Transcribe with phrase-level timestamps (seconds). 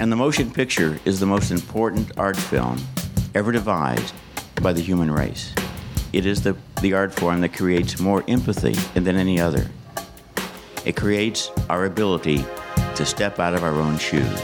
[0.00, 2.78] And the motion picture is the most important art film
[3.34, 4.14] ever devised
[4.62, 5.52] by the human race.
[6.12, 9.66] It is the, the art form that creates more empathy than any other.
[10.84, 12.44] It creates our ability
[12.94, 14.40] to step out of our own shoes.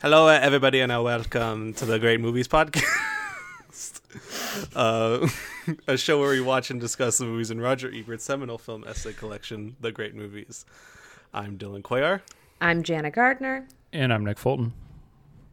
[0.00, 4.00] Hello, everybody, and welcome to the Great Movies Podcast,
[4.76, 5.28] uh,
[5.86, 9.12] a show where we watch and discuss the movies in Roger Ebert's seminal film essay
[9.12, 10.64] collection, The Great Movies.
[11.32, 12.20] I'm Dylan Cuellar.
[12.60, 13.66] I'm Jana Gardner.
[13.92, 14.72] And I'm Nick Fulton.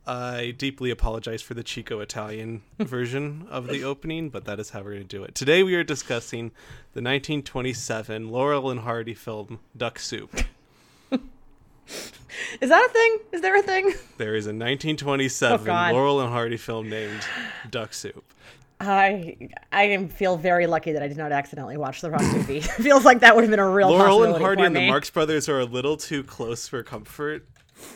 [0.07, 4.79] I deeply apologize for the Chico Italian version of the opening, but that is how
[4.81, 5.33] we're going to do it.
[5.33, 6.49] Today we are discussing
[6.93, 10.31] the 1927 Laurel and Hardy film Duck Soup.
[12.61, 13.19] Is that a thing?
[13.31, 13.93] Is there a thing?
[14.17, 17.25] There is a 1927 Oh, Laurel and Hardy film named
[17.69, 18.23] Duck Soup.
[18.79, 19.37] I
[19.71, 22.59] I feel very lucky that I did not accidentally watch the wrong movie.
[22.61, 24.87] Feels like that would have been a real Laurel and possibility Hardy for and the.
[24.87, 27.47] Marx Brothers are a little too close for comfort.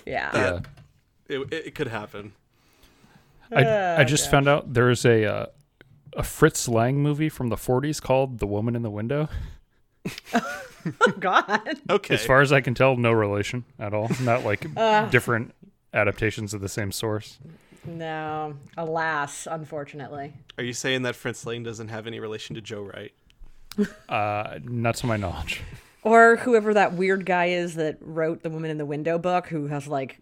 [0.06, 0.31] Yeah.
[0.31, 0.66] That
[1.28, 2.34] it, it, it could happen.
[3.52, 5.45] I, I just found out there's a uh,
[6.14, 9.30] a Fritz Lang movie from the 40s called The Woman in the Window.
[10.86, 11.78] Oh God.
[11.90, 12.14] Okay.
[12.14, 14.09] As far as I can tell, no relation at all.
[14.22, 14.62] Not like
[15.12, 15.53] different
[15.94, 17.38] adaptations of the same source.
[17.85, 18.55] No.
[18.77, 20.33] Alas, unfortunately.
[20.58, 23.11] Are you saying that Fritz Lang doesn't have any relation to Joe Wright?
[24.08, 25.61] Uh, not to my knowledge.
[26.03, 29.67] Or whoever that weird guy is that wrote the Woman in the Window book, who
[29.67, 30.19] has like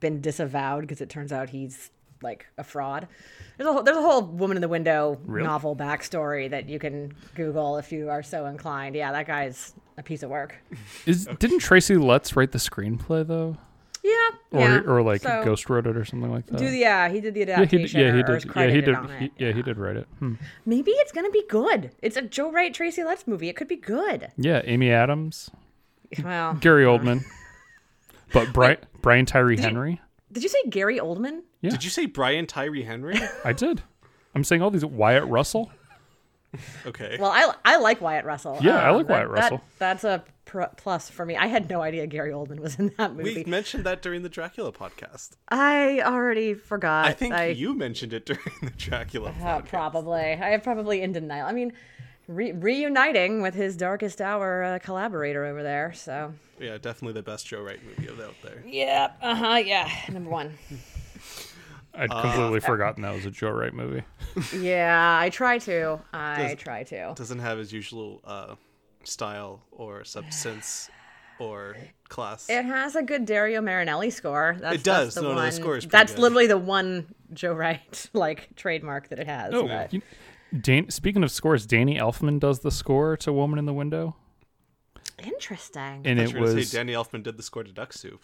[0.00, 1.90] been disavowed because it turns out he's
[2.22, 3.06] like a fraud.
[3.56, 5.46] There's a whole, there's a whole Woman in the Window Really?
[5.46, 8.94] novel backstory that you can Google if you are so inclined.
[8.96, 10.56] Yeah, that guy's a piece of work.
[11.06, 13.56] Is didn't Tracy Letts write the screenplay though,
[14.04, 14.28] Yeah.
[14.52, 14.80] or yeah.
[14.86, 16.58] or like So, Ghost wrote it or something like that?
[16.58, 18.00] Do the, yeah, he did the yeah, he adaptation.
[18.00, 18.06] did.
[18.06, 18.54] Yeah, he or, or is did.
[18.56, 18.96] Yeah, he did.
[19.18, 19.32] he- it.
[19.38, 20.06] yeah, he did write it.
[20.18, 20.34] Hmm.
[20.66, 21.90] Maybe it's gonna be good.
[22.02, 23.48] It's a Joe Wright, Tracy Letts movie.
[23.48, 24.30] It could be good.
[24.36, 25.50] Yeah, Amy Adams,
[26.24, 27.24] Well, Gary Oldman,
[28.32, 30.00] but Brian Brian Tyree Henry.
[30.32, 31.42] did you say Gary Oldman?
[31.60, 31.70] Yeah.
[31.70, 33.18] Did you say Brian Tyree Henry?
[33.44, 33.82] I did.
[34.34, 35.72] I'm saying all these Wyatt Russell.
[36.86, 37.16] Okay.
[37.20, 38.56] Well, I, I like Wyatt Russell.
[38.56, 39.60] Um, Yeah, I like that- Wyatt that- Russell.
[39.78, 41.36] that's a pr- plus for me.
[41.36, 43.34] I had no idea Gary Oldman was in that movie.
[43.34, 45.32] we mentioned that during the Dracula podcast.
[45.48, 47.06] I already forgot.
[47.06, 49.66] I think you mentioned it during the Dracula Uh, podcast.
[49.68, 50.20] probably.
[50.20, 51.46] I am probably in denial.
[51.46, 51.72] I mean,
[52.28, 55.92] re- reuniting with his darkest hour uh, collaborator over there.
[55.94, 56.32] So.
[56.58, 58.62] Yeah, definitely the best Joe Wright movie out there.
[58.66, 59.12] Yeah.
[59.22, 59.56] Uh huh.
[59.56, 59.88] Yeah.
[60.10, 60.54] Number one.
[61.94, 64.02] I'd completely forgotten that was a Joe Wright movie.
[64.56, 66.00] Yeah, I try to.
[66.12, 67.12] I Does- try to.
[67.16, 68.54] Doesn't have his usual uh,
[69.04, 70.90] style or substance
[71.40, 71.76] or
[72.08, 72.48] class.
[72.48, 74.56] It has a good Dario Marianelli score.
[74.60, 75.14] That's, It does.
[75.14, 76.20] That's the No, no, the score is That's good.
[76.22, 79.52] literally the one Joe Wright like trademark that it has.
[79.54, 80.02] Oh, but- you-
[80.60, 84.16] Dan- speaking of scores, Danny Elfman does the score to "Woman in the Window,"
[85.22, 86.02] interesting.
[86.04, 88.22] and I it was gonna was say Danny Elfman did the score to Duck Soup.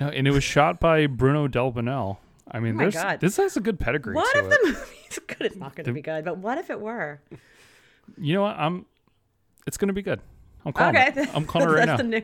[0.00, 2.18] no, and it was shot by Bruno Delbonnel.
[2.50, 3.20] I mean, Oh there's God.
[3.20, 4.50] this has a good pedigree what to if it.
[4.50, 5.42] the movie's good?
[5.46, 6.24] It's not going to be good.
[6.24, 7.20] But what if it were?
[8.18, 8.56] You know what?
[8.58, 8.84] I'm.
[9.66, 10.20] It's gonna be good.
[10.66, 11.28] I'm calling Okay, it.
[11.34, 11.96] I'm calling it right now.
[11.96, 12.22] new.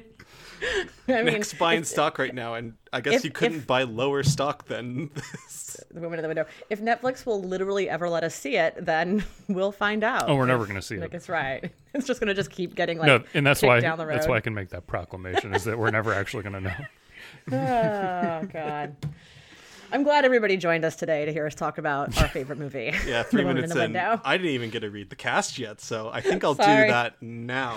[1.08, 3.66] I mean, Nick's buying if- stock right now, and I guess if- you couldn't if-
[3.66, 5.78] buy lower stock than this.
[5.90, 6.44] the woman in the window.
[6.68, 10.28] If Netflix will literally ever let us see it, then we'll find out.
[10.28, 11.16] Oh, we're never gonna see Like it.
[11.16, 11.72] it's right.
[11.94, 14.16] It's just going to just keep getting like No, and that's why down the road.
[14.16, 16.74] that's why I can make that proclamation is that we're never actually gonna know.
[17.52, 18.96] Oh God.
[19.92, 22.92] I'm glad everybody joined us today to hear us talk about our favorite movie.
[23.06, 23.96] Yeah, three minutes in in.
[23.96, 27.20] I didn't even get to read the cast yet, so I think I'll do that
[27.20, 27.76] now.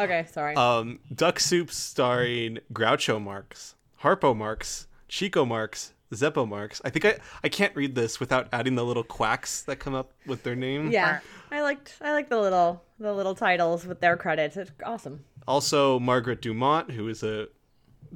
[0.00, 0.56] Okay, sorry.
[0.56, 6.80] Um, Duck Soup starring Groucho Marx, Harpo Marx, Chico Marx, Zeppo Marx.
[6.84, 10.12] I think I I can't read this without adding the little quacks that come up
[10.26, 10.90] with their name.
[10.90, 14.56] yeah, I liked I like the little the little titles with their credits.
[14.56, 15.24] It's awesome.
[15.46, 17.48] Also Margaret Dumont, who is a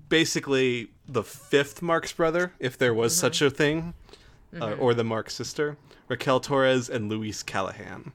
[0.08, 3.94] basically the fifth Marx brother, if there was such a thing,
[4.60, 5.76] uh, or the Marx sister.
[6.08, 8.12] Raquel Torres and Louis Calhern.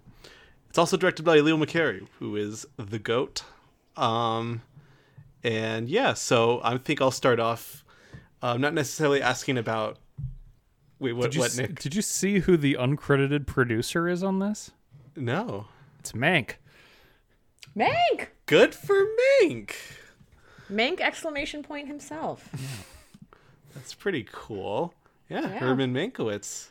[0.69, 3.44] It's also directed by Leo McCarey, who is the goat.
[3.98, 4.62] Um,
[5.44, 7.83] and yeah, so I think I'll start off.
[8.42, 9.98] Um, not necessarily asking about.
[11.00, 11.24] Wait, what?
[11.25, 11.80] Did you, What, s- Nick?
[11.80, 14.72] did you see who the uncredited producer is on this?
[15.16, 15.66] No.
[16.00, 16.54] It's Mank.
[17.75, 19.06] Mank, Good for
[19.42, 19.78] Mink.
[20.71, 22.50] Mank exclamation point himself.
[23.73, 24.94] That's pretty cool.
[25.29, 25.47] Yeah, Yeah.
[25.59, 26.69] Herman Mankiewicz.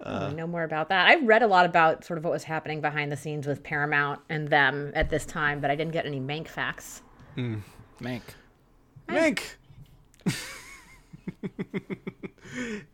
[0.00, 1.08] I know more about that.
[1.08, 4.20] I read a lot about sort of what was happening behind the scenes with Paramount
[4.28, 7.02] and them at this time, but I didn't get any Mank facts.
[7.36, 8.22] Mank.
[9.08, 9.42] Mank.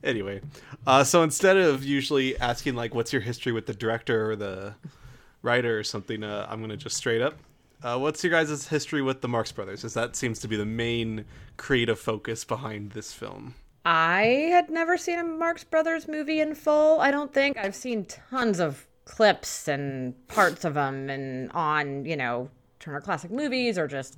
[0.02, 0.40] anyway,
[0.86, 4.74] uh, so instead of usually asking like, "What's your history with the director or the
[5.42, 7.34] writer or something," uh, I'm gonna just straight up
[7.84, 9.84] Uh, what's your guys' history with the Marx Brothers?
[9.84, 11.26] As that seems to be the main
[11.58, 13.54] creative focus behind this film.
[13.84, 16.98] I had never seen a Marx Brothers movie in full.
[17.00, 22.16] I don't think I've seen tons of clips and parts of them, and on you
[22.16, 22.48] know
[22.80, 24.16] Turner Classic Movies or just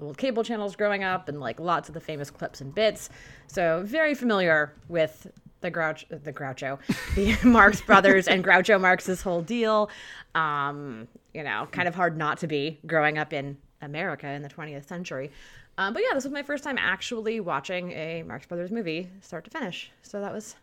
[0.00, 3.10] old cable channels growing up, and like lots of the famous clips and bits.
[3.46, 5.30] So very familiar with
[5.62, 6.78] the Grouch, the Groucho,
[7.14, 9.90] the Marx Brothers and Groucho Marx's whole deal.
[10.34, 14.48] Um, you know, kind of hard not to be growing up in America in the
[14.48, 15.30] 20th century.
[15.78, 19.44] Um, but yeah, this was my first time actually watching a Marx Brothers movie, start
[19.44, 19.90] to finish.
[20.02, 20.54] So that was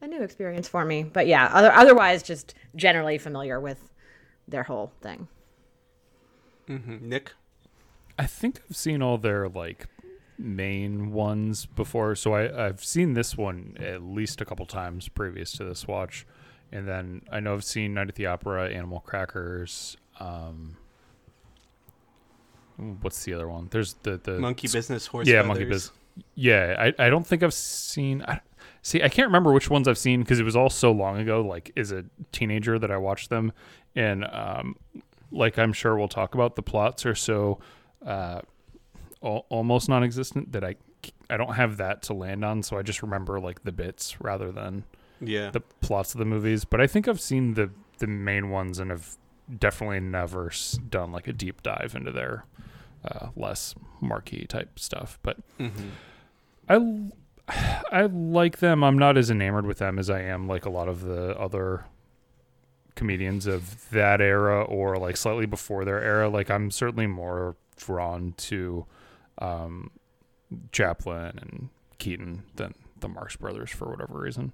[0.00, 1.02] a new experience for me.
[1.02, 3.90] But yeah, other, otherwise, just generally familiar with
[4.48, 5.28] their whole thing.
[6.68, 7.08] Mm-hmm.
[7.08, 7.32] Nick,
[8.18, 9.86] I think I've seen all their like
[10.38, 15.52] main ones before, so I I've seen this one at least a couple times previous
[15.52, 16.26] to this watch,
[16.72, 19.96] and then I know I've seen Night at the Opera, Animal Crackers.
[20.18, 20.76] Um,
[22.76, 23.68] what's the other one?
[23.70, 25.48] There's the the Monkey Business, Horse yeah, Feathers.
[25.48, 25.92] Monkey Business.
[26.34, 28.22] Yeah, I, I don't think I've seen.
[28.22, 28.40] I,
[28.82, 31.40] see, I can't remember which ones I've seen because it was all so long ago.
[31.40, 33.52] Like, as a teenager, that I watched them,
[33.96, 34.76] and um,
[35.32, 37.58] like I'm sure we'll talk about, the plots are so
[38.06, 38.40] uh,
[39.24, 40.76] al- almost non-existent that I
[41.30, 42.62] I don't have that to land on.
[42.62, 44.84] So I just remember like the bits rather than
[45.20, 45.50] Yeah.
[45.50, 46.64] the plots of the movies.
[46.64, 49.16] But I think I've seen the the main ones and have
[49.58, 52.44] definitely never s- done like a deep dive into their
[53.04, 55.18] uh, less marquee type stuff.
[55.22, 55.90] But Mhm.
[56.68, 57.10] I l-
[57.92, 58.82] I like them.
[58.82, 61.84] I'm not as enamored with them as I am like a lot of the other
[62.94, 66.28] comedians of that era or like slightly before their era.
[66.28, 68.86] Like I'm certainly more drawn to
[69.38, 69.90] um,
[70.72, 74.52] Chaplin and Keaton than the Marx Brothers for whatever reason.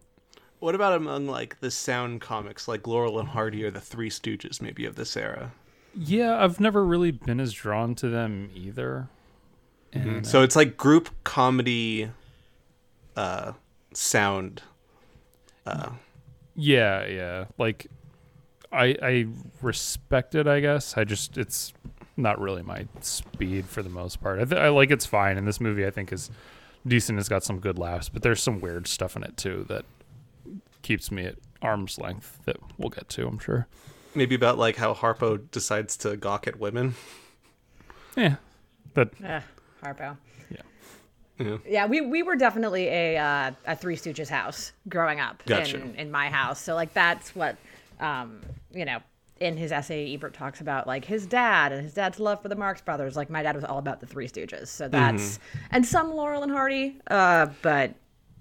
[0.59, 4.61] What about among like the sound comics, like Laurel and Hardy or the Three Stooges,
[4.61, 5.53] maybe of this era?
[5.95, 9.09] Yeah, I've never really been as drawn to them either.
[9.93, 12.11] And, So it's like group comedy,
[13.17, 13.53] uh,
[13.93, 14.63] sound.
[15.67, 15.91] Uh,
[16.55, 17.45] Yeah, yeah.
[17.59, 17.87] Like
[18.71, 19.27] I I
[19.63, 20.97] respect it, I guess.
[20.97, 21.73] I just it's
[22.23, 24.41] not really my speed for the most part.
[24.41, 26.31] I, th- I like it's fine and this movie I think is
[26.87, 27.19] decent.
[27.19, 29.85] It's got some good laughs, but there's some weird stuff in it too that
[30.83, 33.67] keeps me at arm's length that we'll get to, I'm sure.
[34.15, 36.95] maybe about like how Harpo decides to gawk at women.
[38.17, 38.37] Yeah.
[38.95, 39.43] But Ugh,
[39.83, 40.17] Harpo.
[40.51, 40.63] Yeah.
[41.39, 41.57] Yeah.
[41.69, 45.81] Yeah, we, we were definitely a uh, a Three Stooges house growing up Gotcha.
[45.81, 46.61] in, in my house.
[46.61, 47.57] So like that's what
[48.01, 48.41] um,
[48.73, 48.99] you know,
[49.41, 52.55] in his essay Ebert talks about like his dad and his dad's love for the
[52.55, 53.17] Marx brothers.
[53.17, 54.69] Like my dad was all about the Three Stooges.
[54.69, 55.39] So that's
[55.71, 57.01] and some Laurel and Hardy.
[57.11, 57.95] Uh, but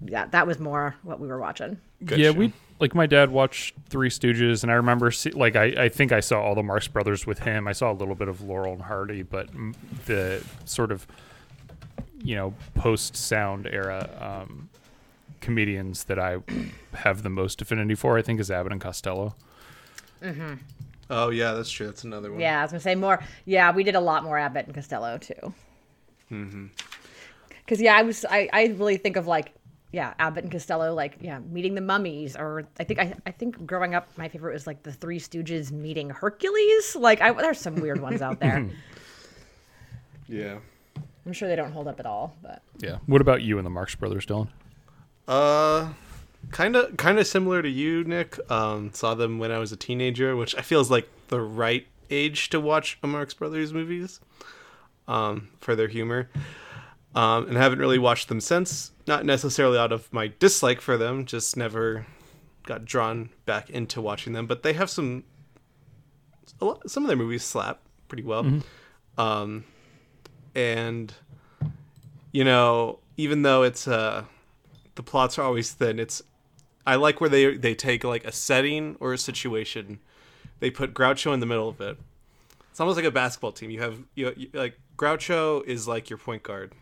[0.04, 1.78] yeah, that was more what we were watching.
[2.04, 2.38] Good yeah, show.
[2.38, 6.12] we like my dad watched Three Stooges, and I remember see, like I, I think
[6.12, 7.66] I saw all the Marx Brothers with him.
[7.66, 9.48] I saw a little bit of Laurel and Hardy, but
[10.04, 11.06] the sort of
[12.22, 14.68] you know post sound era um,
[15.40, 16.38] comedians that I
[16.92, 19.34] have the most affinity for, I think, is Abbott and Costello.
[21.10, 21.86] Oh yeah, that's true.
[21.86, 22.40] That's another one.
[22.40, 23.22] Yeah, I was gonna say more.
[23.44, 25.54] Yeah, we did a lot more Abbott and Costello too.
[26.30, 26.66] Mm-hmm.
[27.64, 29.52] Because yeah, I was I, I really think of like
[29.92, 33.66] yeah Abbott and Costello like yeah meeting the mummies or I think I I think
[33.66, 36.94] growing up my favorite was like the Three Stooges meeting Hercules.
[36.94, 38.68] Like I, there's some weird ones out there.
[40.30, 40.58] Yeah.
[41.26, 42.98] I'm sure they don't hold up at all, but Yeah.
[43.06, 44.46] What about you and the Marx Brothers, Dylan?
[45.26, 45.88] Uh,
[46.50, 48.38] kind of, kind of similar to you, Nick.
[48.50, 51.86] Um, saw them when I was a teenager, which I feel is like the right
[52.10, 54.20] age to watch a Marx Brothers movies.
[55.08, 56.30] Um, for their humor.
[57.16, 58.92] Um, and haven't really watched them since.
[59.08, 62.06] Not necessarily out of my dislike for them, just never
[62.64, 64.46] got drawn back into watching them.
[64.46, 65.24] But they have some,
[66.60, 68.44] a lot, some of their movies slap pretty well.
[69.18, 69.64] Um,
[70.54, 71.12] and
[72.30, 74.24] you know, even though it's uh
[74.94, 76.22] the plots are always thin, it's
[76.86, 80.00] I like where they they take like a setting or a situation,
[80.60, 81.98] they put Groucho in the middle of it.
[82.70, 83.70] It's almost like a basketball team.
[83.70, 86.72] You have you, you like Groucho is like your point guard,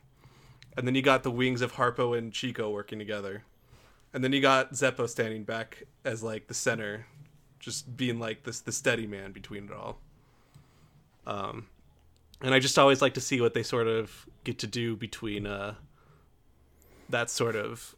[0.76, 3.42] and then you got the wings of Harpo and Chico working together,
[4.12, 7.06] and then you got Zeppo standing back as like the center,
[7.58, 9.98] just being like this the steady man between it all.
[11.26, 11.66] Um,
[12.40, 15.46] and I just always like to see what they sort of get to do between
[15.46, 15.74] uh
[17.10, 17.94] that sort of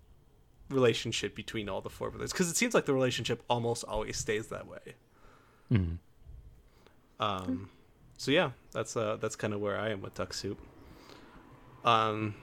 [0.71, 4.47] relationship between all the four brothers because it seems like the relationship almost always stays
[4.49, 4.95] that way.
[7.19, 7.69] Um,
[8.17, 10.59] so yeah, that's uh that's kind of where I am with Duck Soup.
[11.85, 12.35] Um,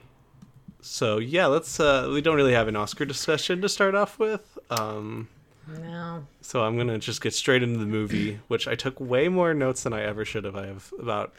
[0.80, 4.58] so yeah, let's uh we don't really have an Oscar discussion to start off with.
[4.70, 5.28] Um,
[5.66, 6.26] no.
[6.40, 9.82] so I'm gonna just get straight into the movie, which I took way more notes
[9.82, 10.56] than I ever should have.
[10.56, 11.34] I have about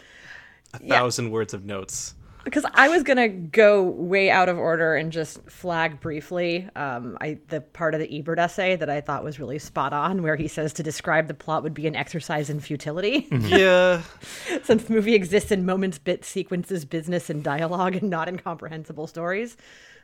[0.74, 0.96] a Yeah.
[1.00, 2.14] thousand words of notes.
[2.50, 7.38] Because I was gonna go way out of order and just flag briefly um, I,
[7.50, 10.48] the part of the Ebert essay that I thought was really spot on, where he
[10.48, 14.02] says to describe the plot would be an exercise in futility, yeah,
[14.64, 19.08] since the movie exists in moments, bit sequences, business, and dialogue, and not in comprehensible
[19.08, 19.56] stories.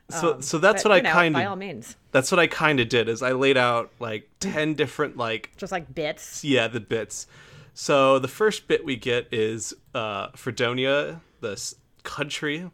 [0.10, 2.40] so so that's But, what I you know, kind by all of means, that's what
[2.40, 6.44] I kind of did is I laid out like ten different like just like bits.
[6.44, 7.28] yeah the bits.
[7.74, 11.76] So the first bit we get is uh, Fredonia, this
[12.06, 12.70] country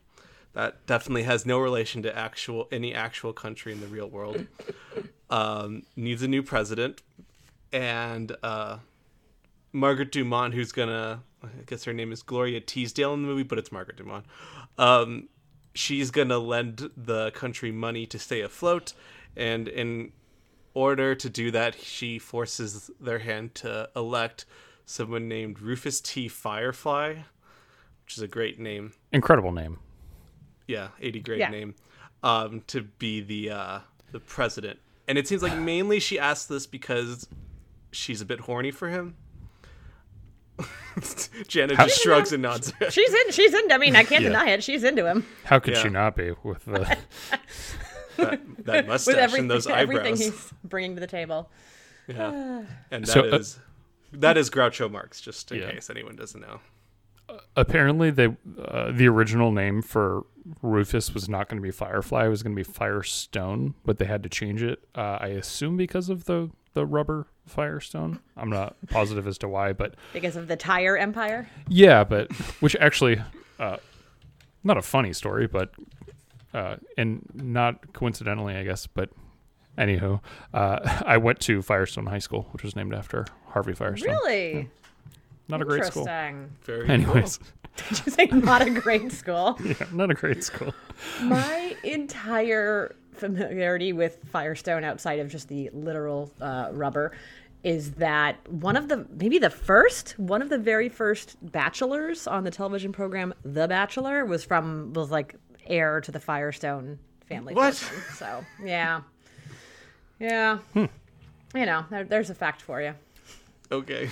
[0.54, 4.46] that definitely has no relation to actual any actual country in the real world.
[5.30, 7.02] Um, needs a new president,
[7.72, 8.80] and uh,
[9.72, 13.58] Margaret Dumont, who's gonna, I guess her name is Gloria Teasdale in the movie, but
[13.58, 14.26] it's Margaret Dumont.
[14.78, 15.30] Um,
[15.74, 18.92] she's gonna lend the country money to stay afloat,
[19.38, 20.12] and in
[20.74, 24.44] order to do that, she forces their hand to elect
[24.86, 26.28] someone named Rufus T.
[26.28, 27.20] Firefly,
[28.12, 28.92] which is a great name.
[29.14, 29.80] Incredible name.
[30.68, 31.50] Yeah, 80 great Yeah.
[31.50, 31.76] name.
[32.24, 33.80] Um, to be the uh,
[34.12, 37.30] the president, and it seems like mainly she asked this because
[37.94, 39.16] she's a bit horny for him.
[41.48, 42.74] Janet just shrugs and nods.
[42.90, 43.32] She's in.
[43.32, 43.72] She's in.
[43.72, 44.30] I mean, I can't Yeah.
[44.30, 44.62] deny it.
[44.64, 45.84] She's into him How could Yeah.
[45.84, 46.80] she not be with the?
[48.18, 49.82] that, that with mustache everything, and those eyebrows?
[50.00, 51.50] everything he's bringing to the table.
[52.08, 52.64] Yeah.
[52.92, 55.72] And that So, is uh, that is Groucho Marx, just in Yeah.
[55.72, 56.60] case anyone doesn't know.
[57.56, 60.26] Apparently, they uh, the original name for
[60.62, 62.26] Rufus was not going to be Firefly.
[62.26, 64.80] It was going to be Firestone, but they had to change it.
[64.96, 68.20] Uh, I assume because of the the rubber Firestone.
[68.38, 71.50] I'm not positive as to why, but Because of the tire empire.
[71.68, 73.22] Yeah, but which actually,
[73.60, 73.78] uh,
[74.64, 75.72] not a funny story, but
[76.54, 78.88] uh, and not coincidentally, I guess.
[78.88, 79.10] But
[79.78, 80.22] anywho,
[80.54, 84.12] uh, I went to Firestone High School, which was named after Harvey Firestone.
[84.14, 84.70] Really?
[85.52, 86.08] Not a great school.
[86.08, 86.50] Interesting.
[86.64, 87.40] Very Anyways,
[87.76, 89.58] Did you say not a great school?
[89.64, 90.74] yeah, not a great school.
[91.22, 97.14] My entire familiarity with Firestone, outside of just the literal uh, rubber,
[97.64, 102.44] is that one of the maybe the first one of the very first bachelors on
[102.44, 105.36] the television program The Bachelor was from was like
[105.68, 107.54] heir to the Firestone family.
[107.54, 107.76] What?
[107.76, 108.16] fortune.
[108.16, 109.02] So yeah,
[110.20, 110.58] yeah.
[110.74, 110.86] Hmm.
[111.54, 112.96] You know, there, there's a fact for you.
[113.72, 114.10] Okay.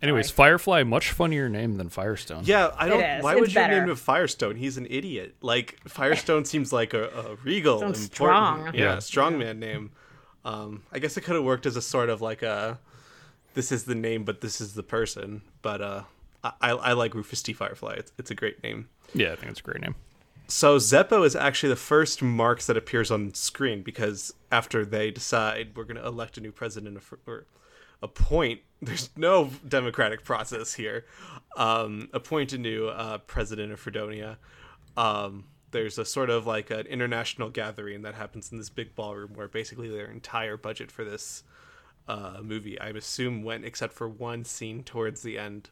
[0.00, 2.42] Anyways, Firefly, much funnier name than Firestone.
[2.44, 3.00] Yeah, I don't.
[3.02, 3.22] is.
[3.24, 3.80] Why It's would you better.
[3.80, 4.54] name him Firestone?
[4.56, 5.34] He's an idiot.
[5.40, 8.74] Like Firestone seems like a, a regal, Sounds important, strong.
[8.74, 8.96] yeah, Yeah.
[8.98, 9.90] strongman name.
[10.44, 12.78] Um, I guess it could have worked as a sort of like a,
[13.54, 15.42] this is the name, but this is the person.
[15.62, 16.02] But uh,
[16.44, 17.52] I, I I like Rufus T.
[17.52, 17.94] Firefly.
[17.98, 18.88] It's, it's a great name.
[19.14, 19.96] yeah, I think it's a great name.
[20.46, 25.72] So Zeppo is actually the first Marx that appears on screen because after they decide
[25.76, 27.44] we're going to elect a new president of- or
[28.02, 31.06] appoint, there's no democratic process here.
[31.56, 34.38] Um, appoint a new uh, president of Fredonia.
[34.96, 39.32] Um, there's a sort of like an international gathering that happens in this big ballroom
[39.34, 41.42] where basically their entire budget for this
[42.06, 45.70] uh, movie, I assume, went except for one scene towards the end.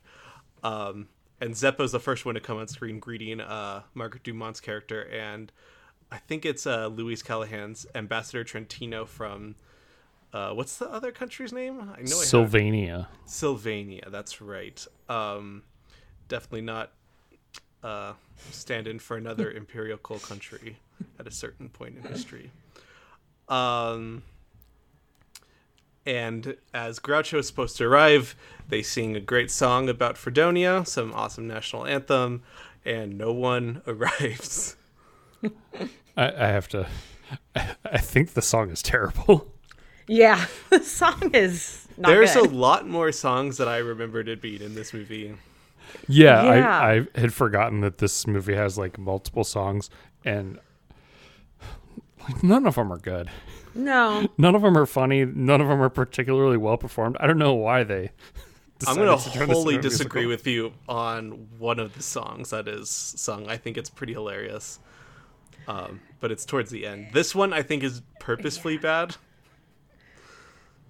[0.62, 1.08] Um,
[1.40, 5.52] and Zeppo's the first one to come on screen greeting uh, Margaret Dumont's character, and
[6.10, 9.56] I think it's uh, Louis Calhern's Ambassador Trentino from
[10.36, 11.80] uh, what's the other country's name?
[11.80, 13.08] I know I Sylvania.
[13.24, 14.06] Sylvania.
[14.10, 14.86] That's right.
[15.08, 15.62] Um,
[16.28, 16.92] definitely not
[17.82, 18.12] uh,
[18.50, 20.76] stand in for another imperial country
[21.18, 22.50] at a certain point in history.
[23.48, 24.24] Um,
[26.04, 28.36] and as Groucho is supposed to arrive,
[28.68, 32.42] they sing a great song about Fredonia, some awesome national anthem,
[32.84, 34.76] and no one arrives.
[35.42, 35.50] I,
[36.16, 36.86] I have to.
[37.54, 39.50] I think the song is terrible.
[40.08, 42.50] Yeah, the song is not There's good.
[42.50, 45.34] a lot more songs that I remembered it being in this movie.
[46.08, 46.78] Yeah, Yeah.
[46.80, 49.88] I, I had forgotten that this movie has like multiple songs,
[50.24, 50.58] and
[52.28, 53.30] like, none of them are good.
[53.74, 54.28] no.
[54.38, 55.24] None of them are funny.
[55.24, 57.16] None of them are particularly well performed.
[57.20, 58.10] I don't know why they.
[58.86, 60.28] I'm going to to wholly disagree musical.
[60.28, 63.48] with you on one of the songs that is sung.
[63.48, 64.78] I think it's pretty hilarious.
[65.66, 67.08] Um, but it's towards the end.
[67.12, 69.16] This one I think is purposefully bad.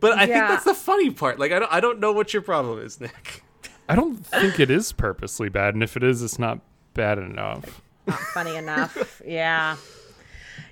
[0.00, 1.38] But I think that's the funny part.
[1.38, 3.42] Like I don't I don't know what your problem is, Nick.
[3.88, 6.60] I don't think it is purposely bad, and if it is, it's not
[6.94, 7.80] bad enough.
[8.06, 9.22] not funny enough.
[9.24, 9.76] yeah.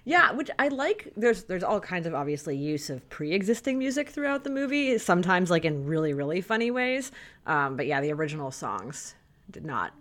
[0.06, 1.12] Yeah, which I like.
[1.16, 4.98] There's there's all kinds of obviously use of pre-existing music throughout the movie.
[4.98, 7.10] Sometimes like in really really funny ways.
[7.46, 9.14] Um, but yeah, the original songs
[9.50, 9.94] did not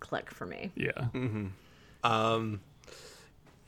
[0.00, 0.72] click for me.
[0.76, 1.08] Yeah,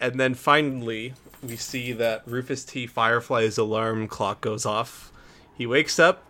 [0.02, 2.88] And then finally, we see that Rufus T.
[2.88, 5.12] Firefly's alarm clock goes off.
[5.56, 6.24] He wakes up,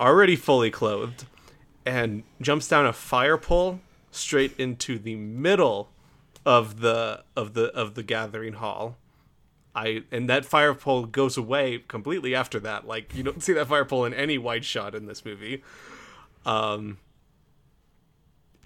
[0.00, 1.24] already fully clothed,
[1.86, 3.78] and jumps down a fire pole
[4.10, 5.88] straight into the middle
[6.44, 8.96] of the of the of the gathering hall.
[9.72, 12.88] I and that fire pole goes away completely after that.
[12.88, 15.62] Like you don't see that fire pole in any wide shot in this movie.
[16.44, 16.98] Um,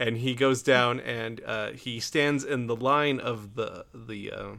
[0.01, 4.53] and he goes down and uh, he stands in the line of the the uh,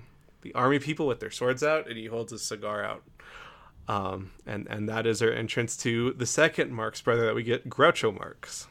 [0.44, 3.04] the army people with their swords out, and he holds his cigar out.
[3.88, 7.68] Um, and and that is our entrance to the second Marx brother that we get,
[7.68, 8.68] Groucho Marx.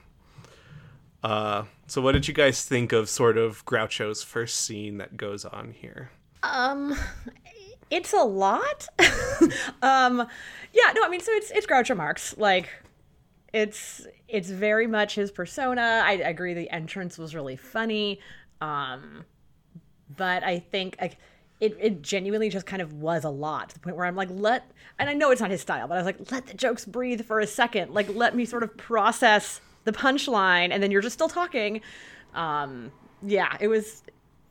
[1.22, 5.44] Uh, so what did you guys think of sort of Groucho's first scene that goes
[5.44, 6.10] on here?
[6.42, 6.96] Um,
[7.90, 8.88] it's a lot.
[9.82, 10.26] um,
[10.72, 12.36] yeah, no, I mean, so it's it's Groucho Marx.
[12.38, 12.68] Like,
[13.52, 16.02] it's it's very much his persona.
[16.04, 16.54] I agree.
[16.54, 18.20] The entrance was really funny.
[18.60, 19.24] Um,
[20.16, 21.18] but I think like
[21.60, 24.30] it, it genuinely just kind of was a lot to the point where I'm like,
[24.30, 26.86] let, and I know it's not his style, but I was like, let the jokes
[26.86, 27.92] breathe for a second.
[27.92, 31.82] Like, let me sort of process the punchline, and then you're just still talking.
[32.34, 32.90] Um,
[33.22, 34.02] yeah, it was,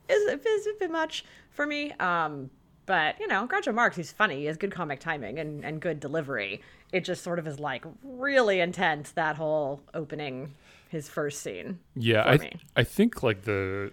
[0.08, 1.92] it was a bit much for me.
[1.92, 2.50] Um,
[2.90, 4.38] but you know, Groucho Marx, he's funny.
[4.40, 6.60] He has good comic timing and, and good delivery.
[6.92, 10.54] It just sort of is like really intense that whole opening,
[10.88, 11.78] his first scene.
[11.94, 12.50] Yeah, I.
[12.74, 13.92] I think like the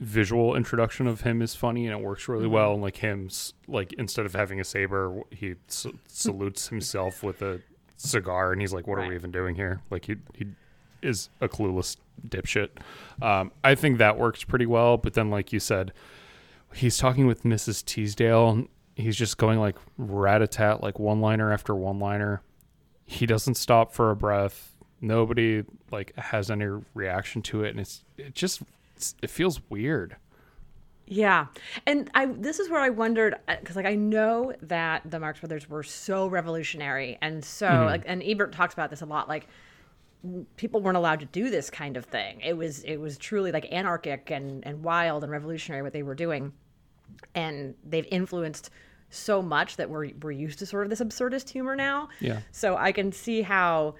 [0.00, 2.52] visual introduction of him is funny and it works really Mm-hmm.
[2.54, 2.72] well.
[2.72, 3.28] And like him,
[3.68, 7.60] like instead of having a saber, he s- salutes himself with a
[7.98, 10.46] cigar, and he's like, "What are we even doing here?" Like he he
[11.02, 12.70] is a clueless dipshit.
[13.20, 14.96] Um, I think that works pretty well.
[14.96, 15.92] But then, like you said,
[16.74, 17.84] he's talking with Mrs.
[17.84, 18.50] Teasdale.
[18.50, 22.42] and He's just going like rat a tat, like one liner after one liner.
[23.04, 24.72] He doesn't stop for a breath.
[25.00, 28.62] Nobody like has any reaction to it, and it's it just
[28.96, 30.16] it's, it feels weird.
[31.06, 31.46] Yeah,
[31.86, 35.40] and I this is where I wondered uh, because like I know that the Marx
[35.40, 37.86] Brothers were so revolutionary and so mm-hmm.
[37.86, 39.48] like and Ebert talks about this a lot like
[40.56, 42.40] people weren't allowed to do this kind of thing.
[42.40, 46.14] It was it was truly like anarchic and and wild and revolutionary what they were
[46.14, 46.52] doing,
[47.34, 48.70] and they've influenced
[49.10, 52.08] so much that we're we're used to sort of this absurdist humor now.
[52.20, 52.40] Yeah.
[52.50, 53.94] So I can see how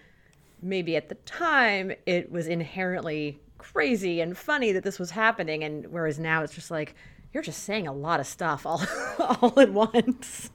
[0.63, 5.87] maybe at the time it was inherently crazy and funny that this was happening and
[5.89, 6.95] whereas now it's just like
[7.33, 8.83] you're just saying a lot of stuff all
[9.19, 10.51] all at once.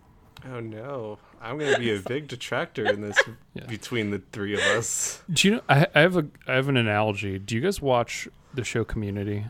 [0.50, 3.18] Oh no, I'm gonna be a big detractor in this
[3.68, 5.22] between the three of us.
[5.32, 5.62] Do you know?
[5.70, 7.38] I, I have a I have an analogy.
[7.40, 9.46] Do you guys watch the show Community?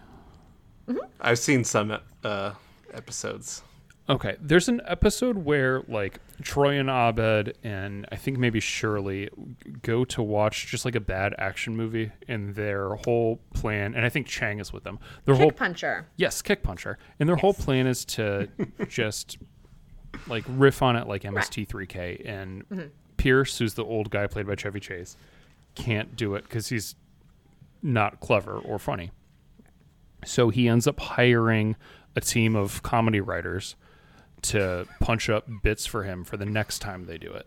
[1.20, 2.52] I've seen some uh,
[2.94, 3.64] episodes.
[4.10, 9.30] Okay, there's an episode where like Troy and Abed and I think maybe Shirley
[9.82, 14.10] go to watch just like a bad action movie, and their whole plan, and I
[14.10, 15.00] think Chang is with them.
[15.26, 16.08] Their whole Kick puncher.
[16.16, 18.48] yes, kick puncher, and their whole plan is to
[18.88, 19.40] just
[20.28, 22.88] like riff on it like MST3K, and mm-hmm.
[23.18, 25.18] Pierce, who's the old guy played by Chevy Chase,
[25.76, 26.96] can't do it because he's
[27.84, 29.12] not clever or funny.
[30.26, 31.76] So he ends up hiring
[32.18, 33.76] a team of comedy writers
[34.42, 37.46] to punch up bits for him for the next time they do it.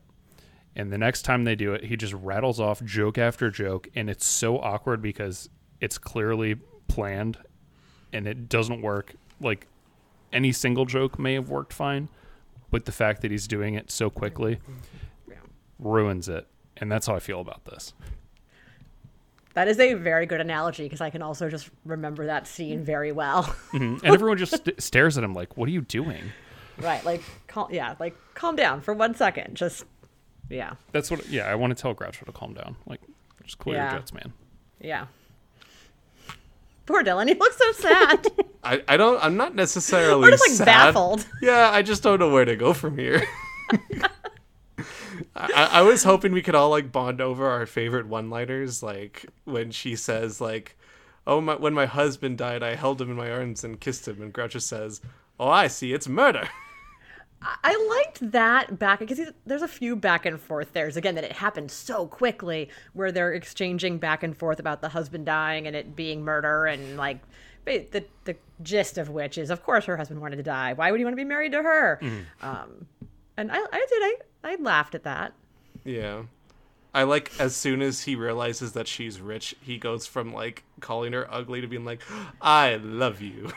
[0.77, 4.09] And the next time they do it, he just rattles off joke after joke, and
[4.09, 6.55] it's so awkward because it's clearly
[6.87, 7.37] planned
[8.13, 9.15] and it doesn't work.
[9.41, 9.67] Like
[10.33, 12.09] any single joke may have worked fine,
[12.71, 14.61] but the fact that he's doing it so quickly
[15.81, 16.47] ruins it.
[16.77, 17.93] And that's how I feel about this.
[19.55, 23.13] That is a very good analogy because I can also just remember that scene very
[23.13, 23.43] well.
[23.73, 24.05] Mm-hmm.
[24.07, 26.23] And everyone just st- stares at him like, "What are you doing?"
[26.79, 29.55] right, like cal- yeah, like calm down for one second.
[29.57, 29.85] Just
[30.49, 31.29] yeah, That's what.
[31.29, 32.77] Yeah, I want to tell Groucho to calm down.
[32.87, 33.01] Like,
[33.45, 33.91] just cool Yeah.
[33.91, 34.33] your jets, man.
[34.81, 35.07] yeah.
[36.87, 38.27] Poor Dylan, he looks so sad.
[38.65, 39.23] I, I don't.
[39.25, 40.65] I'm not necessarily We're just like sad.
[40.67, 41.25] baffled.
[41.41, 43.23] Yeah, I just don't know where to go from here.
[45.55, 49.70] I, I was hoping we could all like bond over our favorite one-liners, like when
[49.70, 50.76] she says like,
[51.26, 54.20] "Oh my, when my husband died, I held him in my arms and kissed him,"
[54.22, 55.00] and Groucho says,
[55.38, 56.48] "Oh, I see, it's murder."
[57.42, 61.33] I liked that back because there's a few back and forth there's again that it
[61.33, 65.96] happened so quickly where they're exchanging back and forth about the husband dying and it
[65.96, 67.20] being murder and like
[67.64, 70.74] the the gist of which is of course her husband wanted to die.
[70.74, 71.98] Why would he want to be married to her?
[72.42, 72.87] Um
[73.38, 75.33] and I I did I I laughed at that
[75.85, 76.22] Yeah.
[76.92, 81.12] I like as soon as he realizes that she's rich, he goes from like calling
[81.12, 82.03] her ugly to being like,
[82.42, 83.53] "I love you."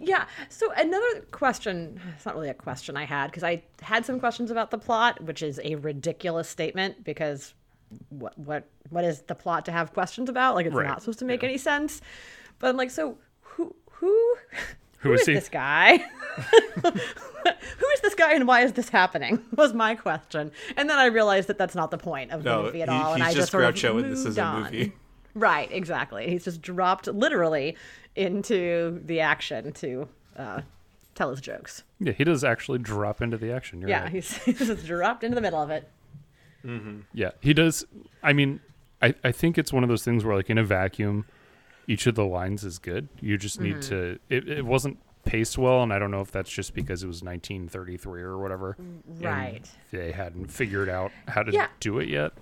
[0.00, 0.26] Yeah.
[0.48, 4.50] So another question, it's not really a question I had because I had some questions
[4.50, 7.54] about the plot, which is a ridiculous statement because
[8.10, 10.54] what what what is the plot to have questions about?
[10.54, 10.86] Like it's Right.
[10.88, 12.00] not supposed to make any sense.
[12.58, 14.34] But I'm like, so who who
[15.02, 15.34] Who is is he?
[15.34, 15.98] this guy?
[16.82, 16.88] who
[17.94, 19.44] is this guy and why is this happening?
[19.56, 20.52] Was my question.
[20.76, 23.14] And then I realized that that's not the point of the movie at he- all.
[23.14, 24.92] and I just just sort of and this is a on.
[25.34, 26.28] Right, exactly.
[26.28, 27.76] He's just dropped literally
[28.16, 30.60] into the action to uh,
[31.14, 31.84] tell his jokes.
[32.00, 33.80] Yeah, he does actually drop into the action.
[33.80, 34.12] You're Yeah, right.
[34.12, 35.88] he's, he's just dropped into the middle of it.
[37.14, 37.84] Yeah, he does.
[38.22, 38.60] I mean,
[39.00, 41.24] I, I think it's one of those things where, like, in a vacuum,
[41.86, 43.08] each of the lines is good.
[43.20, 43.88] You just need Mm-hmm.
[43.90, 44.18] to.
[44.28, 47.22] It, it wasn't paced well, and I don't know if that's just because it was
[47.22, 48.76] 1933 or whatever.
[49.20, 49.62] Right.
[49.92, 51.68] They hadn't figured out how to Yeah.
[51.80, 52.32] do it yet.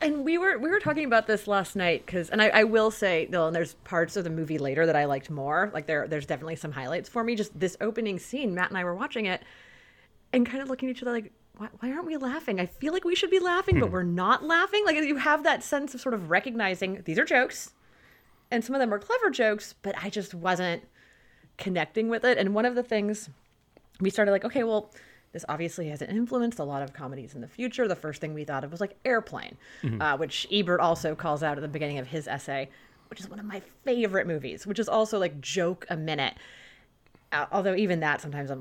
[0.00, 2.90] And we were we were talking about this last night because, and I, I will
[2.90, 5.70] say, though, and there's parts of the movie later that I liked more.
[5.72, 7.36] Like there, there's definitely some highlights for me.
[7.36, 9.42] Just this opening scene, Matt and I were watching it,
[10.32, 12.58] and kind of looking at each other like, why, why aren't we laughing?
[12.58, 14.84] I feel like we should be laughing, but we're not laughing.
[14.84, 17.72] Like you have that sense of sort of recognizing these are jokes,
[18.50, 20.82] and some of them are clever jokes, but I just wasn't
[21.56, 22.38] connecting with it.
[22.38, 23.30] And one of the things
[24.00, 24.90] we started like, okay, well,
[25.32, 27.86] this obviously has influenced a lot of comedies in the future.
[27.86, 29.56] The first thing we thought of was like Airplane,
[30.00, 32.68] uh, which Ebert also calls out at the beginning of his essay,
[33.08, 36.34] which is one of my favorite movies, which is also like joke a minute.
[37.30, 38.56] Uh, although even that sometimes I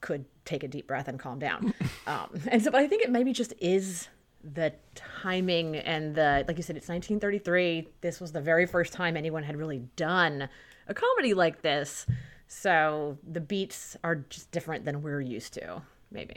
[0.00, 1.74] could take a deep breath and calm down.
[2.06, 4.08] um, and so, but I think it maybe just is
[4.52, 7.88] the timing and the like you said, it's 1933.
[8.00, 10.48] This was the very first time anyone had really done
[10.88, 12.06] a comedy like this.
[12.46, 16.36] So the beats are just different than we're used to, maybe.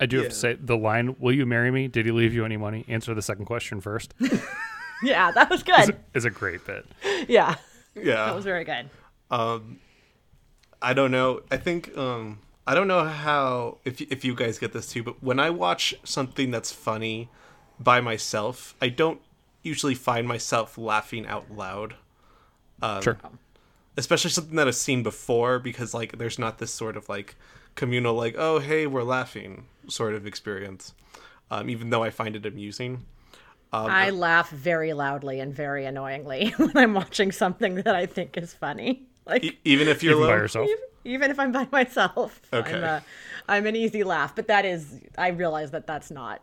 [0.00, 1.88] I do have to say the line, "Will you marry me?
[1.88, 4.14] Did he leave you any money?" Answer the second question first.
[5.00, 5.96] Yeah, that was good.
[6.12, 6.84] is a great bit.
[7.28, 7.54] Yeah,
[7.94, 8.26] Yeah.
[8.26, 8.90] that was very good.
[9.30, 9.78] um
[10.82, 11.42] I don't know.
[11.52, 15.22] I think um I don't know how if if you guys get this too, but
[15.22, 17.28] when I watch something that's funny
[17.80, 19.20] by myself, I don't
[19.62, 21.94] usually find myself laughing out loud.
[23.02, 23.16] sure.
[23.96, 27.36] Especially something that I've seen before because like there's not this sort of like
[27.74, 30.92] communal like, "Oh, hey, we're laughing" sort of experience.
[31.50, 33.06] Um even though I find it amusing.
[33.72, 38.52] I laugh very loudly and very annoyingly when I'm watching something that I think is
[38.54, 39.04] funny.
[39.28, 40.66] Like E- even if you're Even by yourself.
[40.70, 42.76] even, even if I'm by myself, Okay.
[42.76, 43.02] I'm, a,
[43.48, 44.34] I'm an easy laugh.
[44.34, 46.42] But that is, I realize that that's not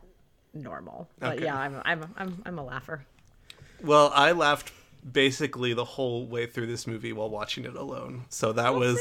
[0.53, 1.09] normal.
[1.19, 1.45] But Okay.
[1.45, 3.05] yeah, I'm, I'm, I'm, I'm a laugher.
[3.83, 4.71] Well, I laughed
[5.11, 8.25] basically the whole way through this movie while watching it alone.
[8.29, 8.95] So that was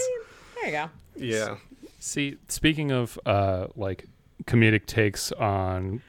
[0.56, 0.90] There you go.
[1.16, 1.56] yeah.
[2.00, 4.06] See, speaking of uh, like
[4.44, 6.02] comedic takes on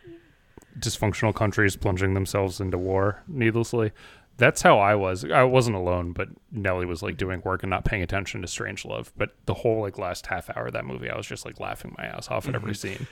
[0.77, 3.91] dysfunctional countries plunging themselves into war needlessly,
[4.38, 5.26] that's how I was.
[5.26, 9.12] I wasn't alone, but Nellie was like doing work and not paying attention to Strangelove.
[9.17, 11.95] But the whole like last half hour of that movie, I was just like laughing
[11.98, 12.98] my ass off at every mm-hmm.
[12.98, 13.08] scene.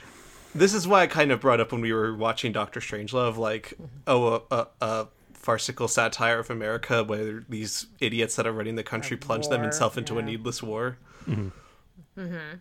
[0.54, 3.70] This is why I kind of brought up when we were watching Doctor Strangelove, like,
[3.70, 3.86] mm-hmm.
[4.06, 8.84] oh, a, a, a farcical satire of America, where these idiots that are running the
[8.84, 10.98] country plunge war, themselves into a needless war.
[11.28, 11.48] Mm-hmm.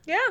[0.06, 0.28] Yeah.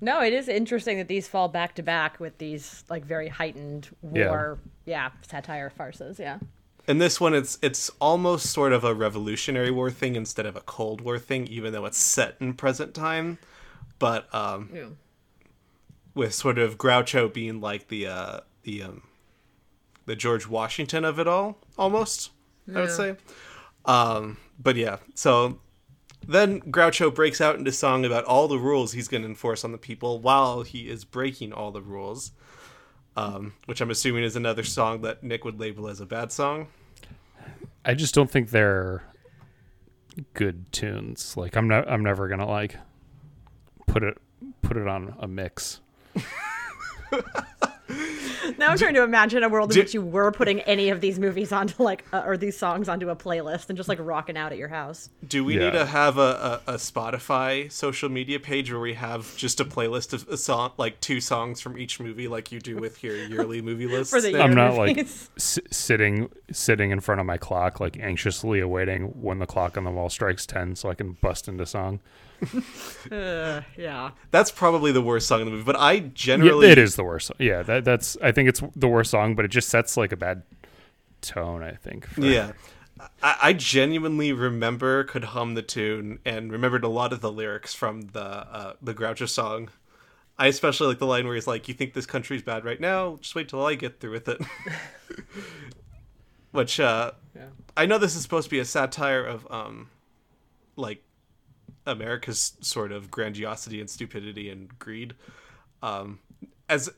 [0.00, 3.88] No, it is interesting that these fall back to back with these like very heightened
[4.00, 6.18] war, yeah, satire farces.
[6.18, 6.38] Yeah.
[6.86, 10.60] In this one, it's it's almost sort of a Revolutionary War thing instead of a
[10.60, 13.38] Cold War thing, even though it's set in present time.
[13.98, 14.88] But um, Yeah.
[16.14, 19.02] with sort of Groucho being like the uh, the um,
[20.06, 22.30] the George Washington of it all, almost.
[22.74, 23.16] I would say.
[23.86, 25.58] Um, but yeah, so
[26.26, 29.72] then Groucho breaks out into song about all the rules he's going to enforce on
[29.72, 32.32] the people while he is breaking all the rules.
[33.16, 36.66] Um, which I'm assuming is another song that Nick would label as a bad song.
[37.84, 39.04] I just don't think they're
[40.32, 41.36] good tunes.
[41.36, 41.88] Like I'm not.
[41.88, 42.76] I'm never gonna like
[43.86, 44.18] put it
[44.62, 45.80] put it on a mix.
[48.58, 51.18] Now I'm trying to imagine a world in which you were putting any of these
[51.18, 54.52] movies onto like, uh, or these songs onto a playlist and just like rocking out
[54.52, 55.10] at your house.
[55.26, 55.64] Do we Yeah.
[55.66, 59.64] need to have a, a, a Spotify social media page where we have just a
[59.64, 63.16] playlist of a song, like two songs from each movie, like you do with your
[63.28, 64.10] yearly movie list?
[64.10, 64.40] For the year.
[64.40, 69.38] I'm not like s- sitting sitting in front of my clock, like anxiously awaiting when
[69.38, 72.00] the clock on the wall strikes ten, so I can bust into song.
[73.12, 74.10] Uh, yeah.
[74.30, 77.04] That's probably the worst song in the movie, but I Yeah, generally it is the
[77.04, 77.30] worst.
[77.38, 78.16] Yeah, that, that's.
[78.22, 80.42] I think it's the worst song, but it just sets like a bad
[81.20, 81.62] tone.
[81.62, 82.06] I think.
[82.06, 82.52] for- Yeah.
[83.22, 87.74] I, I genuinely remember, could hum the tune, and remembered a lot of the lyrics
[87.74, 89.68] from the uh, the Groucho song.
[90.38, 93.18] I especially like the line where he's like, "You think this country's bad right now?
[93.20, 94.40] Just wait till I get through with it."
[96.52, 97.46] Which uh, Yeah.
[97.76, 99.90] I know this is supposed to be a satire of um,
[100.76, 101.02] like
[101.86, 105.14] America's sort of grandiosity and stupidity and greed.
[105.82, 106.20] Um,
[106.68, 106.90] as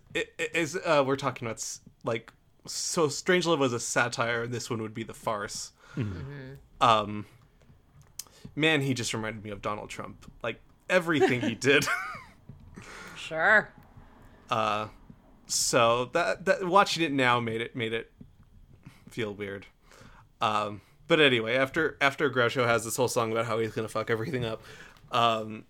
[0.54, 1.64] as uh, we're talking about,
[2.04, 2.32] like,
[2.66, 5.72] so Strangelove was a satire, and this one would be the farce.
[6.80, 7.26] Um,
[8.54, 10.30] man, he just reminded me of Donald Trump.
[10.42, 11.86] Like everything he did.
[13.16, 13.70] Sure.
[14.50, 14.88] Uh,
[15.46, 18.12] so that that watching it now made it made it
[19.08, 19.66] feel weird.
[20.40, 24.10] Um, but anyway, after after Groucho has this whole song about how he's gonna fuck
[24.10, 24.62] everything up,
[25.12, 25.64] um,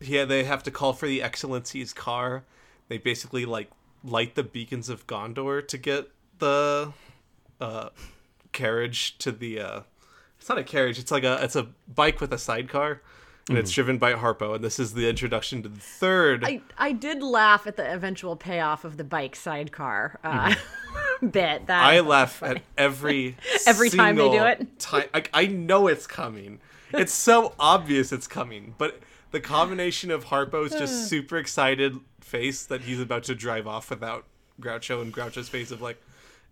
[0.00, 2.44] yeah, they have to call for the Excellency's car.
[2.88, 3.70] They basically like
[4.04, 6.92] light the beacons of Gondor to get the
[7.60, 7.88] uh,
[8.52, 9.60] carriage to the.
[9.60, 9.80] Uh,
[10.38, 10.98] it's not a carriage.
[10.98, 13.00] It's like a it's a bike with a sidecar,
[13.48, 14.54] and it's driven by Harpo.
[14.56, 16.44] And this is the introduction to the third.
[16.44, 20.54] I, I did laugh at the eventual payoff of the bike sidecar uh,
[21.30, 21.66] bit.
[21.66, 24.78] That I laugh at every Every time they do it.
[24.78, 26.60] Time I, I know it's coming.
[26.92, 32.82] It's so obvious it's coming, but the combination of Harpo's just super excited face that
[32.82, 34.24] he's about to drive off without
[34.60, 36.00] Groucho and Groucho's face of like,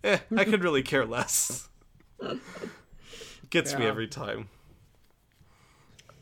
[0.04, 1.68] eh, I could really care less.
[3.50, 4.48] Gets me every time.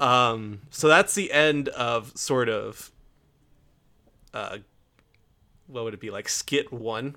[0.01, 2.91] Um, so that's the end of sort of,
[4.33, 4.59] uh,
[5.67, 7.17] what would it be like skit one?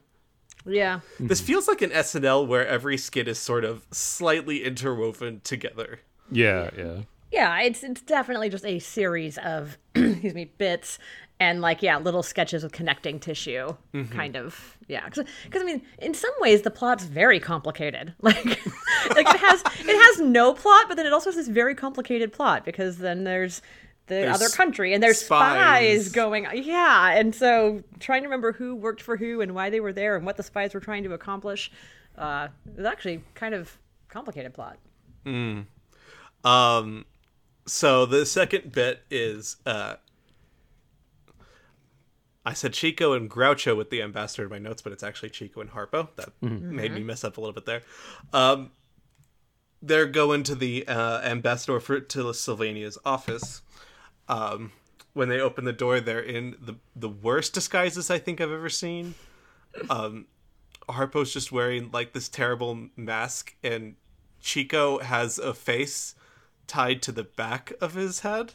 [0.66, 1.02] Yeah.
[1.20, 6.00] This feels like an SNL where every skit is sort of slightly interwoven together.
[6.32, 6.98] Yeah, yeah.
[7.32, 11.00] Yeah, it's it's definitely just a series of excuse me bits
[11.42, 14.16] and like yeah little sketches of connecting tissue mm-hmm.
[14.16, 19.28] kind of yeah because I mean in some ways the plot's very complicated like like
[19.28, 22.64] it has it has no plot but then it also has this very complicated plot
[22.64, 23.64] because then there's
[24.12, 26.06] the There's other country and there's spies.
[26.06, 26.12] spies.
[26.12, 29.94] going yeah and so trying to remember who worked for who and why they were
[29.94, 31.72] there and what the spies were trying to accomplish
[32.18, 33.78] uh was actually kind of
[34.10, 34.78] complicated plot
[36.44, 37.06] Um,
[37.66, 39.96] so the second bit is uh,
[42.46, 45.62] I said Chico and Groucho with the ambassador in my notes, but it's actually Chico
[45.62, 46.10] and Harpo.
[46.16, 47.82] That made me mess up a little bit there.
[48.34, 48.72] Um,
[49.82, 53.62] they're going to the uh, ambassador for to Sylvania's office.
[54.32, 54.72] Um,
[55.14, 58.70] when they open the door, they're in the the worst disguises I think I've ever
[58.70, 59.16] seen.
[59.90, 60.28] Um,
[60.88, 63.96] Harpo's just wearing like this terrible mask, and
[64.40, 66.16] Chico has a face
[66.66, 68.54] tied to the back of his head.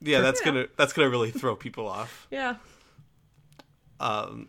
[0.00, 2.26] Yeah, that's gonna that's gonna really throw people off.
[2.30, 2.56] yeah
[4.00, 4.48] Um.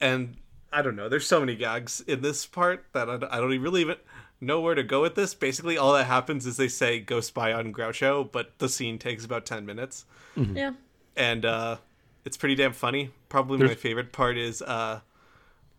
[0.00, 0.36] And
[0.72, 1.08] I don't know.
[1.08, 3.96] There's so many gags in this part that I, I don't even really even
[4.40, 5.34] know where to go with this.
[5.34, 9.24] Basically, all that happens is they say "go spy on Groucho," but the scene takes
[9.24, 10.04] about ten minutes,
[10.36, 10.72] yeah
[11.16, 11.76] and uh,
[12.24, 13.10] it's pretty damn funny.
[13.28, 15.00] Probably my favorite part is uh,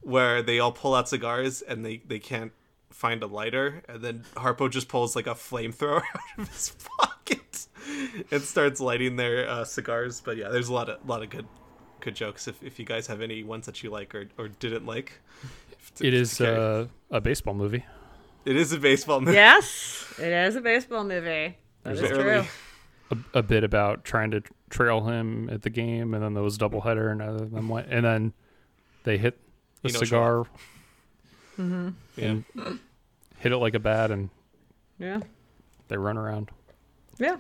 [0.02, 2.52] where they all pull out cigars and they they can't
[2.90, 7.68] find a lighter, and then Harpo just pulls like a flamethrower out of his pocket
[8.32, 10.22] and starts lighting their uh, cigars.
[10.22, 11.48] But yeah, there's a lot of lot of good
[12.00, 12.48] good jokes.
[12.48, 15.14] If if you guys have any ones that you like or or didn't like,
[16.02, 17.86] It is uh, a baseball movie.
[18.48, 19.34] It is a baseball movie.
[19.36, 21.58] Yes, it is a baseball movie.
[21.84, 22.44] That is There's true.
[23.34, 26.58] A, a bit about trying to trail him at the game, and then there was
[26.58, 28.34] doubleheader, and uh, then went, and then
[29.04, 29.38] they hit
[29.84, 30.46] the You know, cigar,
[32.16, 32.36] Yeah.
[33.40, 34.30] hit it like a bat, and
[35.00, 35.20] Yeah,
[35.88, 36.50] they run around.
[37.18, 37.38] yeah.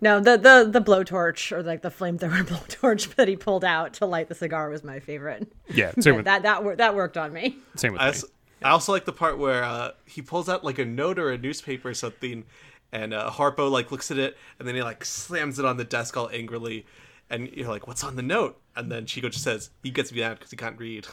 [0.00, 4.06] No, the the the blowtorch or like the flamethrower blowtorch that he pulled out to
[4.06, 5.50] light the cigar was my favorite.
[5.68, 7.56] Yeah, same with, that that that worked on me.
[7.74, 8.16] same with I me.
[8.62, 11.30] Also, I also like the part where uh, he pulls out like a note or
[11.30, 12.44] a newspaper or something,
[12.92, 15.84] and uh, Harpo like looks at it, and then he like slams it on the
[15.84, 16.86] desk all angrily,
[17.30, 20.20] and you're like, "What's on the note?" And then Chico just says, "He gets me
[20.20, 21.06] mad because he can't read."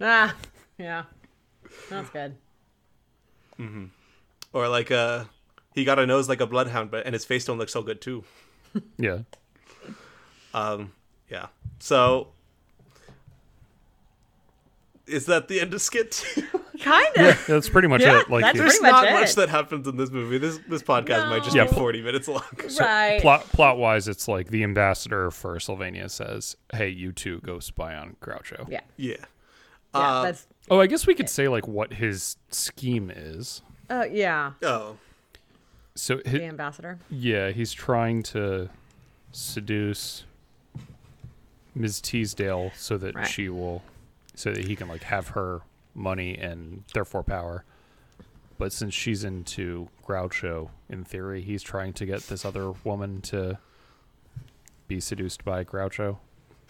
[0.00, 0.34] Ah,
[0.78, 1.04] yeah,
[1.88, 2.36] that's good.
[4.52, 5.24] Or like, uh,
[5.74, 8.00] he got a nose like a bloodhound, but and his face don't look so good
[8.00, 8.24] too.
[8.98, 9.18] Yeah,
[10.52, 10.92] Um,
[11.30, 11.46] yeah.
[11.78, 12.28] So,
[15.06, 16.42] is that the end of skit two?
[16.80, 17.22] Kind of.
[17.22, 18.30] Yeah, that's pretty much Yeah, it.
[18.30, 19.12] Like that's the- pretty There's much not it.
[19.12, 20.38] much that happens in this movie.
[20.38, 21.66] This this podcast might just No.
[21.66, 22.42] be 40 minutes long.
[22.80, 23.20] right.
[23.22, 27.94] plot plot wise, it's like the ambassador for Sylvania says, "Hey, you two go spy
[27.94, 28.80] on Groucho." Yeah.
[28.96, 29.14] Yeah.
[29.94, 30.00] Yeah.
[30.00, 30.46] Uh, that's.
[30.70, 33.62] Oh, I guess we could say like what his scheme is.
[33.88, 34.52] Uh, yeah.
[34.62, 34.96] Oh.
[35.94, 36.98] So The ambassador.
[37.08, 38.68] yeah, he's trying to
[39.30, 40.24] seduce
[41.76, 42.00] Ms.
[42.00, 43.26] Teasdale so that Right.
[43.28, 43.82] she will,
[44.34, 45.62] so that he can like have her
[45.94, 47.64] money and therefore power.
[48.58, 53.58] But since she's into Groucho, in theory, he's trying to get this other woman to
[54.86, 56.18] be seduced by Groucho.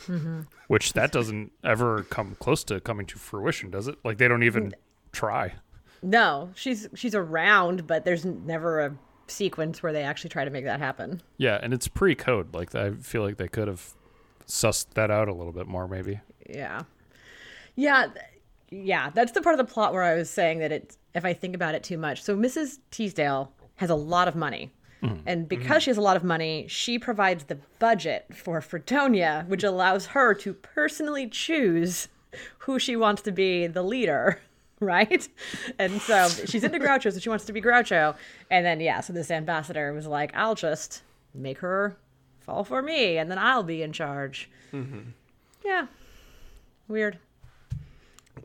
[0.06, 0.40] Mm-hmm.
[0.68, 3.96] Which that doesn't ever come close to coming to fruition, does it?
[4.04, 4.74] Like they don't even
[5.12, 5.54] try.
[6.02, 8.96] No, she's she's around, but there's never a
[9.26, 11.22] sequence where they actually try to make that happen.
[11.38, 12.54] Yeah, and it's pre-code.
[12.54, 13.94] Like I feel like they could have
[14.46, 16.20] sussed that out a little bit more, maybe.
[16.48, 16.82] Yeah.
[17.76, 18.08] Yeah.
[18.70, 19.10] Yeah.
[19.10, 21.54] That's the part of the plot where I was saying that it, if I think
[21.54, 22.22] about it too much.
[22.22, 22.78] So Mrs.
[22.90, 24.72] Teasdale has a lot of money.
[25.26, 29.62] And because she has a lot of money, she provides the budget for Fredonia, which
[29.62, 32.08] allows her to personally choose
[32.60, 34.40] who she wants to be the leader,
[34.80, 35.28] right?
[35.78, 38.16] And so she's into Groucho, so she wants to be Groucho.
[38.50, 41.02] And then yeah, so this ambassador was like, "I'll just
[41.34, 41.98] make her
[42.40, 45.10] fall for me, and then I'll be in charge." Mm-hmm.
[45.66, 45.86] Yeah,
[46.88, 47.18] weird.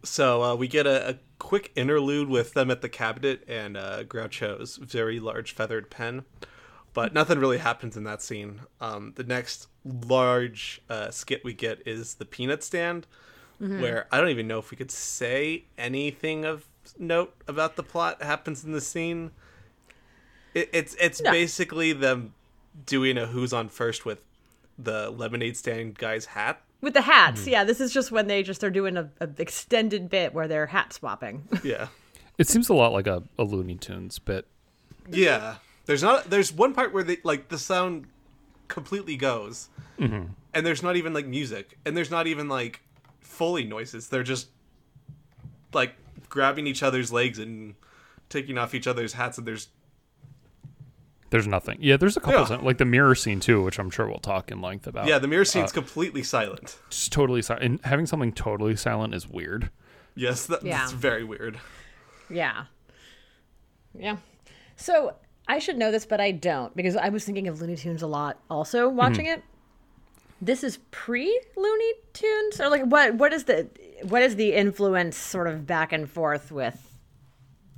[0.03, 4.03] So uh, we get a, a, quick interlude with them at the cabinet and uh,
[4.03, 6.25] Groucho's very large feathered pen,
[6.93, 8.61] but nothing really happens in that scene.
[8.81, 13.07] Um, the next large uh, skit we get is the peanut stand,
[13.61, 13.81] mm-hmm.
[13.81, 16.65] where I don't even know if we could say anything of
[16.97, 19.31] note about the plot happens in the scene.
[20.53, 21.31] It, it's it's no.
[21.31, 22.33] basically them
[22.85, 24.19] doing a who's on first with
[24.77, 27.49] the lemonade stand guy's hat with the hats, mm-hmm.
[27.49, 27.63] yeah.
[27.63, 30.93] This is just when they just are doing a, a extended bit where they're hat
[30.93, 31.47] swapping.
[31.63, 31.87] Yeah.
[32.37, 34.47] It seems a lot like a, a Looney Tunes bit.
[35.09, 35.55] Yeah.
[35.85, 36.29] There's not.
[36.29, 38.05] There's one part where they like the sound
[38.67, 39.67] completely goes,
[39.99, 40.31] mm-hmm.
[40.53, 42.81] and there's not even like music, and there's not even like
[43.19, 44.07] Foley noises.
[44.07, 44.49] They're just
[45.73, 45.95] like
[46.29, 47.73] grabbing each other's legs and
[48.29, 49.67] taking off each other's hats, and there's
[51.29, 51.77] there's nothing.
[51.79, 52.61] Yeah, there's a couple yeah.
[52.63, 55.07] like the mirror scene too, which I'm sure we'll talk in length about.
[55.07, 56.77] Yeah, the mirror scene's uh, completely silent.
[56.89, 57.65] Just totally silent.
[57.65, 59.69] And having something totally silent is weird.
[60.15, 60.79] Yes, that, yeah.
[60.79, 61.59] that's very weird.
[62.29, 62.65] Yeah.
[63.97, 64.17] Yeah.
[64.75, 65.15] So
[65.47, 68.07] I should know this, but I don't because I was thinking of Looney Tunes a
[68.07, 69.39] lot also watching mm-hmm.
[69.39, 69.43] it.
[70.41, 73.15] This is pre Looney Tunes, or like what?
[73.15, 73.67] What is the
[74.03, 76.88] what is the influence sort of back and forth with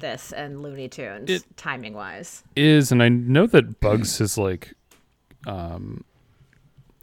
[0.01, 2.43] this and Looney Tunes it timing wise.
[2.55, 4.73] Is and I know that Bugs has like
[5.47, 6.03] um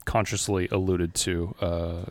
[0.05, 2.05] consciously alluded to uh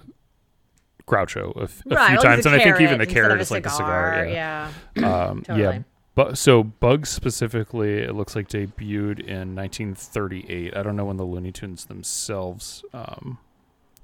[1.08, 3.50] Groucho a, f- a right, few like times, and I think even the carrot is
[3.50, 4.26] like the cigar.
[4.26, 5.62] Yeah, yeah, um, totally.
[5.62, 5.82] yeah.
[6.14, 10.76] But so Bugs specifically, it looks like debuted in 1938.
[10.76, 13.38] I don't know when the Looney Tunes themselves um,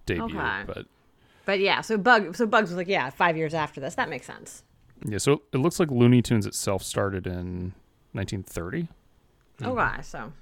[0.06, 0.64] debuted, okay.
[0.64, 0.86] but
[1.44, 1.80] but yeah.
[1.80, 3.96] So Bug, so Bugs was like, yeah, five years after this.
[3.96, 4.62] That makes sense.
[5.04, 7.74] Yeah, so it looks like Looney Tunes itself started in
[8.12, 8.88] 1930.
[9.62, 10.00] Oh, wow.
[10.00, 10.32] So.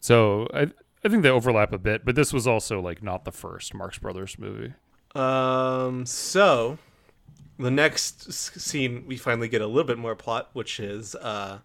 [0.00, 0.68] So I
[1.04, 3.98] I think they overlap a bit, but this was also like not the first Marx
[3.98, 4.74] Brothers movie.
[5.14, 6.06] Um.
[6.06, 6.78] So,
[7.58, 11.58] the next scene we finally get a little bit more plot, which is uh,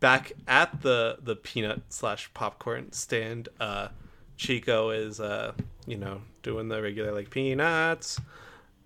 [0.00, 3.48] back at the the peanut slash popcorn stand.
[3.60, 3.88] Uh,
[4.36, 5.52] Chico is uh,
[5.86, 8.20] you know, doing the regular like peanuts,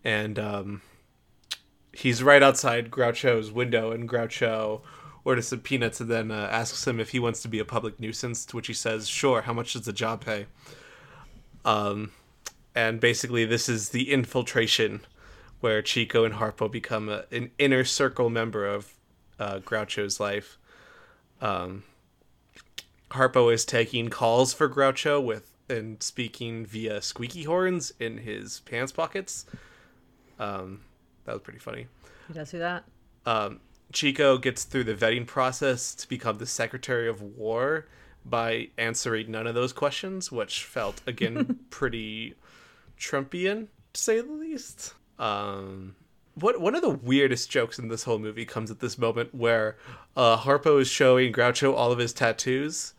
[0.05, 0.83] and um
[1.93, 4.83] he's right outside Groucho's window, and Groucho
[5.25, 8.01] orders some peanuts and then uh, asks him if he wants to be a public
[8.01, 8.45] nuisance.
[8.47, 9.43] To which he says, "Sure.
[9.43, 10.47] How much does the job pay?"
[11.65, 12.13] Um,
[12.75, 15.01] and basically, this is the infiltration,
[15.61, 18.95] where Chico and Harpo become a, an inner circle member of
[19.39, 20.59] uh, Groucho's life.
[21.41, 21.85] Um,
[23.11, 28.93] Harpo is taking calls for Groucho with and speaking via squeaky horns in his pants
[28.93, 29.47] pockets.
[30.39, 30.81] Um,
[31.25, 31.87] that was pretty funny.
[32.29, 32.85] He does do that.
[33.27, 33.61] Um,
[33.93, 37.87] Chico gets through the vetting process to become the Secretary of War
[38.25, 42.35] by answering none of those questions, which felt again pretty
[42.99, 44.95] Trumpian to say the least.
[45.19, 45.97] Um,
[46.35, 49.77] what one of the weirdest jokes in this whole movie comes at this moment where
[50.17, 52.95] uh, Harpo is showing Groucho all of his tattoos.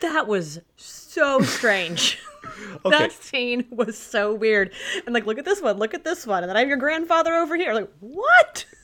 [0.00, 2.18] That was so strange.
[2.84, 2.98] okay.
[2.98, 4.72] That scene was so weird.
[5.06, 6.78] And like, look at this one, look at this one, and then I have your
[6.78, 7.74] grandfather over here.
[7.74, 8.64] Like, what?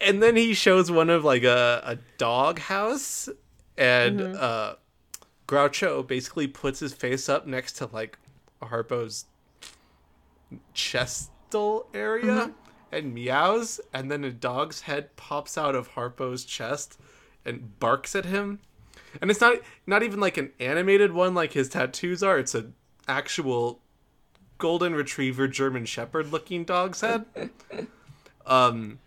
[0.00, 3.28] And then he shows one of like a, a dog house,
[3.76, 4.36] and mm-hmm.
[4.40, 4.72] uh,
[5.46, 8.18] Groucho basically puts his face up next to like
[8.62, 9.26] Harpo's
[10.74, 12.52] chestal area mm-hmm.
[12.92, 16.98] and meows, and then a dog's head pops out of Harpo's chest
[17.44, 18.60] and barks at him
[19.20, 22.38] and it's not not even like an animated one like his tattoos are.
[22.38, 22.66] It's a
[23.08, 23.80] actual
[24.58, 27.26] golden retriever German shepherd looking dog's head.
[28.46, 28.98] um,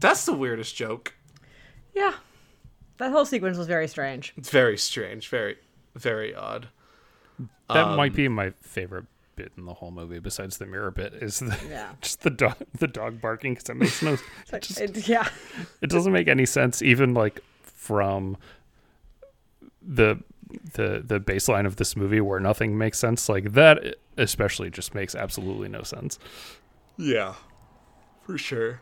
[0.00, 1.14] that's the weirdest joke.
[1.94, 2.14] Yeah,
[2.98, 4.32] that whole sequence was very strange.
[4.36, 5.56] It's very strange, very
[5.94, 6.68] very odd.
[7.68, 9.06] That um, might be my favorite
[9.36, 11.92] bit in the whole movie, besides the mirror bit, is the, yeah.
[12.00, 14.12] just the dog the dog barking because it makes no
[14.52, 15.28] it just, it, yeah
[15.80, 18.36] it doesn't make any sense even like from
[19.86, 20.22] the
[20.74, 25.14] the the baseline of this movie where nothing makes sense like that especially just makes
[25.14, 26.18] absolutely no sense
[26.96, 27.34] yeah
[28.22, 28.80] for sure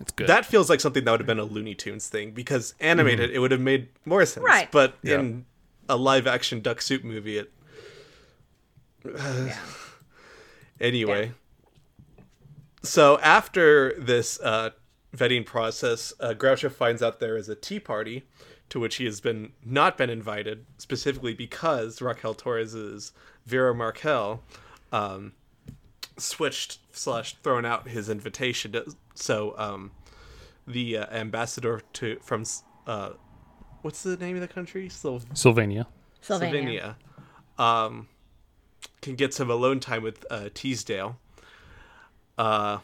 [0.00, 2.74] it's good that feels like something that would have been a looney tunes thing because
[2.80, 3.36] animated mm-hmm.
[3.36, 5.18] it would have made more sense right but yeah.
[5.18, 5.46] in
[5.88, 7.52] a live action duck soup movie it
[9.06, 9.58] uh, yeah.
[10.80, 12.24] anyway yeah.
[12.82, 14.70] so after this uh,
[15.16, 18.24] vetting process uh, groucho finds out there is a tea party
[18.68, 23.12] to which he has been not been invited specifically because Raquel Torres's
[23.44, 24.42] Vera Marcal
[24.92, 25.32] um,
[26.16, 28.72] switched slash thrown out his invitation.
[28.72, 29.92] To, so um,
[30.66, 32.44] the uh, ambassador to from
[32.86, 33.10] uh,
[33.82, 34.88] what's the name of the country?
[34.88, 35.86] Slo- Sylvania.
[36.20, 36.96] Sylvania.
[37.58, 38.08] Slovenia, um,
[39.00, 41.18] can get some alone time with uh, Teasdale.
[42.36, 42.78] Uh,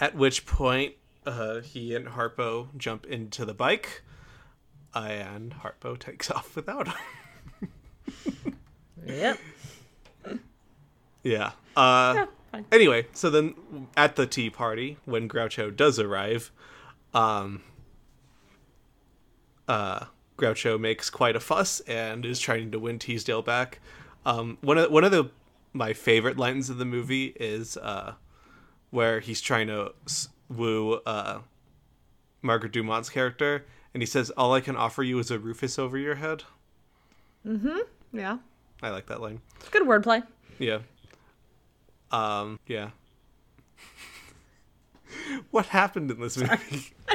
[0.00, 4.02] at which point, uh, he and Harpo jump into the bike,
[4.94, 6.94] and Harpo takes off without him.
[9.06, 9.38] Yep.
[11.22, 11.52] Yeah.
[11.76, 13.54] Uh, Yeah, anyway, so then
[13.96, 16.50] at the tea party, when Groucho does arrive,
[17.12, 17.62] um,
[19.68, 20.06] uh,
[20.38, 23.80] Groucho makes quite a fuss and is trying to win Teasdale back.
[24.26, 25.30] Um, one of one of the
[25.72, 28.14] my favorite lines of the movie is uh,
[28.90, 29.92] where he's trying to
[30.48, 31.40] woo uh,
[32.42, 35.96] Margaret Dumont's character, and he says, "All I can offer you is a Rufus over
[35.96, 36.44] your head."
[37.46, 37.78] Mm-hmm.
[38.12, 38.38] Yeah.
[38.82, 39.40] I like that line.
[39.70, 40.22] Good wordplay.
[40.58, 40.80] Yeah.
[42.10, 42.90] Um, yeah.
[45.50, 46.92] what happened in this movie?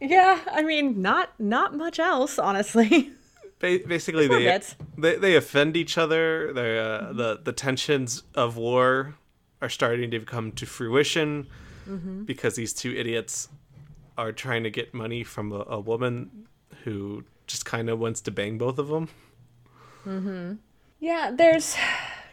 [0.00, 3.10] Yeah, I mean, not not much else, honestly.
[3.58, 4.76] Ba- Basically, they, bits.
[4.98, 6.52] they they offend each other.
[6.52, 9.14] They uh, the the tensions of war
[9.62, 11.46] are starting to come to fruition
[12.26, 13.48] because these two idiots
[14.16, 16.46] are trying to get money from a, a woman
[16.84, 19.08] who just kind of wants to bang both of them.
[20.06, 20.54] Mm-hmm.
[21.00, 21.76] Yeah, there's.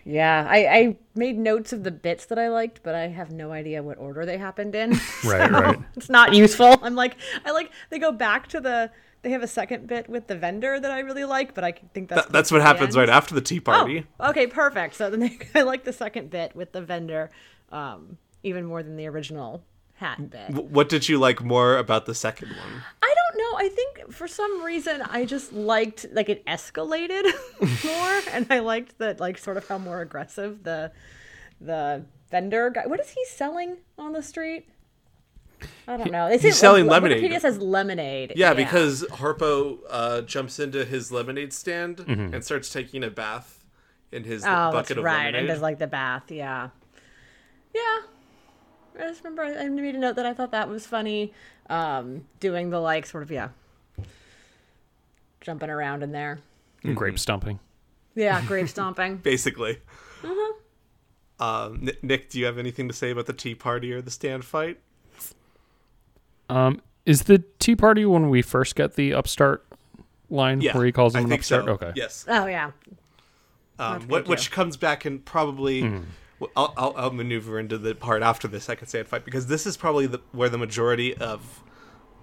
[0.04, 3.52] Yeah, I, I made notes of the bits that I liked, but I have no
[3.52, 4.94] idea what order they happened in.
[5.24, 5.80] Right, so right.
[5.96, 6.76] It's not useful.
[6.82, 8.90] I'm like, I like, they go back to the,
[9.22, 12.10] they have a second bit with the vendor that I really like, but I think
[12.10, 12.24] that's.
[12.26, 13.08] That, that's what happens end.
[13.08, 14.08] right after the tea party.
[14.20, 14.96] Oh, okay, perfect.
[14.96, 17.30] So then they, I like the second bit with the vendor
[17.72, 19.64] um, even more than the original
[20.02, 20.50] hat bit.
[20.50, 22.84] What did you like more about the second one?
[23.02, 23.58] I don't know.
[23.66, 27.24] I think for some reason I just liked like it escalated
[27.86, 30.92] more, and I liked that like sort of how more aggressive the
[31.62, 32.86] the vendor guy.
[32.88, 34.68] What is he selling on the street?
[35.88, 36.28] I don't know.
[36.28, 37.24] They say, he's selling like, lemonade.
[37.24, 38.34] Wikipedia says lemonade.
[38.36, 42.34] Yeah, because Harpo uh, jumps into his lemonade stand Mm-hmm.
[42.34, 43.64] and starts taking a bath
[44.12, 45.06] in his oh, that's bucket of lemonade.
[45.06, 45.40] right, lemonade.
[45.42, 46.32] and does like the bath.
[46.32, 46.70] Yeah,
[47.76, 48.00] yeah.
[49.02, 51.34] I just remember I I made a note that I thought that was funny.
[51.70, 53.50] Um, doing the like sort of yeah,
[55.42, 56.40] jumping around in there.
[56.94, 57.60] Grape stomping.
[58.16, 59.18] Yeah, grape stomping.
[59.18, 59.80] Basically.
[60.24, 60.54] Uh-huh.
[61.40, 64.46] Um, Nick, do you have anything to say about the tea party or the stand
[64.46, 64.80] fight?
[66.50, 69.66] Um, is the Tea Party when we first get the upstart
[70.30, 71.66] line Yeah, where he calls I him an think upstart?
[71.66, 71.72] so.
[71.72, 71.92] Okay.
[71.96, 72.26] Yes.
[72.28, 72.72] Oh yeah.
[73.80, 75.82] Um, what, which comes back and probably.
[75.82, 75.98] Hmm.
[76.42, 79.66] Well, I'll, I'll, I'll maneuver into the part after the second stand fight because this
[79.66, 81.62] is probably the, where the majority of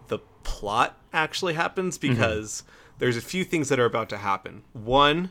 [0.08, 2.14] the plot actually happens Mm-hmm.
[2.14, 2.62] because
[2.98, 4.62] there's a few things that are about to happen.
[4.72, 5.30] One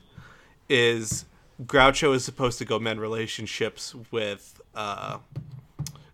[0.70, 1.26] is
[1.64, 5.18] Groucho is supposed to go mend relationships with uh,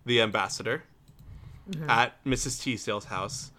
[0.04, 0.82] the ambassador
[1.88, 2.60] at Mrs.
[2.62, 3.50] Teasdale's house.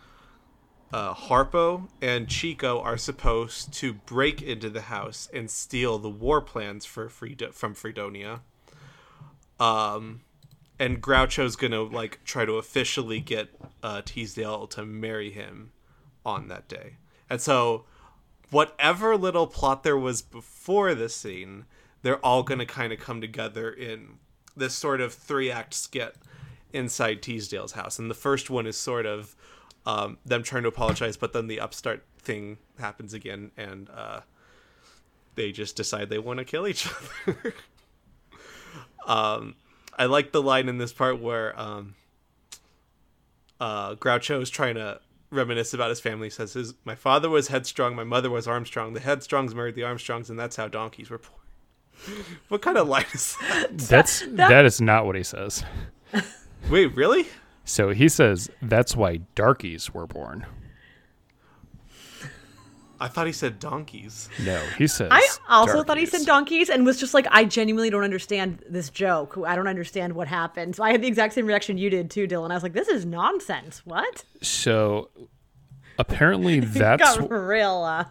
[0.94, 6.42] Uh, Harpo and Chico are supposed to break into the house and steal the war
[6.42, 8.42] plans for Frida- from Fredonia.
[9.60, 10.22] Um,
[10.80, 13.50] and Groucho's gonna like try to officially get
[13.82, 15.72] uh, Teasdale to marry him
[16.26, 16.98] on that day.
[17.30, 17.86] And so,
[18.52, 21.66] whatever little plot there was before this scene,
[22.02, 24.20] they're all gonna kind of come together in
[24.56, 26.16] this sort of three act skit
[26.74, 27.98] inside Teasdale's house.
[28.00, 29.36] And the first one is sort of
[29.86, 34.22] um, them trying to apologize, but then the upstart thing happens again, and uh,
[35.36, 36.88] they just decide they want to kill each
[37.28, 37.54] other.
[39.06, 39.56] Um,
[39.98, 41.96] I like the line in this part where um,
[43.60, 45.00] uh, Groucho is trying to
[45.32, 46.28] reminisce about his family.
[46.28, 48.94] He says, his, "My father was headstrong, my mother was Armstrong.
[48.94, 53.06] The headstrongs married the Armstrongs, and that's how donkeys were born." what kind of line
[53.14, 53.78] is that?
[53.78, 55.64] That's that is not what he says.
[56.70, 57.26] Wait, really?
[57.64, 60.46] So he says that's why darkies were born.
[63.00, 64.30] I thought he said donkeys.
[64.44, 65.10] No, he says.
[65.12, 68.90] I also thought he said donkeys and was just like, I genuinely don't understand this
[68.90, 69.38] joke.
[69.46, 70.76] I don't understand what happened.
[70.76, 72.52] So I had the exact same reaction you did too, Dylan.
[72.52, 73.82] I was like, this is nonsense.
[73.86, 74.24] What?
[74.42, 75.10] So
[76.00, 78.06] apparently that's Got real uh,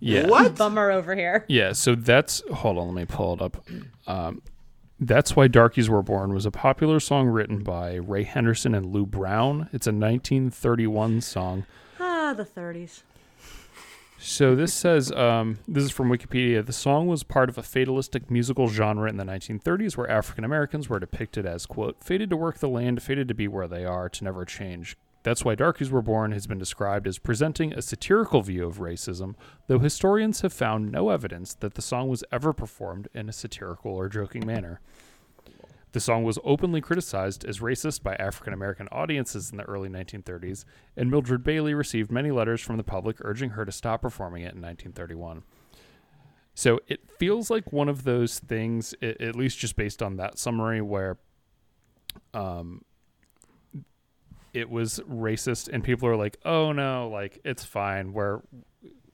[0.00, 0.26] yeah.
[0.26, 0.56] What?
[0.56, 1.44] bummer over here.
[1.48, 3.64] Yeah, so that's hold on, let me pull it up.
[4.06, 4.42] Um,
[5.00, 9.06] that's why Darkies Were Born was a popular song written by Ray Henderson and Lew
[9.06, 9.68] Brown.
[9.72, 11.66] It's a 1931 song.
[12.00, 13.02] Ah, the 30s.
[14.20, 16.66] So this says um, this is from Wikipedia.
[16.66, 20.88] The song was part of a fatalistic musical genre in the 1930s, where African Americans
[20.88, 24.08] were depicted as quote fated to work the land, fated to be where they are,
[24.08, 24.96] to never change.
[25.22, 29.34] That's why Darkies Were Born has been described as presenting a satirical view of racism,
[29.66, 33.92] though historians have found no evidence that the song was ever performed in a satirical
[33.92, 34.80] or joking manner.
[35.92, 40.64] The song was openly criticized as racist by African American audiences in the early 1930s,
[40.96, 44.54] and Mildred Bailey received many letters from the public urging her to stop performing it
[44.54, 45.42] in 1931.
[46.54, 50.82] So it feels like one of those things, at least just based on that summary,
[50.82, 51.16] where
[52.34, 52.82] um,
[54.52, 58.42] it was racist, and people are like, "Oh no, like it's fine." Where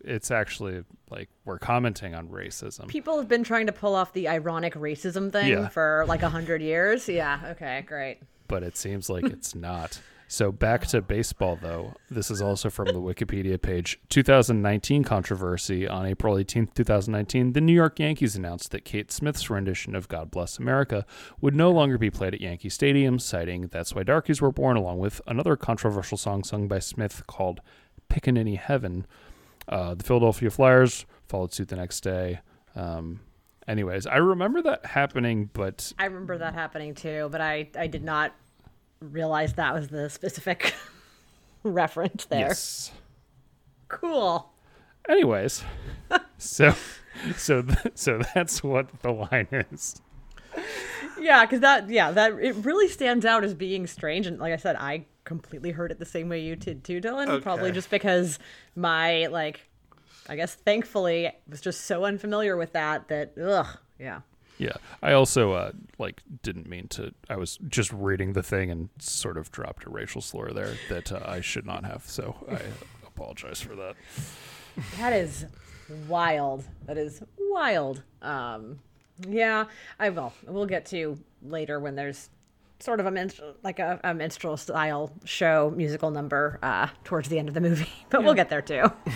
[0.05, 2.89] it's actually like we're commenting on racism.
[2.89, 5.69] People have been trying to pull off the ironic racism thing Yeah.
[5.69, 7.09] for like a hundred years.
[7.09, 7.41] Yeah.
[7.53, 7.83] Okay.
[7.87, 8.19] Great.
[8.47, 10.01] but it seems like it's not.
[10.27, 11.95] So back to baseball, though.
[12.11, 14.01] This is also from the Wikipedia page.
[14.09, 17.53] 2019 controversy on April 18, 2019.
[17.53, 21.05] The New York Yankees announced that Kate Smith's rendition of "God Bless America"
[21.41, 24.99] would no longer be played at Yankee Stadium, citing "That's Why Darkies Were Born," along
[24.99, 27.61] with another controversial song sung by Smith called
[28.11, 29.07] "Pickaninny Heaven."
[29.69, 32.41] Uh, the Philadelphia Flyers followed suit the next day.
[32.77, 33.21] Um,
[33.67, 38.05] anyways, I remember that happening, but I remember that happening too, but I I did
[38.05, 38.35] not
[39.01, 40.75] realize that was the specific
[41.63, 42.41] reference there.
[42.41, 42.93] yes.
[43.89, 44.51] Cool.
[45.09, 45.63] Anyways,
[46.39, 46.75] so
[47.37, 50.01] so th- so that's what the line is.
[51.21, 54.57] Yeah, because that yeah that it really stands out as being strange, and like I
[54.57, 57.43] said, I completely heard it the same way you did too, Dylan.
[57.43, 58.39] Probably just because
[58.77, 59.61] my like,
[60.29, 64.21] I guess thankfully was just so unfamiliar with that that ugh yeah.
[64.57, 67.13] Yeah, I also uh, like didn't mean to.
[67.29, 71.11] I was just reading the thing and sort of dropped a racial slur there that
[71.11, 72.05] uh, I should not have.
[72.07, 72.61] So I
[73.07, 73.97] apologize for that.
[74.99, 75.47] That is
[76.07, 76.65] wild.
[76.87, 78.05] That is wild.
[78.23, 78.79] Um,
[79.29, 79.65] yeah,
[79.99, 80.33] I will.
[80.47, 82.31] We'll get to later when there's
[82.85, 87.39] sort of a minstrel, like a, a minstrel style show musical number uh, towards the
[87.39, 88.93] end of the movie, but we'll get there too.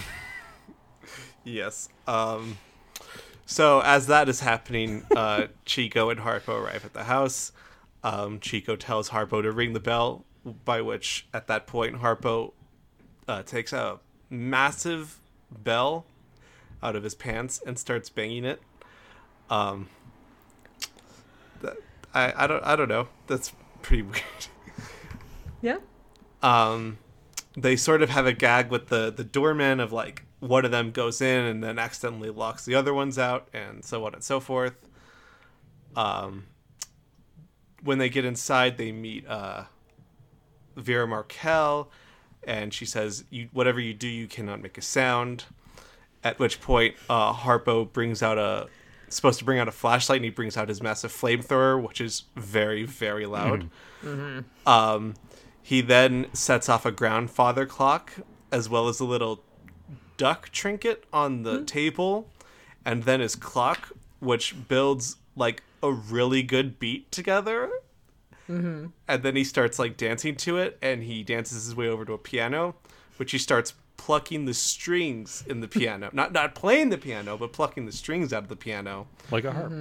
[1.45, 1.89] Yes.
[2.07, 2.59] Um,
[3.47, 7.53] so as that is happening, uh, Chico and Harpo arrive at the house.
[8.05, 10.25] Um, Chico tells Harpo to ring the bell,
[10.65, 12.53] by which at that point Harpo
[13.27, 13.99] uh, takes a
[14.29, 16.05] massive bell
[16.83, 18.61] out of his pants and starts banging it.
[19.49, 19.89] Um,
[21.63, 21.79] that,
[22.15, 23.09] I I don't I don't know.
[23.27, 23.53] That's
[23.83, 24.23] pretty weird.
[25.61, 25.79] Yeah.
[26.41, 26.99] um,
[27.57, 30.93] they sort of have a gag with the the doorman of like one of them
[30.93, 34.39] goes in and then accidentally locks the other ones out and so on and so
[34.39, 34.75] forth.
[35.97, 36.45] Um,
[37.83, 39.65] when they get inside, they meet uh,
[40.77, 41.91] Vera Marcal,
[42.45, 45.45] and she says, "You whatever you do, you cannot make a sound."
[46.23, 48.69] At which point, uh, Harpo brings out a
[49.17, 52.25] supposed to bring out a flashlight, and he brings out his massive flamethrower, which is
[52.37, 53.71] very very loud.
[54.03, 54.41] Mm-hmm.
[54.69, 55.15] Um,
[55.63, 58.13] he then sets off a grandfather clock
[58.51, 59.43] as well as a little
[60.17, 61.65] duck trinket on the mm-hmm.
[61.65, 62.31] table,
[62.85, 67.71] and then his clock, which builds like a really good beat together.
[68.49, 68.87] Mm-hmm.
[69.07, 72.15] And then he starts like dancing to it, and he dances his way over to
[72.15, 72.75] a piano,
[73.19, 76.09] which he starts plucking the strings in the piano.
[76.15, 79.53] not not playing the piano, but plucking the strings out of the piano Like a
[79.53, 79.73] harp.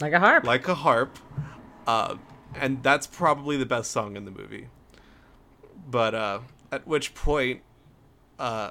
[0.00, 0.44] Like a harp.
[0.44, 1.18] like a harp.
[1.86, 2.16] Uh,
[2.54, 4.68] and that's probably the best song in the movie.
[5.90, 7.62] But uh, at which point,
[8.38, 8.70] uh,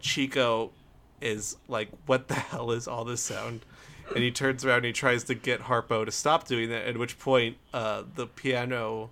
[0.00, 0.70] Chico
[1.20, 3.64] is like, "What the hell is all this sound?"
[4.14, 6.86] And he turns around and he tries to get Harpo to stop doing that.
[6.86, 9.10] At which point, uh, the piano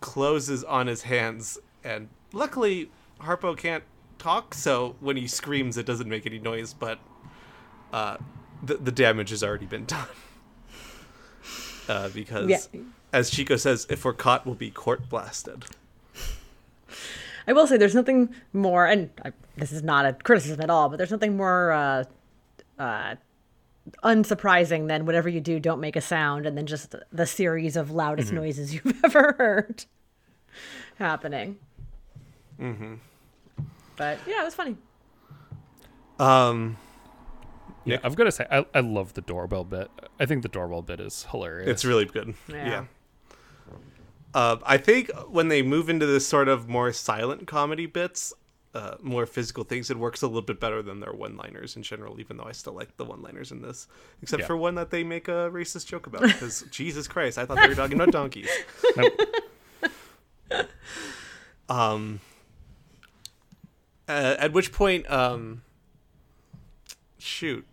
[0.00, 2.90] closes on his hands, and luckily,
[3.20, 3.84] Harpo can't
[4.22, 6.72] talk, so when he screams, it doesn't make any noise.
[6.74, 6.98] But
[7.92, 8.16] uh,
[8.62, 10.08] the the damage has already been done.
[11.88, 12.58] Uh, because, Yeah.
[13.12, 15.64] as Chico says, if we're caught, we'll be court blasted.
[17.48, 20.88] I will say there's nothing more, and I, this is not a criticism at all,
[20.88, 22.04] but there's nothing more uh,
[22.78, 23.16] uh,
[24.04, 27.90] unsurprising than whatever you do, don't make a sound, and then just the series of
[27.90, 29.84] loudest noises you've ever heard
[31.00, 31.58] happening.
[32.60, 32.94] Mm-hmm.
[33.96, 34.76] But yeah, it was funny.
[36.18, 36.76] Um,
[37.84, 39.90] Yeah, I've got to say, I, I love the doorbell bit.
[40.20, 41.68] I think the doorbell bit is hilarious.
[41.68, 42.34] it's really good.
[42.48, 42.66] Yeah.
[42.68, 42.84] Yeah.
[44.34, 48.32] Uh, I think when they move into this sort of more silent comedy bits,
[48.74, 52.18] uh, more physical things, it works a little bit better than their one-liners in general.
[52.18, 53.88] Even though I still like the one-liners in this,
[54.22, 54.46] except Yeah.
[54.46, 56.22] for one that they make a racist joke about.
[56.22, 58.48] Because Jesus Christ, I thought they were talking about donkeys.
[58.96, 59.20] Nope.
[61.68, 62.20] Um,
[64.08, 65.62] uh, at which point, um,
[67.18, 67.64] shoot,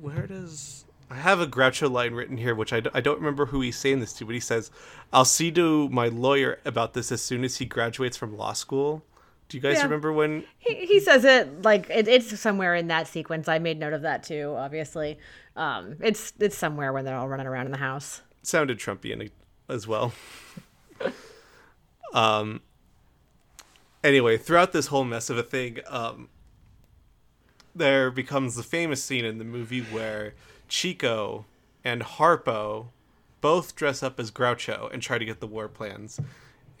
[0.00, 3.46] where does I have a Groucho line written here, which I, d- I don't remember
[3.46, 4.70] who he's saying this to, but he says,
[5.12, 9.04] "I'll see to my lawyer about this as soon as he graduates from law school."
[9.48, 9.84] Do you guys Yeah.
[9.84, 10.44] remember when?
[10.58, 13.48] He, he says it like it, it's somewhere in that sequence.
[13.48, 14.54] I made note of that too.
[14.56, 15.18] Obviously,
[15.56, 18.22] um, it's it's somewhere when they're all running around in the house.
[18.42, 19.30] sounded Trumpian
[19.68, 20.14] as well.
[22.14, 22.62] um.
[24.04, 26.28] Anyway, throughout this whole mess of a thing, um,
[27.74, 30.34] there becomes the famous scene in the movie where
[30.68, 31.46] Chico
[31.84, 32.88] and Harpo
[33.40, 36.20] both dress up as Groucho and try to get the war plans.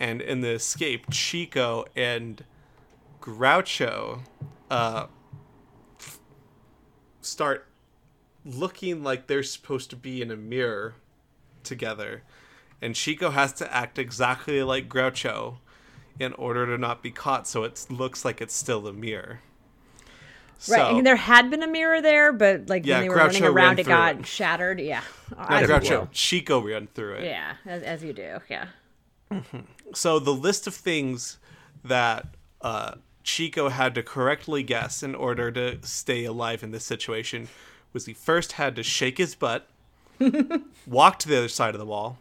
[0.00, 2.44] And in the escape, Chico and
[3.20, 4.22] Groucho
[4.70, 5.06] uh,
[7.20, 7.68] start
[8.44, 10.94] looking like they're supposed to be in a mirror
[11.62, 12.22] together.
[12.80, 15.58] And Chico has to act exactly like Groucho
[16.18, 19.40] in order to not be caught, so it looks like it's still a mirror.
[20.68, 23.16] Right, So- and there had been a mirror there, but like Yeah, when they were
[23.16, 24.26] Groucho running around, it got it.
[24.26, 24.80] shattered.
[24.80, 25.02] Yeah,
[25.36, 26.08] Not Groucho.
[26.12, 27.24] Chico ran through it.
[27.24, 28.38] Yeah, as, as you do.
[28.48, 28.66] Yeah.
[29.94, 31.38] So the list of things
[31.84, 32.28] that
[32.60, 37.48] uh, Chico had to correctly guess in order to stay alive in this situation
[37.92, 39.68] was he first had to shake his butt,
[40.86, 42.18] walk to the other side of the wall,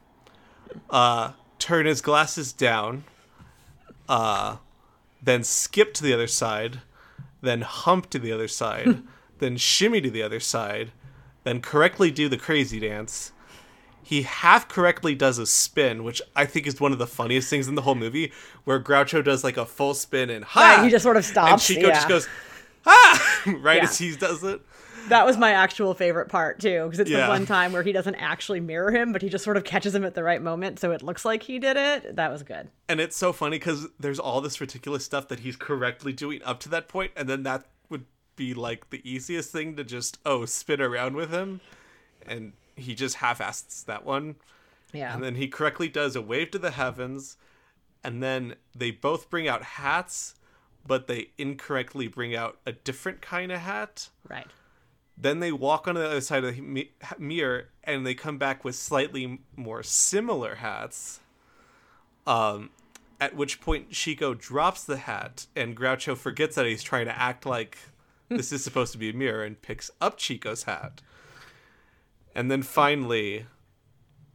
[0.90, 3.04] uh, turn his glasses down,
[4.12, 4.58] uh,
[5.24, 6.82] then skip to the other side,
[7.42, 9.02] then hump to the other side,
[9.40, 10.92] then shimmy to the other side,
[11.46, 13.32] then correctly do the crazy dance.
[14.04, 17.68] He half correctly does a spin, which I think is one of the funniest things
[17.70, 18.34] in the whole movie,
[18.66, 20.60] where Groucho does like a full spin and ha!
[20.76, 22.28] Right, he just sort of and stops, Chico just goes
[22.84, 23.44] ha!
[23.62, 23.84] right Yeah.
[23.84, 24.60] as he does it.
[25.12, 27.26] That was my actual favorite part too, because it's Yeah.
[27.26, 29.94] the one time where he doesn't actually mirror him, but he just sort of catches
[29.94, 32.16] him at the right moment, so it looks like he did it.
[32.16, 32.70] That was good.
[32.90, 36.60] And it's so funny because there's all this ridiculous stuff that he's correctly doing up
[36.62, 38.06] to that point, and then that would
[38.36, 41.62] be like the easiest thing to just oh spin around with him,
[42.26, 44.36] and he just half-asses that one.
[44.94, 45.14] Yeah.
[45.14, 47.38] And then he correctly does a wave to the heavens,
[48.04, 50.36] and then they both bring out hats,
[50.88, 54.10] but they incorrectly bring out a different kind of hat.
[54.30, 54.48] right.
[55.22, 58.76] Then they walk on the other side of the mirror, and they come back with
[58.76, 61.20] slightly more similar hats.
[62.26, 62.72] Um,
[63.20, 67.46] at which point Chico drops the hat, and Groucho forgets that he's trying to act
[67.46, 67.78] like
[68.30, 71.02] this is supposed to be a mirror, and picks up Chico's hat.
[72.34, 73.46] And then finally,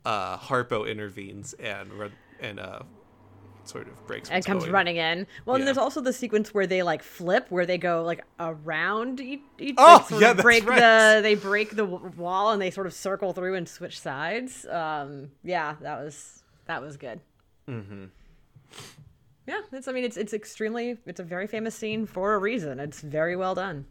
[0.04, 1.90] uh, Harpo intervenes and
[2.40, 2.80] and uh,
[3.68, 4.30] sort of breaks.
[4.30, 4.72] And comes going.
[4.72, 5.26] running in.
[5.44, 9.20] Well, and there's also the sequence where they like flip, where they go like around
[9.20, 9.40] each.
[9.58, 10.78] each Oh, like, yeah, of that's break right.
[11.16, 14.66] the they break the wall and they sort of circle through and switch sides.
[14.66, 17.20] Um, yeah, that was that was good.
[17.68, 18.04] Mm-hmm.
[19.46, 19.86] Yeah, it's.
[19.88, 20.98] I mean, it's it's extremely.
[21.06, 22.80] It's a very famous scene for a reason.
[22.80, 23.86] It's very well done.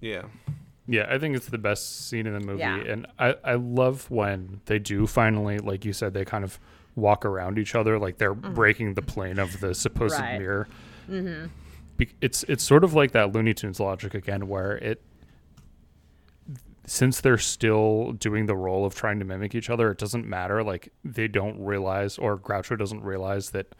[0.00, 0.22] Yeah.
[0.90, 2.76] Yeah, I think it's the best scene in the movie, Yeah.
[2.76, 6.58] and I I love when they do finally, like you said, they kind of
[6.98, 10.22] walk around each other, like they're breaking the plane of the supposed Mm-hmm.
[10.24, 10.38] Right.
[10.38, 10.68] mirror.
[11.10, 11.46] Mm-hmm.
[12.20, 15.02] It's it's sort of like that Looney Tunes logic again, where it
[16.86, 20.62] since they're still doing the role of trying to mimic each other, it doesn't matter.
[20.62, 23.74] Like they don't realize, or Groucho doesn't realize that,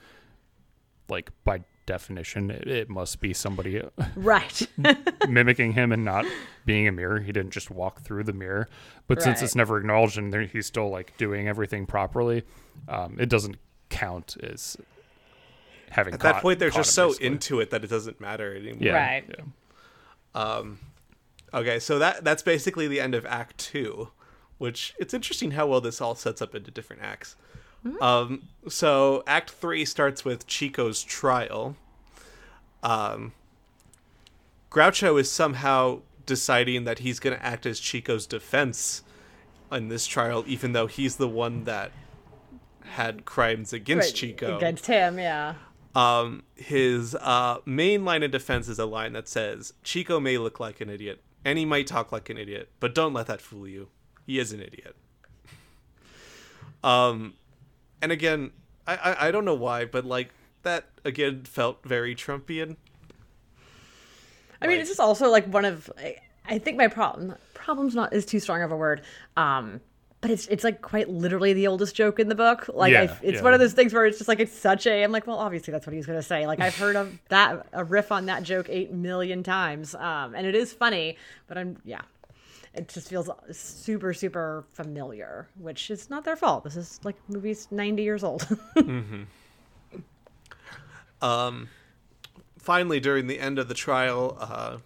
[1.08, 3.82] like by definition, it, it must be somebody
[4.14, 4.68] Right.
[5.28, 6.24] mimicking him and not
[6.64, 7.18] being a mirror.
[7.20, 8.68] He didn't just walk through the mirror.
[9.06, 12.44] But since it's never acknowledged and he's still like doing everything properly,
[12.88, 13.56] um, it doesn't
[13.88, 14.76] count as
[15.90, 16.14] having.
[16.14, 17.26] At that point, they're just so basically.
[17.26, 18.78] into it that it doesn't matter anymore.
[18.80, 19.24] yeah, Right.
[19.28, 19.44] yeah.
[21.54, 24.10] Okay, so that that's basically the end of Act Two,
[24.58, 27.36] which it's interesting how well this all sets up into different acts.
[28.00, 31.76] Um, so Act Three starts with Chico's trial.
[32.82, 33.32] Um,
[34.70, 39.02] Groucho is somehow deciding that he's going to act as Chico's defense
[39.72, 41.90] in this trial, even though he's the one that
[42.82, 45.54] had crimes against Right, Chico Against him, yeah.
[45.94, 50.60] um, his uh, main line of defense is a line that says, Chico may look
[50.60, 53.66] like an idiot, and he might talk like an idiot, but don't let that fool
[53.66, 53.88] you.
[54.26, 54.94] He is an idiot.
[56.84, 57.34] Um,
[58.02, 58.52] and again,
[58.86, 60.30] I, I, I don't know why, but like
[60.62, 62.76] that again felt very Trumpian.
[64.60, 65.90] I mean, Like- it's just also like one of.
[65.98, 66.16] I,
[66.50, 69.02] I think my problem problem's not is too strong of a word.
[69.36, 69.80] Um,
[70.20, 72.68] but it's it's like quite literally the oldest joke in the book.
[72.72, 73.42] Like I, it's yeah.
[73.42, 75.04] one of those things where it's just like it's such a.
[75.04, 76.46] I'm like, well, obviously that's what he's gonna say.
[76.46, 80.46] Like I've heard of that a riff on that joke eight million times, um, and
[80.46, 81.16] it is funny.
[81.46, 82.00] But I'm yeah,
[82.74, 86.64] it just feels super super familiar, which is not their fault.
[86.64, 88.46] This is like movie's 90 years old.
[91.20, 91.68] Um.
[92.58, 94.76] Finally, during the end of the trial, uh,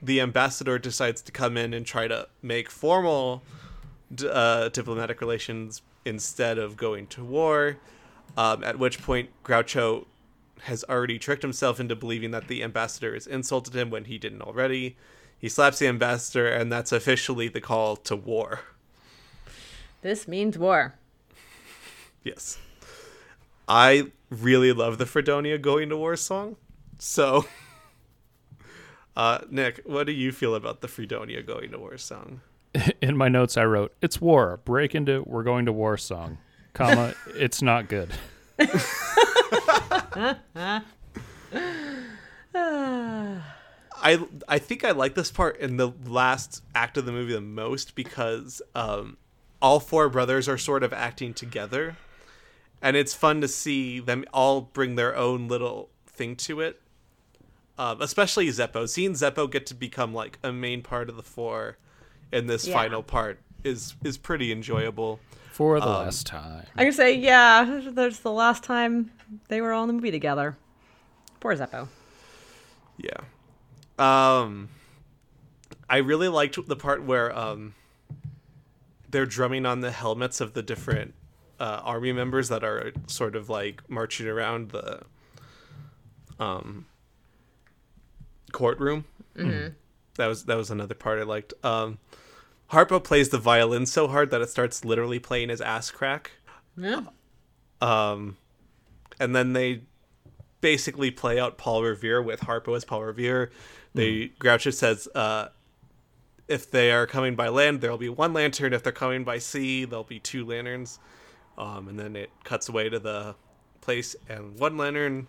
[0.00, 3.42] the ambassador decides to come in and try to make formal
[4.30, 7.78] uh, diplomatic relations instead of going to war.
[8.36, 10.06] Um, at which point, Groucho
[10.62, 14.42] has already tricked himself into believing that the ambassador has insulted him when he didn't
[14.42, 14.96] already.
[15.44, 18.60] He slaps the ambassador, and that's officially the call to war.
[20.00, 20.94] this means war.
[22.22, 22.56] Yes.
[23.68, 26.56] I really love the Fredonia going to war song.
[26.96, 27.44] So,
[29.18, 32.40] uh, Nick, what do you feel about the Fredonia going to war song?
[33.02, 34.60] In my notes, I wrote, "It's war.
[34.64, 36.38] Break into we're going to war song,
[36.72, 37.12] comma.
[37.34, 38.12] it's not good."
[44.02, 47.40] I I think I like this part in the last act of the movie the
[47.40, 49.16] most because um,
[49.62, 51.96] all four brothers are sort of acting together,
[52.82, 56.80] and it's fun to see them all bring their own little thing to it.
[57.78, 61.76] Um, especially Zeppo, seeing Zeppo get to become like a main part of the four
[62.32, 62.74] in this Yeah.
[62.74, 65.18] final part is is pretty enjoyable.
[65.52, 66.66] For the Um, last time.
[66.76, 69.12] I can say, yeah, that's the last time
[69.48, 70.56] they were all in the movie together.
[71.38, 71.86] Poor Zeppo.
[72.98, 73.10] Yeah.
[73.98, 74.68] Um
[75.88, 77.74] I really liked the part where um
[79.10, 81.14] they're drumming on the helmets of the different
[81.60, 85.02] uh, army members that are sort of like marching around the
[86.40, 86.86] um
[88.52, 89.04] courtroom.
[90.16, 91.54] That was that was another part I liked.
[91.62, 91.98] Um
[92.72, 96.32] Harpo plays the violin so hard that it starts literally playing his ass crack.
[96.76, 97.02] Yeah.
[97.80, 98.36] Um
[99.20, 99.82] and then they
[100.60, 103.50] basically play out Paul Revere with Harpo as Paul Revere.
[103.94, 105.48] They Groucho says, uh,
[106.48, 108.72] if they are coming by land, there'll be one lantern.
[108.72, 110.98] If they're coming by sea, there'll be two lanterns.
[111.56, 113.36] Um, and then it cuts away to the
[113.80, 115.28] place, and one lantern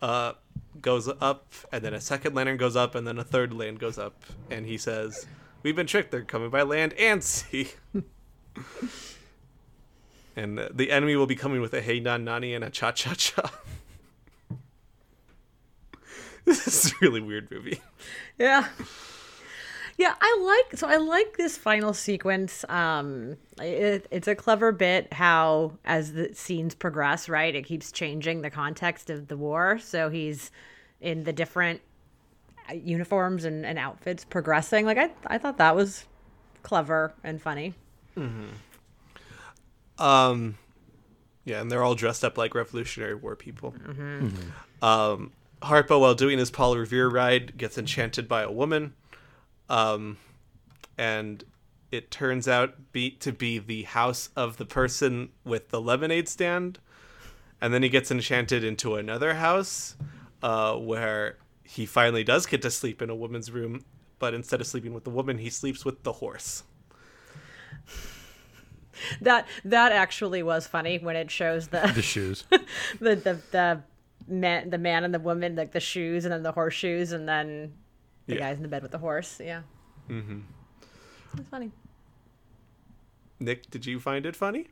[0.00, 0.32] uh,
[0.80, 3.98] goes up, and then a second lantern goes up, and then a third lantern goes
[3.98, 4.24] up.
[4.50, 5.26] And he says,
[5.62, 6.10] "We've been tricked.
[6.10, 7.72] They're coming by land and sea."
[10.36, 13.12] and the enemy will be coming with a hey nan nani and a cha cha
[13.14, 13.50] cha.
[16.48, 17.80] This is a really weird movie.
[18.38, 18.66] Yeah.
[19.96, 20.38] Yeah, I
[20.68, 22.64] like so I like this final sequence.
[22.68, 27.52] Um, it, it's a clever bit how as the scenes progress, right?
[27.52, 29.80] It keeps changing the context of the war.
[29.80, 30.52] So he's
[31.00, 31.80] in the different
[32.70, 34.86] uh, uniforms and, and outfits progressing.
[34.86, 36.04] Like I, I thought that was
[36.62, 37.74] clever and funny.
[39.98, 40.58] Um,
[41.44, 43.74] yeah, and they're all dressed up like Revolutionary War people.
[44.80, 45.32] Um,
[45.62, 48.94] Harpo, while doing his Paul Revere ride, gets enchanted by a woman,
[49.68, 50.18] um,
[50.96, 51.44] and
[51.90, 56.78] it turns out be to be the house of the person with the lemonade stand,
[57.60, 59.96] and then he gets enchanted into another house,
[60.42, 63.84] uh, where he finally does get to sleep in a woman's room,
[64.18, 66.62] but instead of sleeping with the woman, he sleeps with the horse.
[69.20, 72.44] That that actually was funny when it shows the The shoes.
[73.00, 73.82] the the, the
[74.28, 77.72] man the man and the woman like the shoes and then the horseshoes and then
[78.26, 78.40] the Yeah.
[78.40, 79.40] guys in the bed with the horse.
[79.42, 79.62] Yeah.
[80.08, 80.40] Mm-hmm.
[81.38, 81.70] It's funny.
[83.40, 84.68] Nick, did you find it funny?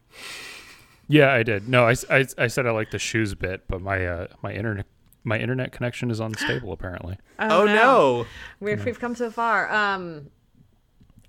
[1.09, 1.68] Yeah, I did.
[1.68, 4.86] No, I I said I like the shoes bit, but my uh, my internet
[5.22, 7.18] my internet connection is unstable apparently.
[7.38, 8.26] Oh, no.
[8.61, 9.72] We've, we've come so far.
[9.72, 10.30] Um,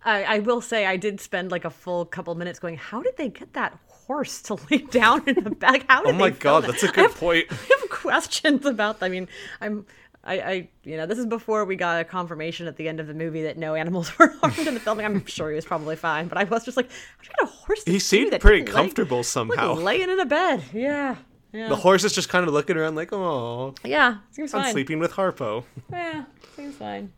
[0.05, 3.17] I, I will say I did spend like a full couple minutes going, how did
[3.17, 3.78] they get that
[4.08, 5.86] horse to lay down in the back?
[5.88, 6.72] How did Oh my god, that?
[6.72, 7.45] that's a good have, point.
[7.51, 8.97] I have questions about.
[9.01, 9.28] I mean,
[9.62, 9.86] I'm.
[10.24, 13.08] I, I, you know, this is before we got a confirmation at the end of
[13.08, 15.05] the movie that no animals were harmed in the filming.
[15.05, 17.84] I'm sure he was probably fine, but I was just like, how get a horse?
[17.86, 19.76] To He seemed pretty Just lay- comfortable somehow.
[19.76, 20.64] Like laying in a bed.
[20.74, 21.16] Yeah.
[21.53, 21.70] Yeah.
[21.70, 24.18] The horse is just kind of looking around like, oh, yeah.
[24.32, 24.74] Seems I'm fine.
[24.74, 25.64] sleeping with Harpo.
[25.89, 26.26] Yeah.
[26.58, 27.14] Seems fine.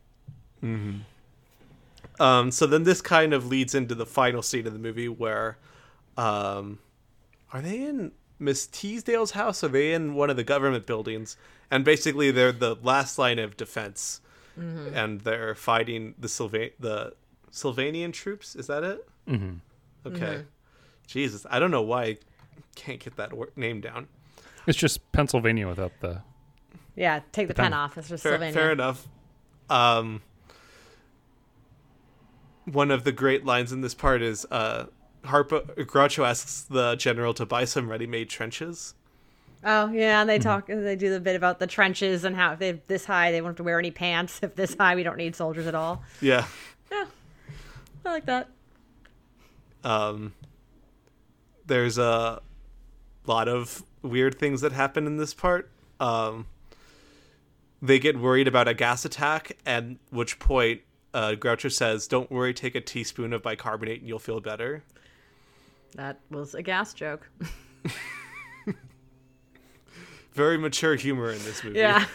[0.60, 0.98] Hmm.
[2.20, 5.58] Um, so then this kind of leads into the final scene of the movie where,
[6.20, 6.80] um,
[7.54, 9.64] are they in Miss Teasdale's house?
[9.64, 11.38] Are they in one of the government buildings?
[11.72, 14.22] And basically, they're the last line of defense,
[14.58, 17.14] and they're fighting the Sylva- the
[17.52, 18.56] Sylvanian troops.
[18.56, 19.08] Is that it?
[19.28, 20.08] Mm-hmm.
[20.08, 20.44] Okay.
[21.08, 22.18] Jesus, I don't know why I
[22.76, 24.08] can't get that name down.
[24.68, 26.22] It's just Pennsylvania without the
[26.96, 27.22] Yeah.
[27.32, 27.74] Take the pen pen.
[27.74, 27.98] off.
[27.98, 28.54] It's just fair, Sylvania.
[28.54, 29.08] fair enough.
[29.70, 30.22] Um,
[32.66, 34.86] one of the great lines in this part is uh,
[35.24, 38.94] Harpo Groucho asks the general to buy some ready-made trenches.
[39.64, 40.48] Oh yeah, and they Mm-hmm.
[40.48, 40.68] talk.
[40.68, 43.52] They do the bit about the trenches and how if they're this high, they won't
[43.52, 44.40] have to wear any pants.
[44.42, 46.04] If this high, we don't need soldiers at all.
[46.22, 46.46] Yeah.
[46.92, 47.06] Yeah,
[48.06, 48.48] I like that.
[49.84, 50.34] Um,
[51.66, 52.42] there's a
[53.26, 55.70] lot of weird things that happen in this part.
[56.00, 56.48] Um,
[57.82, 60.82] they get worried about a gas attack, at which point
[61.14, 64.84] uh, Groucho says, "Don't worry, take a teaspoon of bicarbonate and you'll feel better."
[65.96, 67.30] That was a gas joke.
[70.34, 71.80] Very mature humor in this movie.
[71.80, 72.06] yeah,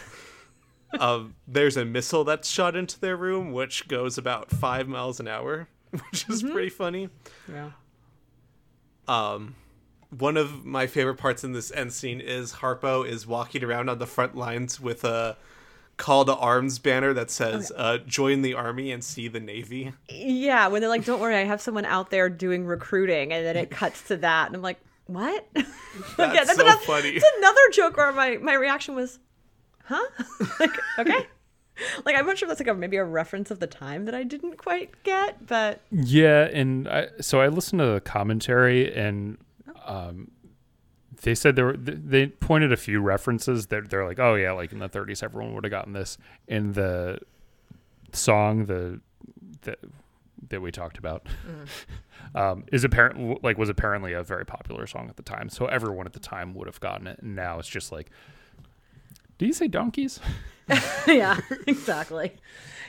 [0.99, 5.27] um, there's a missile that's shot into their room, which goes about five miles an
[5.27, 7.09] hour, which is pretty funny.
[7.51, 7.71] yeah.
[9.07, 9.55] Um,
[10.09, 13.99] one of my favorite parts in this end scene is Harpo is walking around on
[13.99, 15.37] the front lines with a
[15.97, 20.67] call to arms banner that says uh, "Join the army and see the navy." Yeah,
[20.67, 23.69] when they're like, "Don't worry, I have someone out there doing recruiting," and then it
[23.71, 27.09] cuts to that, and I'm like, "What?" That's yeah, so another, funny.
[27.09, 29.19] It's another joke where my my reaction was,
[29.85, 30.05] "Huh?"
[30.59, 31.27] like, okay.
[32.05, 34.15] Like I'm not sure if that's like a maybe a reference of the time that
[34.15, 39.37] I didn't quite get, but Yeah, and I, so I listened to the commentary, and
[39.85, 40.31] um,
[41.25, 44.71] they said there were they pointed a few references that they're like, oh yeah, like
[44.71, 46.19] in the 30s, everyone would have gotten this.
[46.47, 47.17] In the
[48.13, 49.01] song, the
[49.63, 49.79] that
[50.49, 51.25] that we talked about,
[52.35, 56.05] um, is apparent like was apparently a very popular song at the time, so everyone
[56.05, 57.17] at the time would have gotten it.
[57.23, 58.11] And now it's just like,
[59.39, 60.19] do you say donkeys?
[61.07, 62.33] yeah, exactly.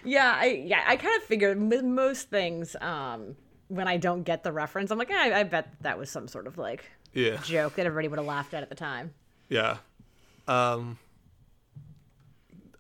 [0.05, 3.35] Yeah, I yeah, I kind of figured with most things, um,
[3.69, 6.29] when I don't get the reference, I'm like, eh, I, I bet that was some
[6.29, 6.85] sort of like
[7.17, 9.13] Yeah, joke that everybody would have laughed at at the time.
[9.49, 9.79] yeah.
[10.49, 10.99] Um,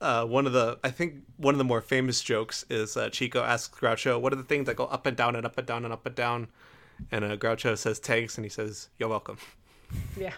[0.01, 3.43] uh, one of the I think one of the more famous jokes is uh, Chico
[3.43, 5.84] asks Groucho, "What are the things that go up and down and up and down
[5.84, 6.49] and up and down?"
[7.11, 9.39] And uh, Groucho says tanks, and he says, "You're welcome."
[10.16, 10.32] Yeah.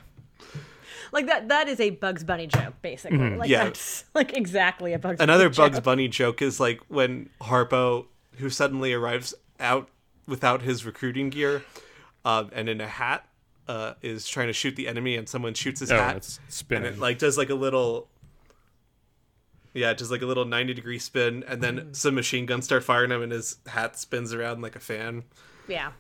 [1.11, 3.18] Like that that is a Bugs Bunny joke, basically.
[3.18, 3.51] Like Mm-hmm.
[3.51, 3.64] Yeah.
[3.64, 5.84] that's like exactly a Bugs Another Bunny Bugs joke.
[5.84, 9.88] Bunny joke is like when Harpo, who suddenly arrives out
[10.26, 11.62] without his recruiting gear,
[12.26, 13.26] um, and in a hat,
[13.69, 16.41] uh, is trying to shoot the enemy, and someone shoots his Oh, hat, it's
[16.71, 18.09] and it like does like a little.
[19.75, 21.77] Yeah, just like a little ninety degree spin, and Mm-hmm.
[21.77, 25.25] then some machine guns start firing him, and his hat spins around like a fan.
[25.69, 25.93] Yeah.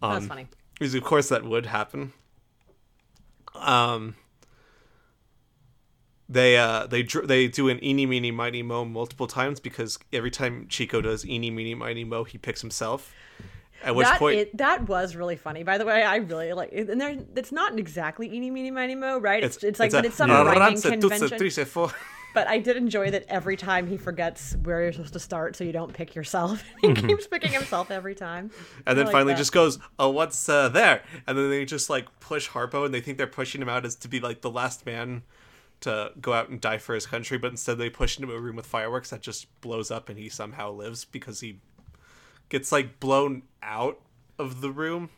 [0.00, 0.46] Um, That's funny.
[0.78, 2.12] Because of course that would happen.
[3.54, 4.14] Um,
[6.28, 10.30] they uh they dr- they do an eeny meeny miny mo multiple times because every
[10.30, 13.12] time Chico does eeny meeny miny mo, he picks himself.
[13.82, 15.62] At which that point, it, that was really funny.
[15.62, 16.70] By the way, I really like.
[16.72, 16.90] it.
[16.90, 19.42] And there, it's not exactly eeny meeny miny mo, right?
[19.42, 21.38] It's, it's, like, a but it's some ranze, rhyming tutse, convention.
[21.38, 21.90] trice, fo-
[22.34, 25.64] But I did enjoy that every time he forgets where you're supposed to start, so
[25.64, 26.62] you don't pick yourself.
[26.80, 28.50] he keeps picking himself every time.
[28.86, 29.38] and then like finally that.
[29.38, 33.00] just goes, "Oh, what's uh, there?" And then they just like push Harpo, and they
[33.00, 35.22] think they're pushing him out as to be like the last man
[35.80, 38.40] to go out and die for his country, but instead they push him into a
[38.40, 41.58] room with fireworks that just blows up, and he somehow lives because he
[42.50, 43.98] gets like blown out
[44.38, 45.08] of the room.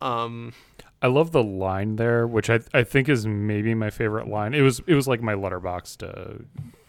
[0.00, 0.52] Um,
[1.00, 4.54] I love the line there, which I I think is maybe my favorite line.
[4.54, 6.42] It was it was like my Letterboxd uh,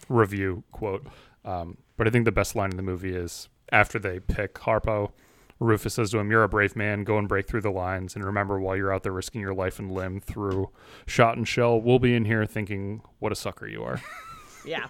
[0.08, 1.06] review quote.
[1.44, 5.12] Um, but I think the best line in the movie is after they pick Harpo,
[5.60, 7.04] Rufus says to him, "You're a brave man.
[7.04, 9.78] Go and break through the lines, and remember, while you're out there risking your life
[9.78, 10.70] and limb through
[11.06, 14.00] shot and shell, we'll be in here thinking what a sucker you are."
[14.64, 14.88] Yeah,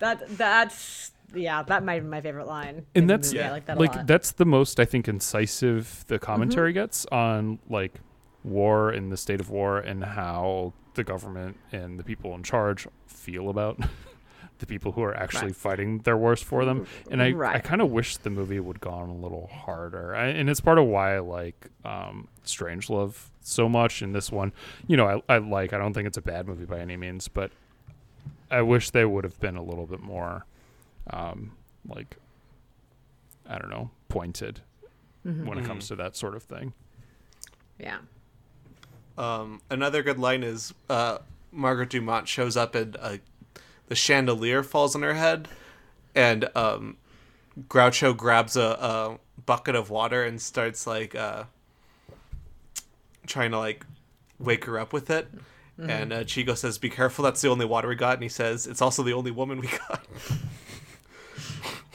[0.00, 2.86] that that's yeah, that might be my favorite line.
[2.94, 3.34] in and that's.
[3.34, 7.94] I like that like that's the most I think incisive the commentary gets on like
[8.44, 12.86] war and the state of war and how the government and the people in charge
[13.06, 13.78] feel about
[14.58, 15.56] the people who are actually Right.
[15.56, 16.86] fighting their wars for them.
[17.10, 20.14] And I I kind of wish the movie would gone a little harder.
[20.14, 24.52] I, and it's part of why I like um Strangelove so much in this one.
[24.86, 27.28] You know, I I like I don't think it's a bad movie by any means,
[27.28, 27.52] but
[28.50, 30.46] I wish they would have been a little bit more
[31.10, 31.52] um
[31.88, 32.16] like
[33.48, 34.60] I don't know, pointed
[35.24, 36.72] when it comes to that sort of thing.
[37.78, 37.98] yeah,
[39.18, 41.18] Um, another good line is uh,
[41.52, 43.16] Margaret Dumont shows up and uh,
[43.88, 45.48] the chandelier falls on her head,
[46.14, 46.96] and um,
[47.68, 51.44] Groucho grabs a, a bucket of water and starts like uh,
[53.26, 53.84] trying to like
[54.38, 55.28] wake her up with it.
[55.80, 57.22] And uh, Chico says, "Be careful.
[57.22, 59.68] That's the only water we got." And he says, "It's also the only woman we
[59.68, 60.04] got."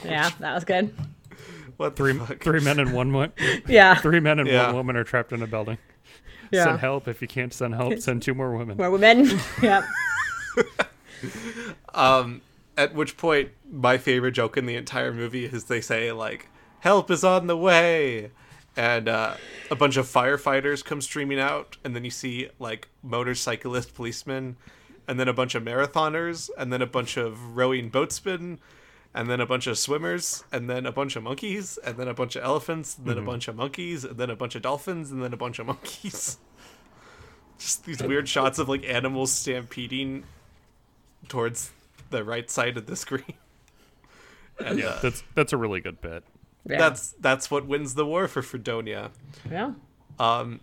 [0.04, 0.94] yeah, that was good.
[1.76, 2.42] what Three fuck?
[2.42, 3.32] three men and one wo-
[3.68, 4.66] Yeah, three men and Yeah.
[4.66, 5.78] one woman are trapped in a building.
[6.50, 6.64] yeah.
[6.64, 7.98] Send help if you can't send help.
[8.00, 8.76] Send two more women.
[8.76, 9.28] More women.
[9.62, 9.86] yeah,
[11.94, 12.42] Um,
[12.76, 16.48] at which point, my favorite joke in the entire movie is they say like,
[16.80, 18.30] "Help is on the way,"
[18.76, 19.34] and uh,
[19.70, 24.56] a bunch of firefighters come streaming out, and then you see like motorcyclist policemen,
[25.06, 28.58] and then a bunch of marathoners, and then a bunch of rowing boatsmen,
[29.14, 32.14] and then a bunch of swimmers, and then a bunch of monkeys, and then a
[32.14, 35.10] bunch of elephants, and then a bunch of monkeys, and then a bunch of dolphins,
[35.10, 36.38] and then a bunch of monkeys.
[37.58, 40.24] Just these weird shots of like animals stampeding
[41.28, 41.70] towards
[42.10, 43.24] the right side of the screen.
[44.58, 46.22] And uh, That's that's a really good bit.
[46.64, 46.78] yeah.
[46.78, 49.10] that's that's what wins the war for Fredonia.
[49.50, 49.72] yeah.
[50.20, 50.60] Um,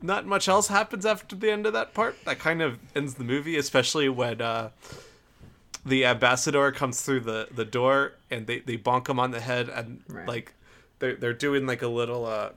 [0.00, 2.16] not much else happens after the end of that part.
[2.24, 4.70] That kind of ends the movie, especially when uh,
[5.86, 9.68] the ambassador comes through the, the door and they, they bonk him on the head
[9.68, 10.26] and Right.
[10.26, 10.54] like
[10.98, 12.50] they're they're doing like a little uh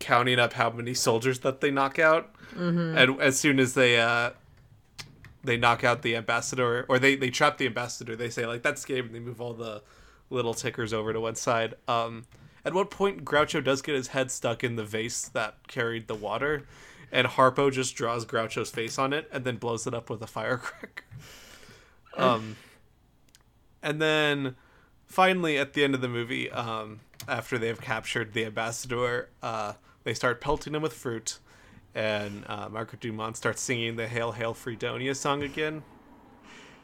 [0.00, 4.30] counting up how many soldiers that they knock out, and as soon as they uh,
[5.42, 8.84] they knock out the ambassador or they they trap the ambassador, they say like that's
[8.84, 9.82] game, and they move all the
[10.30, 11.74] little tickers over to one side.
[11.88, 12.26] Um,
[12.64, 16.14] at what point Groucho does get his head stuck in the vase that carried the
[16.14, 16.64] water,
[17.10, 20.26] and Harpo just draws Groucho's face on it and then blows it up with a
[20.28, 21.04] firecracker.
[22.18, 22.56] Um,
[23.82, 24.56] and then
[25.06, 30.14] finally at the end of the movie, um, after they've captured the ambassador, uh, they
[30.14, 31.38] start pelting him with fruit,
[31.94, 35.82] and uh, Margaret Dumont starts singing the "Hail Hail Fredonia" song again,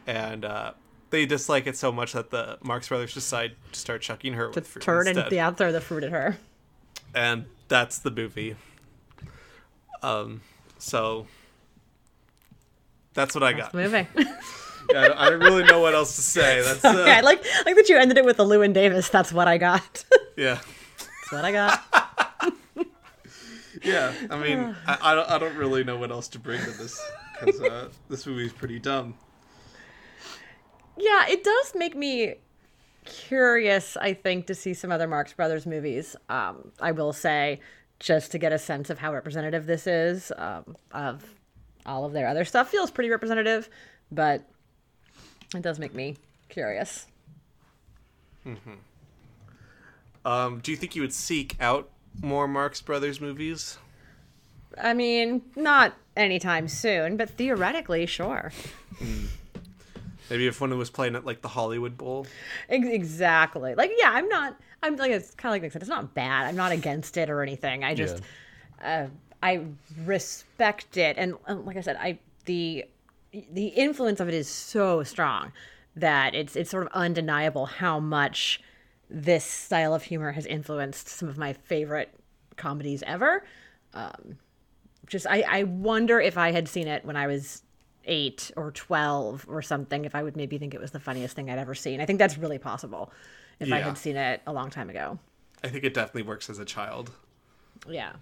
[0.06, 0.72] and uh,
[1.10, 4.60] they dislike it so much that the Marx Brothers decide to start chucking her To
[4.60, 6.36] with fruit turn instead and yeah, throw the fruit at her.
[7.14, 8.56] and that's the movie.
[10.02, 10.42] Um,
[10.78, 11.26] so
[13.14, 13.72] that's what I got.
[13.72, 14.06] Moving.
[14.94, 16.62] I, I don't really know what else to say.
[16.64, 19.08] That's uh, yeah, I like like that you ended it with the Llewyn Davis.
[19.08, 20.04] That's what I got.
[20.36, 20.60] yeah,
[20.98, 21.84] That's what I got.
[23.82, 24.12] yeah.
[24.30, 27.00] I mean, I, I don't I don't really know what else to bring to this
[27.40, 29.14] because uh, this movie is pretty dumb.
[30.96, 32.36] Yeah, it does make me
[33.04, 36.14] curious, I think, to see some other Marx Brothers movies.
[36.28, 37.60] Um, I will say,
[37.98, 41.24] just to get a sense of how representative this is um, of
[41.84, 43.68] all of their other stuff, feels pretty representative,
[44.10, 44.48] but
[45.60, 46.16] it does make me
[46.48, 47.06] curious.
[50.24, 51.90] Um, do you think you would seek out
[52.22, 53.78] more Marx Brothers movies?
[54.80, 58.52] I mean, not anytime soon, but theoretically, sure.
[60.30, 62.26] Maybe if one was playing at like the Hollywood Bowl.
[62.68, 63.74] Exactly.
[63.74, 64.56] Like, yeah, I'm not.
[64.82, 65.82] I'm like it's kind of like Nick said.
[65.82, 66.46] It's not bad.
[66.46, 67.84] I'm not against it or anything.
[67.84, 68.22] I just,
[68.82, 69.06] uh,
[69.42, 69.64] I
[70.04, 72.84] respect it, and um, like I said, I the
[73.52, 75.52] the influence of it is so strong
[75.96, 78.60] that it's it's sort of undeniable how much
[79.08, 82.12] this style of humor has influenced some of my favorite
[82.56, 83.44] comedies ever.
[83.92, 84.38] Um,
[85.06, 87.62] just I, I wonder if I had seen it when I was
[88.06, 91.50] eight or 12 or something, if I would maybe think it was the funniest thing
[91.50, 92.00] I'd ever seen.
[92.00, 93.12] I think that's really possible
[93.60, 95.18] if I had seen it a long time ago.
[95.62, 97.10] I think it definitely works as a child.
[97.88, 98.12] Yeah.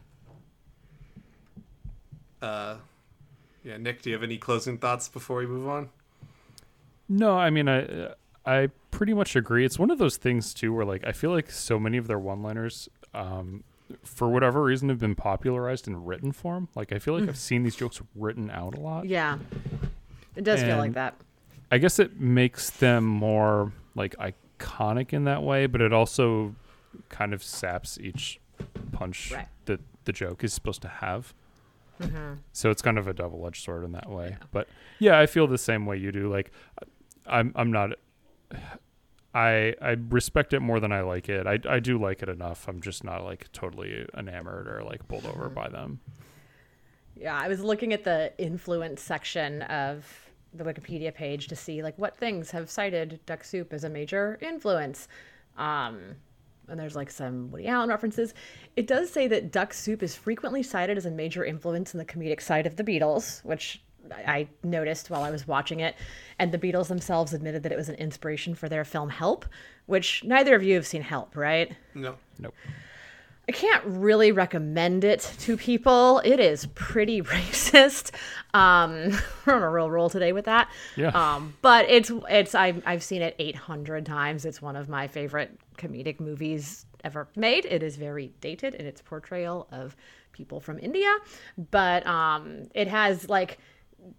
[2.40, 2.76] Uh,
[3.64, 5.88] yeah, Nick, do you have any closing thoughts before we move on?
[7.08, 9.64] No, I mean I I pretty much agree.
[9.64, 12.18] It's one of those things too where like I feel like so many of their
[12.18, 13.64] one-liners um
[14.04, 16.68] for whatever reason have been popularized in written form.
[16.74, 19.04] Like I feel like I've seen these jokes written out a lot.
[19.06, 19.38] Yeah.
[20.34, 21.14] It does feel like that.
[21.70, 26.54] I guess it makes them more like iconic in that way, but it also
[27.10, 28.40] kind of saps each
[28.92, 29.48] punch Right.
[29.66, 31.34] that the joke is supposed to have.
[32.53, 34.36] So it's kind of a double-edged sword in that way.
[34.50, 36.30] But yeah, I feel the same way you do.
[36.30, 36.50] Like,
[37.26, 37.90] I'm I'm not.
[39.34, 41.46] I I respect it more than I like it.
[41.46, 42.68] I I do like it enough.
[42.68, 46.00] I'm just not like totally enamored or like bowled over by them.
[47.16, 50.07] Yeah, I was looking at the influence section of
[50.55, 54.38] the Wikipedia page to see like what things have cited Duck Soup as a major
[54.42, 55.09] influence.
[55.57, 56.16] Um,
[56.68, 58.34] and there's like some Woody Allen references.
[58.76, 62.04] It does say that Duck Soup is frequently cited as a major influence in the
[62.04, 65.94] comedic side of the Beatles, which I I noticed while I was watching it.
[66.38, 69.46] And the Beatles themselves admitted that it was an inspiration for their film Help,
[69.86, 71.74] which neither of you have seen Help, right?
[71.94, 72.16] No.
[72.38, 72.54] Nope.
[73.49, 76.20] I can't really recommend it to people.
[76.24, 78.12] It is pretty racist.
[78.55, 80.70] Um, we're on a real roll today with that.
[80.97, 81.09] Yeah.
[81.09, 84.45] Um, but it's it's I've I've seen it 800 times.
[84.45, 87.64] It's one of my favorite comedic movies ever made.
[87.64, 89.97] It is very dated in its portrayal of
[90.32, 91.12] people from India,
[91.70, 93.59] but um, it has like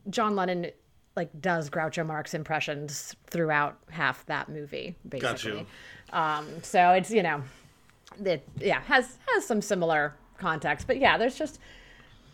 [0.10, 0.72] John Lennon
[1.16, 5.20] like does Groucho Marx impressions throughout half that movie, basically.
[5.20, 5.52] Got you.
[5.52, 5.68] basically.
[6.12, 7.44] Um, so it's you know
[8.20, 11.60] that yeah has has some similar context but yeah there's just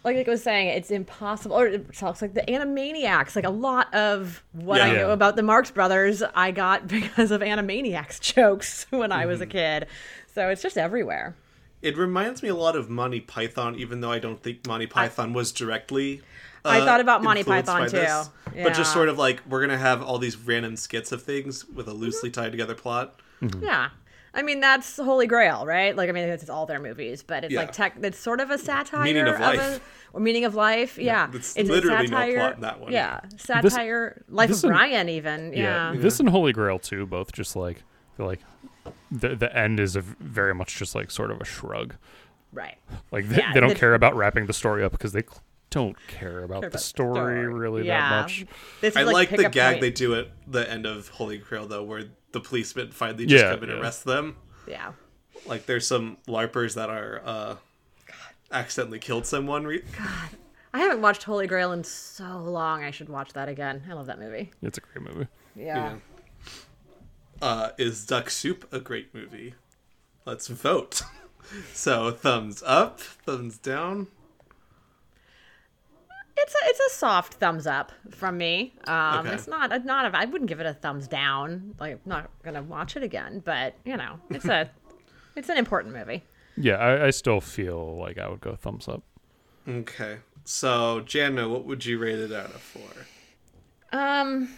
[0.03, 3.93] like I was saying it's impossible or it talks like the animaniacs like a lot
[3.93, 4.84] of what Yeah.
[4.86, 5.13] i know Yeah.
[5.13, 9.88] about the marx brothers i got because of animaniacs jokes when i was a kid
[10.34, 11.36] so it's just everywhere
[11.82, 15.32] It reminds me a lot of Monty Python, even though I don't think Monty Python
[15.32, 16.21] was directly.
[16.65, 17.95] I uh, thought about Monty Python, too.
[17.95, 21.63] this, But just sort of like we're gonna have all these random skits of things
[21.65, 23.21] with a loosely tied together plot.
[23.61, 23.89] yeah
[24.34, 27.53] i mean that's holy grail right like i mean it's all their movies but it's
[27.53, 27.61] Yeah.
[27.61, 29.82] like tech it's sort of a satire Meaning of a,
[30.13, 32.91] or meaning of life yeah, it's it's literally a no satire plot in that one.
[32.91, 37.32] yeah satire life this of and- brian even yeah, This and Holy Grail too, both
[37.32, 37.84] just like
[38.17, 38.39] feel like
[39.11, 41.95] the the end is a v- very much just like sort of a shrug.
[42.53, 42.77] right
[43.11, 45.41] Like they, Yeah, they don't the- care about wrapping the story up because they cl-
[45.70, 47.13] don't care about, Care the about the story,
[47.43, 47.47] story.
[47.47, 48.09] really Yeah.
[48.09, 48.45] that much.
[48.82, 49.82] This is I like, pick the gag point.
[49.82, 53.51] they do at the end of Holy Grail though, where the policemen finally just Yeah,
[53.53, 53.84] come in and yeah.
[53.84, 54.38] arrest them.
[54.67, 54.93] Yeah.
[55.45, 57.55] Like there's some larpers that are uh,
[58.51, 59.65] accidentally killed someone.
[59.65, 59.84] Re-
[60.74, 62.84] I haven't watched Holy Grail in so long.
[62.84, 63.84] I should watch that again.
[63.89, 64.51] I love that movie.
[64.61, 65.28] It's a great movie.
[65.55, 65.65] Yeah.
[65.76, 65.95] Yeah.
[67.41, 69.53] Uh, is Duck Soup a great movie?
[70.26, 71.01] Let's vote.
[71.74, 74.07] so thumbs up, thumbs down.
[76.42, 78.74] It's a it's a soft thumbs up from me.
[78.86, 79.34] Um, Okay.
[79.36, 81.76] It's not a, not a, I wouldn't give it a thumbs down.
[81.80, 84.70] Like I'm not gonna watch it again, but you know, it's a
[85.36, 86.24] it's an important movie.
[86.58, 89.04] Yeah, I, I still feel like I would go thumbs up.
[89.68, 90.18] Okay.
[90.46, 92.90] So Jana, what would you rate it out of four?
[93.92, 94.50] Um,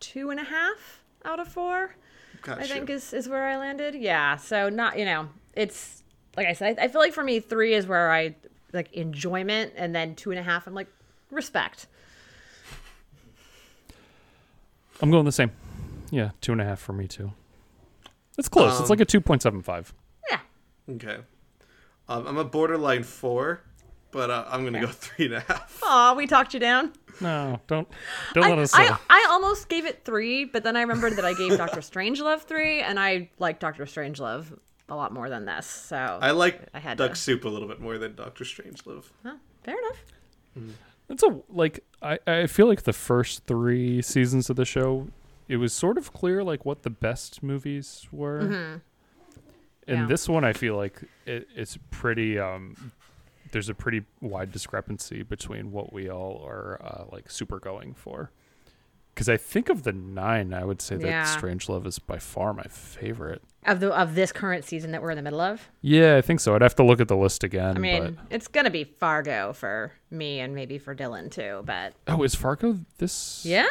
[0.00, 1.94] two and a half out of four.
[2.42, 2.62] Gotcha.
[2.62, 3.94] I think is is where I landed.
[3.94, 4.36] Yeah.
[4.36, 6.02] So not you know it's
[6.36, 6.78] like I said.
[6.78, 8.36] I, I feel like for me three is where I
[8.72, 10.88] like enjoyment, and then two and a half I'm like
[11.30, 11.86] respect.
[15.00, 15.52] I'm going the same.
[16.10, 17.32] Yeah, two and a half for me too.
[18.36, 18.72] It's close.
[18.80, 19.92] it's Um, like a two point seven five.
[20.30, 20.40] Yeah.
[20.90, 21.18] Okay.
[22.08, 23.60] Um, I'm a borderline four,
[24.10, 25.80] but uh, I'm gonna go three and a half.
[25.82, 26.92] Aw, we talked you down.
[27.20, 27.88] No, don't
[28.34, 28.72] don't I, let us.
[28.74, 32.42] I, I almost gave it three, but then I remembered that I gave Doctor Strangelove
[32.42, 34.56] three, and I like Doctor Strangelove
[34.88, 35.66] a lot more than this.
[35.66, 39.04] So I like I had Duck to- Soup a little bit more than Doctor Strangelove.
[39.22, 40.76] Huh, fair enough.
[41.08, 45.08] It's a like I, I feel like the first three seasons of the show,
[45.48, 48.80] it was sort of clear like what the best movies were.
[49.86, 50.06] And Yeah.
[50.06, 52.38] this one, I feel like it, it's pretty.
[52.38, 52.92] Um,
[53.52, 58.30] there's a pretty wide discrepancy between what we all are uh, like super going for.
[59.18, 61.24] Because I think of the nine, I would say that Yeah.
[61.24, 63.42] Strangelove is by far my favorite.
[63.66, 66.38] Of the of this current season that we're in the middle of, Yeah, I think
[66.38, 66.54] so.
[66.54, 67.76] I'd have to look at the list again.
[67.76, 71.62] I mean, but it's gonna be Fargo for me and maybe for Dylan too.
[71.64, 73.44] But oh, is Fargo this?
[73.44, 73.66] yeah,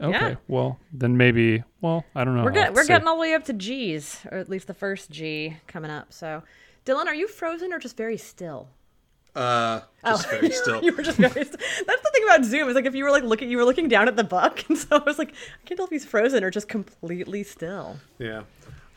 [0.00, 0.30] Okay.
[0.30, 0.34] yeah.
[0.48, 1.62] Well, then maybe.
[1.80, 2.42] Well, I don't know.
[2.42, 5.12] we're get, we're getting all the way up to G's, or at least the first
[5.12, 6.12] G coming up.
[6.12, 6.42] So,
[6.84, 8.68] Dylan, are you frozen or just very still?
[9.34, 10.76] Uh, just very still.
[10.76, 10.82] Oh.
[10.82, 11.30] you were just very.
[11.44, 11.50] St-
[11.86, 12.68] That's the thing about Zoom.
[12.68, 14.76] Is like if you were like looking, you were looking down at the book, and
[14.76, 17.98] so I was like, I can't tell if he's frozen or just completely still.
[18.18, 18.42] Yeah.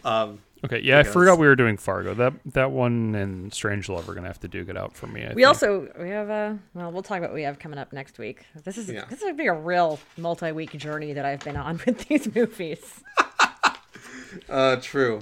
[0.04, 1.14] Um, Okay, yeah, I guess.
[1.14, 2.16] forgot we were doing Fargo.
[2.16, 5.22] That that one and Strangelove are gonna have to duke it out for me.
[5.24, 5.48] I We think.
[5.48, 8.46] also we have a well we'll talk about what we have coming up next week.
[8.64, 9.06] This is Yeah.
[9.06, 13.04] this is gonna be a real multi-week journey that I've been on with these movies.
[14.50, 15.22] uh, true.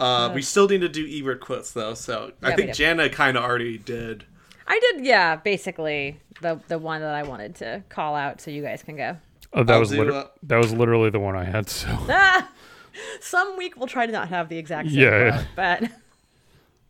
[0.00, 2.74] Uh, we still need to do Ebert quotes though, so I Yeah, we think.
[2.76, 4.24] Jana kind of already did.
[4.72, 8.62] I did yeah, basically the the one that I wanted to call out so you
[8.62, 9.16] guys can go.
[9.52, 11.68] oh, that I'll was liter- uh, that was literally the one I had.
[11.68, 12.48] So Ah!
[13.20, 15.30] Some week we'll try to not have the exact same Yeah.
[15.30, 15.90] quote, but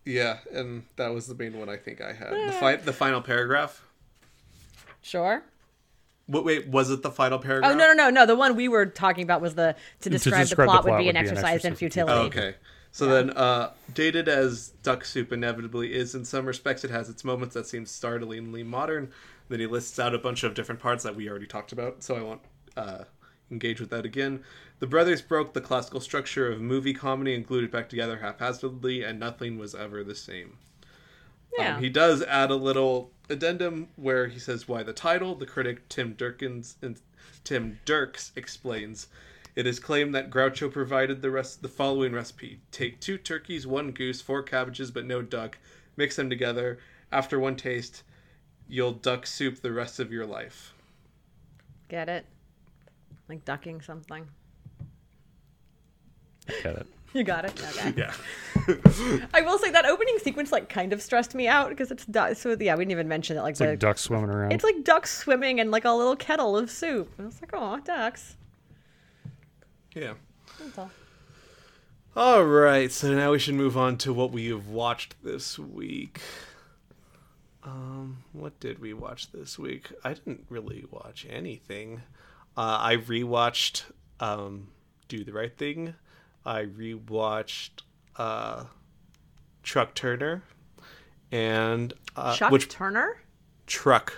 [0.05, 2.31] Yeah, and that was the main one I think I had.
[2.33, 3.83] The, fi- the final paragraph.
[5.03, 5.43] sure.
[6.26, 6.45] What?
[6.45, 7.72] Wait, was it the final paragraph?
[7.72, 8.24] Oh no no no no!
[8.26, 10.91] The one we were talking about was the to describe, describe the the plot would
[10.91, 12.12] plot be an be exercise in exercise in futility.
[12.12, 12.55] Oh, okay.
[12.93, 17.24] So then, uh, dated as Duck Soup inevitably is, in some respects, it has its
[17.24, 19.12] moments that seem startlingly modern.
[19.49, 22.16] Then he lists out a bunch of different parts that we already talked about, so
[22.16, 22.41] I won't
[22.76, 23.05] uh,
[23.51, 24.43] engage with that again.
[24.80, 29.05] The brothers broke the classical structure of movie comedy and glued it back together haphazardly,
[29.05, 30.59] and nothing was ever the same.
[31.59, 31.76] Yeah.
[31.76, 35.34] Um, he does add a little addendum where he says why the title.
[35.34, 37.01] The critic Tim Durkins and
[37.45, 39.09] Tim Dirks explains.
[39.56, 43.90] It is claimed that Groucho provided the rest the following recipe: take two turkeys, one
[43.90, 45.59] goose, four cabbages, but no duck.
[45.97, 46.78] Mix them together.
[47.12, 48.02] After one taste,
[48.68, 50.72] you'll duck soup the rest of your life.
[51.89, 52.24] Get it?
[53.28, 54.27] Like ducking something.
[56.62, 56.86] Get it.
[57.12, 57.60] You got it.
[57.77, 57.93] Okay.
[57.97, 58.14] Yeah.
[59.35, 62.36] I will say that opening sequence like kind of stressed me out because it's du-
[62.36, 64.52] so yeah we didn't even mention that like It's the like ducks swimming around.
[64.52, 67.12] it's like ducks swimming in like a little kettle of soup.
[67.18, 68.36] And I was like, oh, ducks.
[69.95, 70.15] Yeah.
[70.59, 70.91] That's all.
[72.17, 76.21] All right, so now we should move on to what we have watched this week.
[77.62, 79.93] Um, what did we watch this week?
[80.03, 82.03] I didn't really watch anything.
[82.57, 83.85] Uh, I rewatched
[84.19, 84.69] um,
[85.09, 85.95] Do the Right Thing.
[86.45, 87.83] I rewatched
[88.17, 88.65] uh,
[89.62, 90.43] Truck Turner,
[91.31, 93.23] and uh, Chuck which Turner,
[93.67, 94.15] Truck.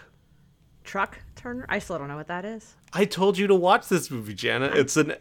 [0.85, 1.67] Truck Turner.
[1.69, 2.75] I still don't know what that is.
[2.93, 4.67] I told you to watch this movie, Jana.
[4.67, 5.15] It's an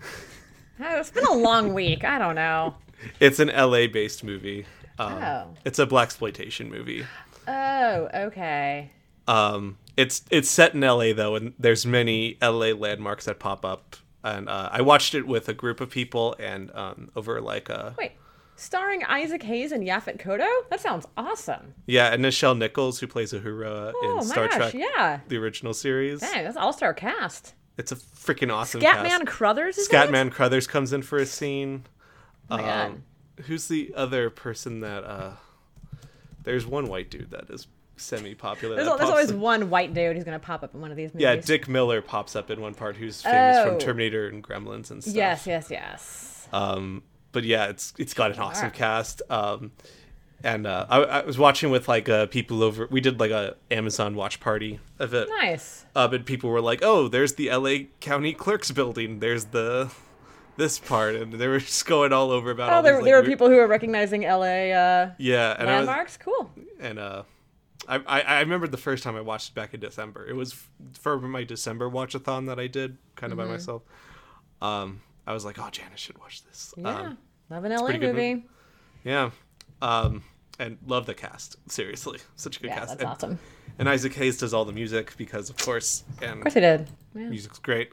[0.78, 2.04] it's been a long week.
[2.04, 2.74] I don't know.
[3.20, 4.66] it's an LA based movie.
[4.98, 5.54] Um, Oh.
[5.64, 7.06] It's a blaxploitation movie.
[7.46, 8.90] Oh, okay.
[9.26, 13.96] Um, it's it's set in LA though, and there's many LA landmarks that pop up.
[14.24, 17.94] And uh, I watched it with a group of people, and um, over like a
[17.96, 18.12] Wait,
[18.56, 20.48] starring Isaac Hayes and Yaphet Kotto?
[20.70, 21.74] That sounds awesome.
[21.86, 25.20] yeah, and Nichelle Nichols who plays Uhura Oh in Star gosh, Trek, yeah.
[25.28, 26.20] the original series.
[26.20, 27.54] Dang, that's all star cast.
[27.78, 29.26] It's a freaking awesome Scatman cast.
[29.26, 30.08] Crothers is in it?
[30.10, 31.84] Scatman Crothers comes in for a scene.
[32.50, 32.86] Oh my God.
[32.90, 33.02] Um,
[33.44, 35.30] who's the other person that uh,
[36.42, 38.76] there's one white dude that is semi-popular.
[38.76, 41.10] There's, there's always in- one white dude who's gonna pop up in one of these
[41.14, 41.22] movies.
[41.22, 43.70] Yeah, Dick Miller pops up in one part, who's famous Oh.
[43.70, 45.14] from Terminator and Gremlins and stuff.
[45.14, 46.48] Yes, yes, yes.
[46.52, 47.02] Um,
[47.32, 49.22] but yeah, it's it's got an awesome cast.
[49.30, 49.72] Um,
[50.44, 52.86] and uh, I, I was watching with like uh, people over.
[52.90, 55.28] We did like a Amazon watch party of it.
[55.28, 55.84] Nice.
[55.96, 57.88] Uh, and people were like, "Oh, there's the L.A.
[58.00, 59.18] County Clerks building.
[59.20, 59.90] There's the
[60.56, 62.70] this part," and they were just going all over about.
[62.70, 65.68] Oh, all there, these, like, there weird- people who were recognizing LA uh, Yeah, and
[65.68, 66.16] I was, landmarks.
[66.16, 66.50] Cool.
[66.80, 67.22] and uh,
[67.88, 70.26] I, I I remember the first time I watched it back in December.
[70.28, 70.68] It was f-
[71.00, 73.48] for my December watchathon that I did kind of Mm-hmm.
[73.48, 73.82] by myself.
[74.62, 76.88] Um, I was like, "Oh, Janice should watch this." Yeah.
[76.88, 77.18] Um,
[77.50, 77.98] Love an LA movie.
[78.06, 78.44] movie.
[79.04, 79.30] yeah.
[79.82, 80.22] Um,
[80.58, 81.56] and love the cast.
[81.70, 82.88] Seriously, such a good Yeah, cast.
[82.98, 83.38] that's and, awesome.
[83.78, 86.88] And Isaac Hayes does all the music because, of course, and Of course he did.
[87.14, 87.28] Yeah.
[87.28, 87.92] music's great.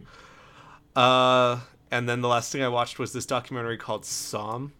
[0.95, 1.59] Uh,
[1.91, 4.71] and then the last thing I watched was this documentary called Somm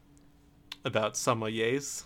[0.84, 2.06] about sommeliers.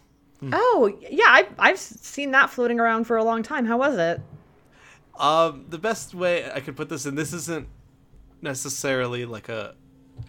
[0.52, 3.66] Oh, yeah, I, I've seen that floating around for a long time.
[3.66, 4.22] How was it?
[5.20, 7.68] Um, the best way I could put this, and this isn't
[8.42, 9.76] necessarily like a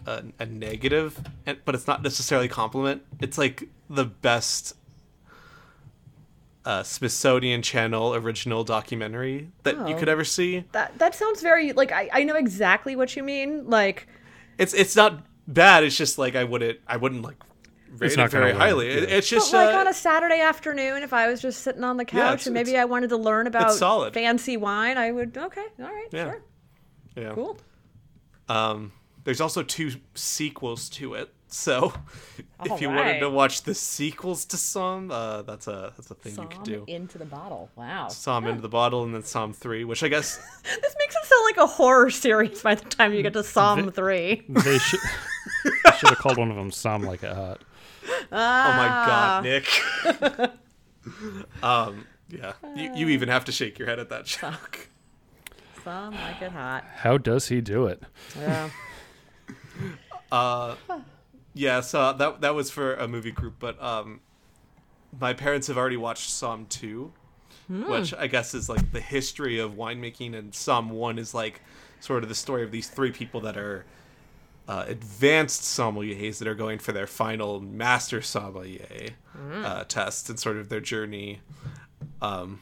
[0.05, 3.03] a, a negative, and- but it's not necessarily compliment.
[3.19, 4.75] It's like the best
[6.65, 9.99] uh, Smithsonian Channel original documentary that you Oh.
[9.99, 10.63] could ever see.
[10.73, 13.67] That that sounds very like I, I know exactly what you mean.
[13.69, 14.07] Like
[14.57, 15.83] It's it's not bad.
[15.83, 17.37] It's just like I wouldn't I wouldn't like
[17.97, 18.89] rate It's it not gonna very highly.
[18.89, 19.15] It- yeah.
[19.17, 21.97] it's but just like uh, on a Saturday afternoon, if I was just sitting on
[21.97, 24.13] the couch it's- and maybe I wanted to learn about solid.
[24.13, 26.25] fancy wine, I would okay, all right, Yeah.
[26.25, 26.41] sure.
[27.15, 27.33] yeah.
[27.33, 27.57] Cool.
[28.49, 28.91] Um,
[29.23, 31.33] there's also two sequels to it.
[31.53, 31.93] So,
[32.65, 36.35] if you wanted to watch the sequels to Somm, uh, that's a that's a thing
[36.37, 36.83] you could Somm do.
[36.87, 37.69] into the bottle.
[37.75, 38.07] Wow.
[38.07, 41.43] Somm into the bottle, and then Somm three, which I guess This makes it sound
[41.45, 44.43] like a horror series by the time you get to Somm 3.
[44.47, 44.99] They should
[45.97, 47.61] should have called one of them Somm Like It Hot."
[48.07, 49.67] oh my god, Nick.
[51.61, 54.87] um, yeah, you, you even have to shake your head at that joke.
[55.83, 56.85] Somm like it hot.
[56.95, 58.01] How does he do it?
[58.39, 58.69] Yeah.
[61.53, 64.21] Yeah, so that that was for a movie group, but um,
[65.19, 67.11] my parents have already watched Somm two,
[67.67, 71.61] which I guess is like the history of winemaking, and Somm one is like
[71.99, 73.85] sort of the story of these three people that are
[74.67, 79.09] uh, advanced sommeliers that are going for their final master sommelier
[79.53, 81.41] uh, test and sort of their journey.
[82.21, 82.61] Um,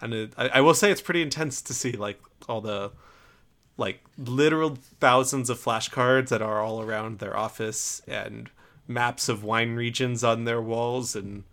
[0.00, 2.92] and it, I, I will say it's pretty intense to see like all the
[3.76, 8.50] like literal thousands of flashcards that are all around their office and
[8.86, 11.44] maps of wine regions on their walls and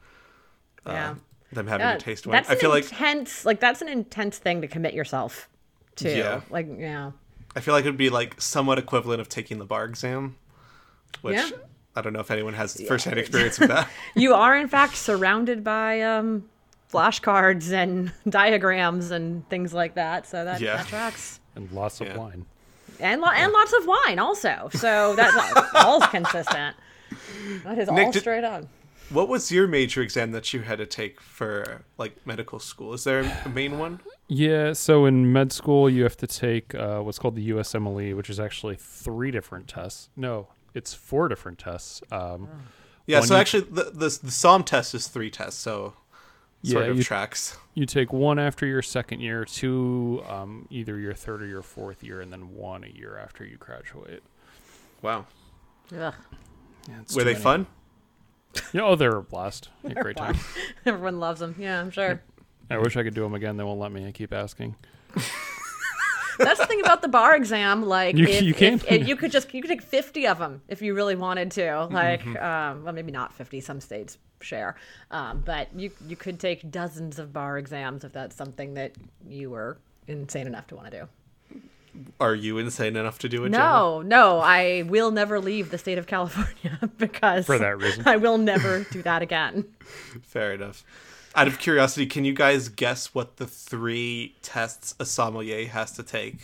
[0.86, 1.16] uh, Yeah.
[1.52, 2.34] them having Yeah, to taste wine.
[2.36, 5.50] that's I feel like intense like that's an intense thing to commit yourself
[5.98, 6.16] to.
[6.16, 6.42] Yeah.
[6.50, 7.12] Like yeah.
[7.56, 10.38] I feel like it would be like somewhat equivalent of taking the bar exam,
[11.22, 11.50] which Yeah.
[11.96, 13.90] I don't know if anyone has firsthand experience with that.
[14.16, 16.48] You are in fact surrounded by um
[16.92, 20.78] flashcards and diagrams and things like that, so that, Yeah.
[20.78, 21.40] that tracks.
[21.56, 22.18] And lots of Yeah.
[22.18, 22.46] wine.
[23.00, 24.70] And lo- and lots of wine also.
[24.74, 25.36] So that's
[25.76, 26.76] all consistent.
[27.64, 28.70] That is Nick, all did- straight on.
[29.10, 32.94] What was your major exam that you had to take for like medical school?
[32.94, 34.00] Is there a main one?
[34.30, 38.14] Yeah, so in med school, you have to take uh, what's called the USMLE, E,
[38.14, 40.08] which is actually three different tests.
[40.16, 42.02] No, it's four different tests.
[42.12, 42.48] Um,
[43.06, 45.94] Yeah, so you- actually the, the the Somm test is three tests, so
[46.64, 47.58] sort Yeah, of you- tracks.
[47.74, 52.04] you take one after your second year, two um, either your third or your fourth
[52.04, 54.24] year, and then one a year after you graduate.
[55.02, 55.26] Wow.
[55.98, 56.14] Ugh.
[56.90, 57.44] Yeah, Were they many.
[57.44, 57.68] fun?
[58.74, 59.70] Yeah, oh, they're a blast.
[59.84, 60.36] Yeah, great time.
[60.86, 61.56] Everyone loves them.
[61.58, 62.22] Yeah, I'm sure.
[62.70, 63.56] I wish I could do them again.
[63.56, 64.06] They won't let me.
[64.06, 64.76] I keep asking.
[66.38, 67.84] That's the thing about the bar exam.
[67.84, 68.74] Like, You- if, you can.
[68.76, 71.52] if- if you could just you could take fifty of them if you really wanted
[71.52, 71.86] to.
[71.92, 72.38] Like, Mm-hmm.
[72.78, 73.62] um, well, maybe not fifty.
[73.62, 74.76] Some states share,
[75.12, 78.92] um, but you you could take dozens of bar exams if that's something that
[79.28, 79.78] you were
[80.08, 81.08] insane enough to want to do.
[82.22, 83.50] Are you insane enough to do it?
[83.52, 83.64] Jenna?
[83.64, 88.08] No, no, I will never leave the state of California because For that reason.
[88.08, 89.66] I will never do that again.
[90.24, 90.86] Fair enough.
[91.36, 96.04] Out of curiosity, can you guys guess what the three tests a sommelier has to
[96.04, 96.40] take?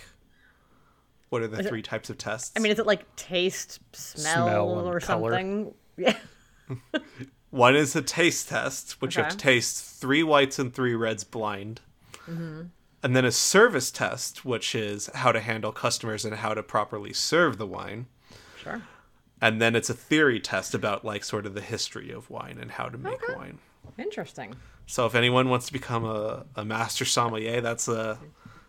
[1.29, 2.51] What are the three types of tests?
[2.55, 5.31] I mean, is it like taste, smell, Smell or color.
[5.31, 5.73] something?
[5.97, 6.15] Yeah.
[7.57, 11.23] One is a taste test, which you have to taste three whites and three reds
[11.23, 11.81] blind.
[12.25, 12.63] Mm-hmm.
[13.03, 17.13] And then a service test, which is how to handle customers and how to properly
[17.13, 18.07] serve the wine.
[18.61, 18.81] Sure.
[19.41, 22.71] And then it's a theory test about like sort of the history of wine and
[22.71, 23.59] how to make wine.
[23.97, 24.55] Interesting.
[24.88, 28.17] So if anyone wants to become a, a master sommelier, that's a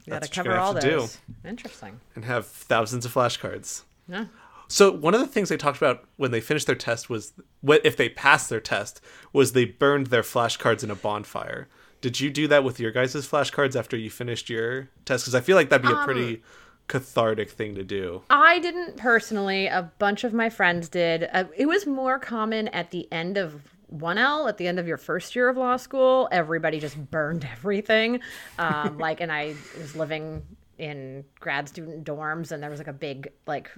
[0.04, 0.82] You that's you're cover all those.
[0.82, 1.08] do
[1.48, 2.00] Interesting.
[2.14, 3.82] and have thousands of flashcards.
[4.08, 4.26] Yeah.
[4.68, 7.32] So one of the things they talked about when they finished their test was
[7.62, 9.00] what if they passed their test
[9.32, 11.68] was they burned their flashcards in a bonfire.
[12.00, 15.24] Did you do that with your guys' flashcards after you finished your test?
[15.24, 16.42] Because I feel like that'd be a pretty
[16.86, 18.22] cathartic thing to do.
[18.30, 19.66] I didn't personally.
[19.66, 21.28] A bunch of my friends did.
[21.32, 23.62] Uh, it was more common at the end of
[23.94, 26.28] 1L, at the end of your first year of law school.
[26.30, 28.20] Everybody just burned everything.
[28.58, 30.42] Um, like, and I was living
[30.78, 33.70] in grad student dorms, and there was like a big, like,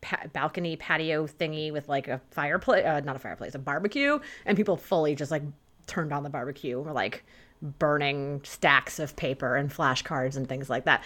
[0.00, 4.56] pa- balcony patio thingy with like a fireplace, uh, not a fireplace, a barbecue, and
[4.56, 5.42] people fully just like
[5.86, 7.24] turned on the barbecue, were like
[7.62, 11.02] burning stacks of paper and flashcards and things like that.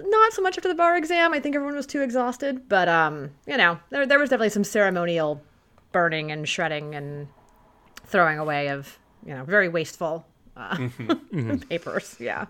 [0.00, 1.32] Not so much after the bar exam.
[1.32, 4.64] I think everyone was too exhausted, but um, you know, there there was definitely some
[4.64, 5.42] ceremonial
[5.92, 7.28] burning and shredding and
[8.04, 10.26] throwing away of you know very wasteful
[10.56, 10.88] uh,
[11.68, 12.16] papers.
[12.20, 12.46] Yeah.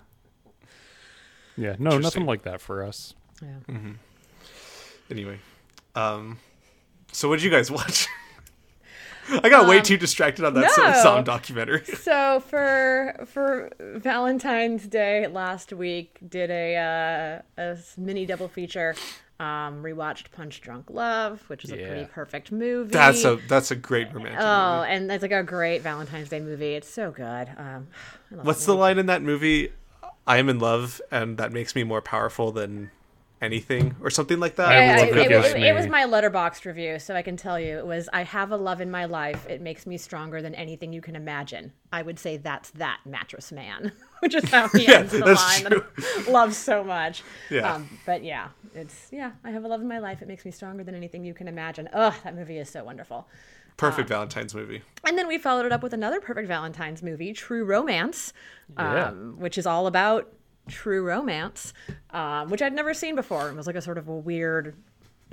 [1.56, 3.14] Yeah, no, nothing like that for us.
[3.42, 3.76] Yeah.
[5.10, 5.38] Anyway,
[5.94, 6.38] um,
[7.12, 8.06] so what did you guys watch?
[9.28, 10.84] I got way too distracted on that no.
[11.04, 11.82] Somm documentary.
[11.96, 18.94] So for for Valentine's Day last week, did a uh, a mini double feature.
[19.38, 21.88] Um, rewatched Punch Drunk Love, which is a Yeah.
[21.88, 22.90] pretty perfect movie.
[22.92, 24.40] That's a that's a great romantic.
[24.40, 24.90] oh, movie.
[24.92, 26.72] and it's like a great Valentine's Day movie.
[26.74, 27.48] It's so good.
[27.58, 27.88] Um,
[28.32, 29.72] I love What's the line in that movie?
[30.26, 32.90] I am in love, and that makes me more powerful than
[33.42, 34.68] anything, or something like that.
[34.68, 37.36] I Yeah, will it, it, it was, it was my Letterboxd review, so I can
[37.36, 39.46] tell you it was I have a love in my life.
[39.48, 41.72] It makes me stronger than anything you can imagine.
[41.92, 45.64] I would say that's that mattress man, which is how he Yeah, ends the that's
[45.64, 47.22] line that I love so much.
[47.50, 47.74] Yeah.
[47.74, 50.22] Um, but yeah, it's yeah, I have a love in my life.
[50.22, 51.88] It makes me stronger than anything you can imagine.
[51.92, 53.28] Ugh, that movie is so wonderful.
[53.76, 54.80] Perfect Valentine's movie.
[55.06, 58.32] And then we followed it up with another perfect Valentine's movie, True Romance,
[58.78, 59.08] Yeah.
[59.08, 60.32] um, which is all about
[60.68, 61.72] true romance,
[62.10, 63.48] um, which I'd never seen before.
[63.48, 64.74] It was like a sort of a weird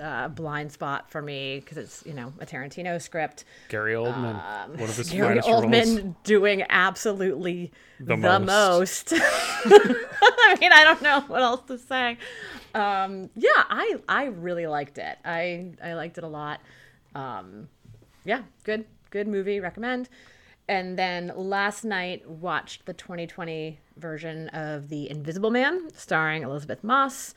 [0.01, 3.45] uh, blind spot for me because it's you know a Tarantino script.
[3.69, 6.15] Gary Oldman, one of his Um, Gary Oldman roles.
[6.23, 9.13] doing absolutely the, The most.
[9.65, 12.17] I mean, I don't know what else to say.
[12.75, 15.17] Um, yeah, I I really liked it.
[15.23, 16.59] I I liked it a lot.
[17.15, 17.69] Um,
[18.25, 19.59] yeah, good good movie.
[19.59, 20.09] Recommend.
[20.67, 27.33] And then last night watched the 2020 version of The Invisible Man, starring Elisabeth Moss.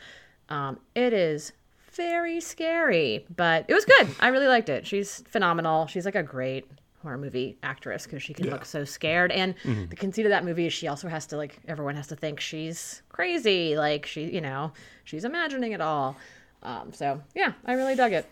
[0.49, 1.53] Um, it is
[1.93, 4.09] very scary, but it was good.
[4.21, 4.87] I really liked it.
[4.87, 5.87] She's phenomenal.
[5.87, 6.67] She's like a great
[7.03, 9.31] horror movie actress because she can look so scared.
[9.33, 9.55] And
[9.89, 12.41] the conceit of that movie is she also has to like everyone has to think
[12.41, 14.73] she's crazy, like she, you know,
[15.05, 16.17] she's imagining it all.
[16.63, 18.27] Um, so yeah, I really dug it.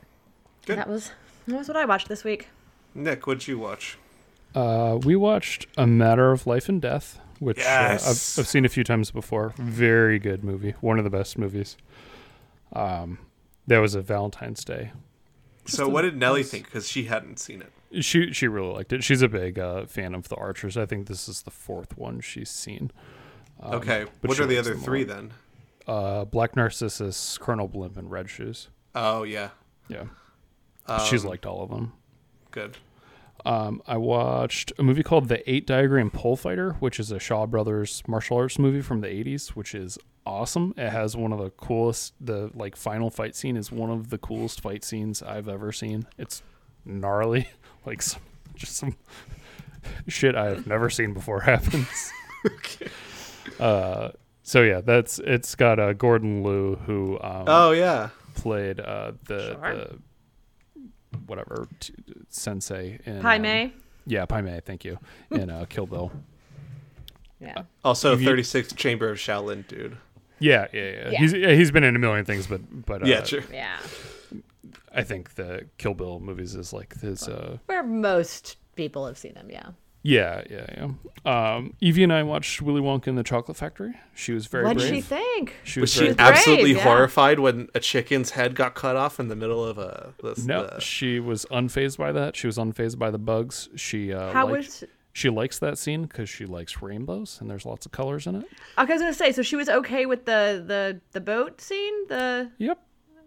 [0.67, 0.79] Good.
[0.79, 1.13] That was
[1.47, 2.49] that was what I watched this week.
[2.95, 3.99] Nick, what'd you watch?
[4.55, 8.69] Uh, we watched A Matter of Life and Death, which uh, I've, I've seen a
[8.69, 9.53] few times before.
[9.59, 10.75] Very good movie.
[10.81, 11.77] One of the best movies.
[12.73, 13.19] Um,
[13.67, 14.93] that was a Valentine's Day.
[15.67, 16.65] So what did Nellie think?
[16.67, 18.05] Because she hadn't seen it.
[18.05, 19.05] She she really liked it.
[19.05, 20.77] She's a big uh, fan of The Archers.
[20.77, 22.91] I think this is the fourth one she's seen.
[23.63, 25.33] okay, Um, but what are the other three then?
[25.87, 28.69] Uh, Black Narcissus, Colonel Blimp, and Red Shoes.
[28.95, 29.51] Oh yeah,
[29.89, 30.05] Yeah,
[30.87, 31.93] Um, she's liked all of them.
[32.51, 32.77] good.
[33.45, 37.47] Um, I watched a movie called The Eight Diagram Pole Fighter, which is a Shaw
[37.47, 40.73] Brothers martial arts movie from the 80s, which is awesome.
[40.79, 44.17] It has one of the coolest, the like final fight scene is one of the
[44.19, 46.07] coolest fight scenes I've ever seen.
[46.17, 46.43] It's
[46.87, 47.49] gnarly,
[47.87, 48.23] like some,
[48.55, 48.97] just some
[50.09, 52.13] shit I have never seen before happens.
[52.47, 52.89] okay.
[53.61, 54.09] Uh,
[54.43, 59.39] so yeah, that's it's got uh, Gordon Liu who um, Oh yeah, played uh, the,
[59.61, 59.75] Sure.
[59.75, 59.99] the
[61.27, 61.95] whatever t-
[62.29, 63.73] sensei in Pai um, Mei.
[64.07, 64.99] yeah, Pai Mei, thank you.
[65.31, 66.13] In uh, Kill Bill.
[67.41, 67.63] Yeah.
[67.85, 69.97] also If you- 36th Chamber of Shaolin dude.
[70.39, 71.11] Yeah, yeah, yeah.
[71.11, 71.19] Yeah.
[71.19, 73.43] He's yeah, he's been in a million things, but but uh, yeah, true.
[73.53, 73.79] Yeah.
[74.93, 77.29] I think the Kill Bill movies is like his.
[77.29, 79.71] Uh, Where most people have seen them, yeah.
[80.05, 80.89] Yeah, yeah, yeah.
[81.57, 83.95] Um, Evie and I watched Willy Wonka in the Chocolate Factory.
[84.15, 84.95] She was very What'd brave.
[84.95, 85.55] she think?
[85.65, 86.83] She Was was she very was brave, absolutely yeah.
[86.83, 90.13] horrified when a chicken's head got cut off in the middle of a?
[90.23, 92.37] The, no, the- she was unfazed by that.
[92.37, 93.71] She was unfazed by the bugs.
[93.77, 97.65] She uh, How liked, was she likes that scene because she likes rainbows and there's
[97.65, 98.45] lots of colors in it.
[98.79, 102.07] Okay, I was gonna say, so she was okay with the the the boat scene.
[102.09, 102.79] The Yep.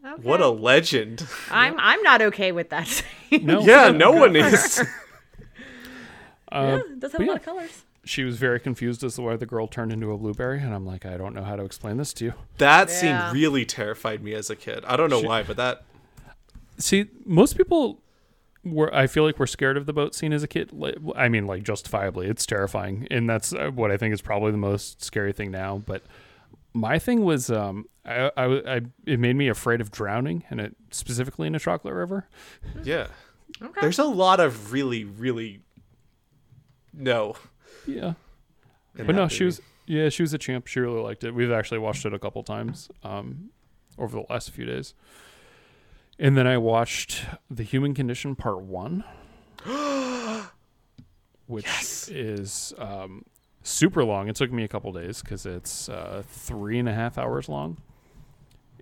[0.05, 0.21] okay.
[0.21, 1.25] what a legend!
[1.49, 2.87] I'm I'm not okay with that
[3.29, 3.45] scene.
[3.45, 3.61] No.
[3.61, 4.83] yeah, no one is.
[6.57, 7.37] Uh, it does have but a lot yeah.
[7.37, 7.83] of colors.
[8.05, 10.85] she was very confused as to why the girl turned into a blueberry, and I'm
[10.85, 12.33] like, I don't know how to explain this to you.
[12.57, 13.29] That Yeah.
[13.29, 14.83] scene really terrified me as a kid.
[14.85, 15.83] I don't know why, but that
[16.77, 18.01] See, most people
[18.63, 18.93] were.
[18.93, 20.71] I feel like we're scared of the boat scene as a kid.
[21.15, 24.57] I mean, like justifiably, it's terrifying, and that's uh, what I think is probably the
[24.57, 25.81] most scary thing now.
[25.85, 26.03] But
[26.73, 30.75] My thing was, um, I, I, I, it made me afraid of drowning, and it
[30.91, 32.27] specifically in a chocolate river.
[32.83, 33.07] Yeah.
[33.59, 33.81] Okay.
[33.81, 35.61] There's a lot of really, really
[36.97, 37.35] no.
[37.85, 38.13] Yeah,
[38.97, 40.67] in but no, she was, yeah, she was a champ.
[40.67, 41.31] She really liked it.
[41.31, 43.49] We've actually watched it a couple times, um,
[43.97, 44.93] over the last few days.
[46.19, 49.03] And then I watched The Human Condition Part One,
[51.45, 51.67] which
[52.09, 53.23] is um,
[53.63, 54.27] super long.
[54.27, 57.77] It took me a couple days because it's uh, three and a half hours long,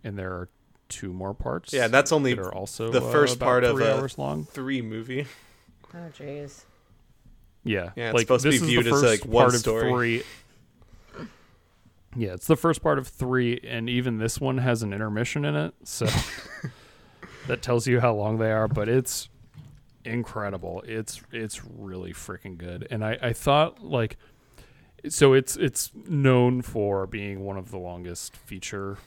[0.03, 0.49] and there are
[0.87, 1.73] two more parts.
[1.73, 4.17] Yeah, that's only that are also the uh, first about part of three a hours
[4.17, 4.45] long.
[4.45, 5.25] three movie.
[5.93, 6.63] Oh, jeez.
[7.65, 9.43] Yeah, Yeah, it's like supposed to this be is viewed the as, first like, one
[9.49, 10.23] part of three.
[12.15, 15.55] Yeah, it's the first part of three, and even this one has an intermission in
[15.55, 16.07] it, so
[17.47, 18.69] that tells you how long they are.
[18.69, 19.27] But it's
[20.05, 20.81] incredible.
[20.87, 24.17] It's it's really freaking good, and I I thought like
[25.09, 28.97] so it's it's known for being one of the longest feature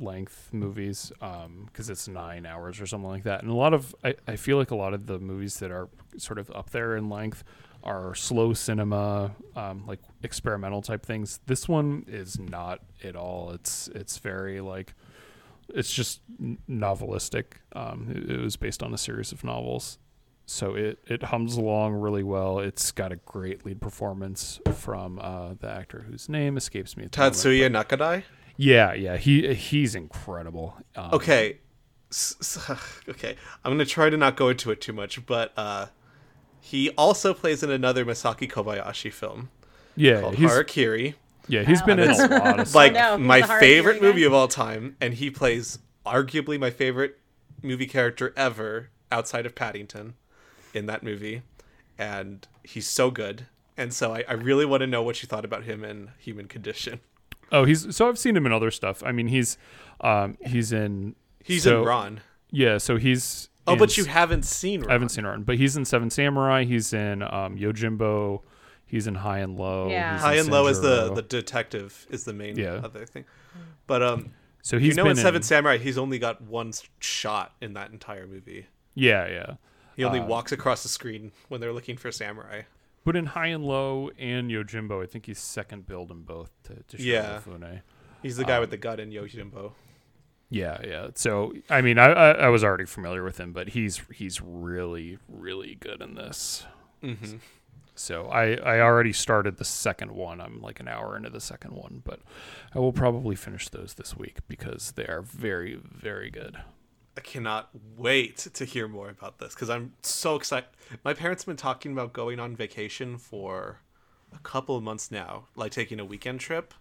[0.00, 3.94] length movies um, because it's nine hours or something like that and a lot of
[4.02, 5.88] I, I feel like a lot of the movies that are
[6.18, 7.44] sort of up there in length
[7.86, 13.88] are slow cinema um, like experimental type things this one is not at all it's
[13.94, 14.92] it's very like
[15.74, 16.20] it's just
[16.68, 17.44] novelistic
[17.74, 19.98] um, it, it was based on a series of novels
[20.46, 25.54] so it it hums along really well it's got a great lead performance from uh,
[25.60, 28.22] the actor whose name escapes me at the moment, Tatsuya Nakadai.
[28.56, 30.76] yeah, yeah, he he's incredible.
[30.96, 31.58] Um, Okay.
[33.08, 33.36] Okay.
[33.64, 35.86] I'm going to try to not go into it too much, but uh
[36.66, 39.50] he also plays in another Masaki Kobayashi film
[39.94, 41.14] yeah, called he's Harakiri.
[41.48, 44.06] yeah, he's been in a lot of Like no, my the Harakiri favorite guy?
[44.06, 47.18] movie of all time and he plays arguably my favorite
[47.62, 50.14] movie character ever outside of Paddington
[50.74, 51.42] in that movie
[51.98, 53.46] and he's so good.
[53.76, 56.46] And so I, I really want to know what you thought about him in Human
[56.48, 57.00] Condition.
[57.52, 59.02] Oh, he's so I've seen him in other stuff.
[59.04, 59.56] I mean, he's
[60.00, 61.14] um he's in
[61.44, 62.20] He's so- in Ran.
[62.50, 64.90] Yeah, so he's Oh, in but you haven't seen Ran.
[64.90, 66.64] I haven't seen Ran, but he's in Seven Samurai.
[66.64, 68.42] He's in um Yojimbo.
[68.86, 69.88] He's in High and Low.
[69.90, 70.12] Yeah.
[70.14, 72.74] he's High and low is the the detective is the main Yeah.
[72.84, 73.24] other thing.
[73.86, 74.32] But um
[74.62, 77.74] so he's you know been in Seven in, Samurai he's only got one shot in
[77.74, 78.66] that entire movie.
[78.94, 79.54] Yeah, yeah.
[79.96, 82.62] He only Uh, walks across the screen when they're looking for samurai.
[83.04, 86.74] But in High and Low and Yojimbo, I think he's second billed in both to,
[86.88, 87.40] to Shiro Yeah.
[87.40, 87.80] Mifune.
[88.22, 89.72] He's the guy Um, with the gut in Yojimbo.
[90.48, 91.08] Yeah, yeah.
[91.14, 95.18] So I mean, I, I I was already familiar with him, but he's he's really
[95.28, 96.64] really good in this.
[97.02, 97.36] Mm-hmm.
[97.94, 100.40] So I I already started the second one.
[100.40, 102.20] I'm like an hour into the second one, but
[102.74, 106.58] I will probably finish those this week because they are very very good.
[107.16, 110.68] I cannot wait to hear more about this because I'm so excited.
[111.02, 113.80] My parents have been talking about going on vacation for
[114.34, 116.74] a couple of months now, like taking a weekend trip,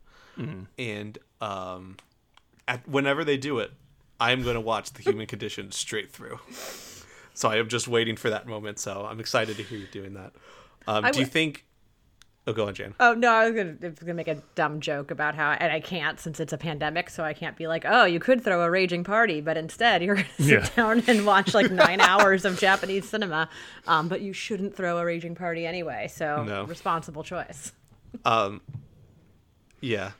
[0.77, 1.95] and um,
[2.67, 3.71] at whenever they do it,
[4.19, 6.39] I am going to watch The Human Condition straight through.
[7.33, 8.79] So I am just waiting for that moment.
[8.79, 10.31] So I'm excited to hear you doing that.
[10.87, 11.65] Um, I do you think?
[12.47, 12.93] Oh, go on, Jan.
[12.99, 15.73] Oh no, I was gonna, I was gonna make a dumb joke about how, and
[15.73, 18.61] I can't since it's a pandemic, so I can't be like, oh, you could throw
[18.61, 20.69] a raging party, but instead you're gonna sit Yeah.
[20.75, 23.49] down and watch like nine hours of Japanese cinema.
[23.87, 26.63] Um, but you shouldn't throw a raging party anyway, so No.
[26.65, 27.71] responsible choice.
[28.23, 28.61] Um,
[29.81, 30.11] yeah.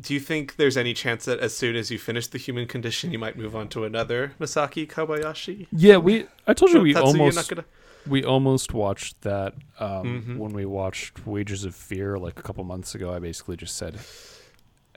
[0.00, 3.12] Do you think there's any chance that as soon as you finish the human condition,
[3.12, 5.66] you might move on to another Masaki Kobayashi?
[5.72, 7.64] Yeah, we I told you we Tatsuya almost Nakada-
[8.06, 10.38] we almost watched that um, Mm-hmm.
[10.38, 13.12] when we watched Wages of Fear like a couple months ago.
[13.12, 13.98] I basically just said,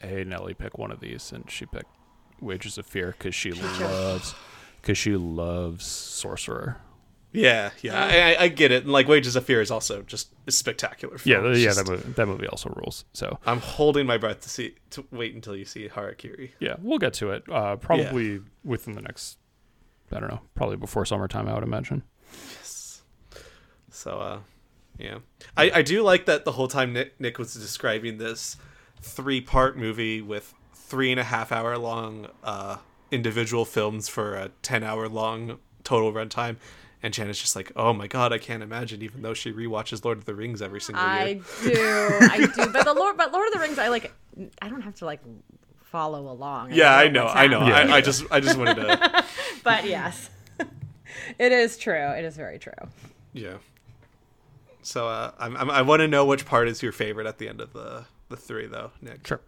[0.01, 1.89] "Hey Nelly, pick one of these," and she picked
[2.41, 4.35] Wages of Fear because she loves
[4.81, 6.77] because she loves Sorcerer.
[7.31, 8.83] Yeah, yeah, I, I- get it.
[8.83, 11.17] And like Wages of Fear is also just a spectacular.
[11.19, 11.45] Film.
[11.45, 13.05] Yeah, It's yeah, just- that movie, that movie also rules.
[13.13, 16.51] So I'm holding my breath to see to wait until you see Harakiri.
[16.59, 17.43] yeah, we'll get to it.
[17.47, 19.37] Uh, probably within the next,
[20.11, 21.47] I don't know, probably before summertime.
[21.47, 22.01] I would imagine.
[22.57, 23.01] Yes.
[23.91, 24.39] So, uh,
[24.97, 25.19] yeah,
[25.55, 28.57] I, I do like that the whole time Nick, Nick was describing this
[29.01, 32.77] three part movie with three and a half hour long uh,
[33.11, 36.57] individual films for a 10 hour long total runtime.
[37.01, 40.17] And Janet's just like, oh my god, I can't imagine, even though she rewatches Lord
[40.17, 41.11] of the Rings every single year.
[41.11, 41.39] I do,
[42.21, 44.11] I do, but the Lord, but Lord of the Rings, I like,
[44.61, 45.21] I don't have to like
[45.83, 46.73] follow along.
[46.73, 47.61] Yeah, I know, I know.
[47.61, 47.93] happening.
[47.93, 49.23] I, I just, I just wanted to,
[49.63, 50.29] but yes,
[51.39, 52.09] it is true.
[52.11, 52.73] It is very true.
[53.33, 53.57] yeah.
[54.81, 57.47] So, uh, I'm, I'm, I want to know which part is your favorite at the
[57.49, 59.25] end of the the three, though, Nick.
[59.27, 59.41] Sure.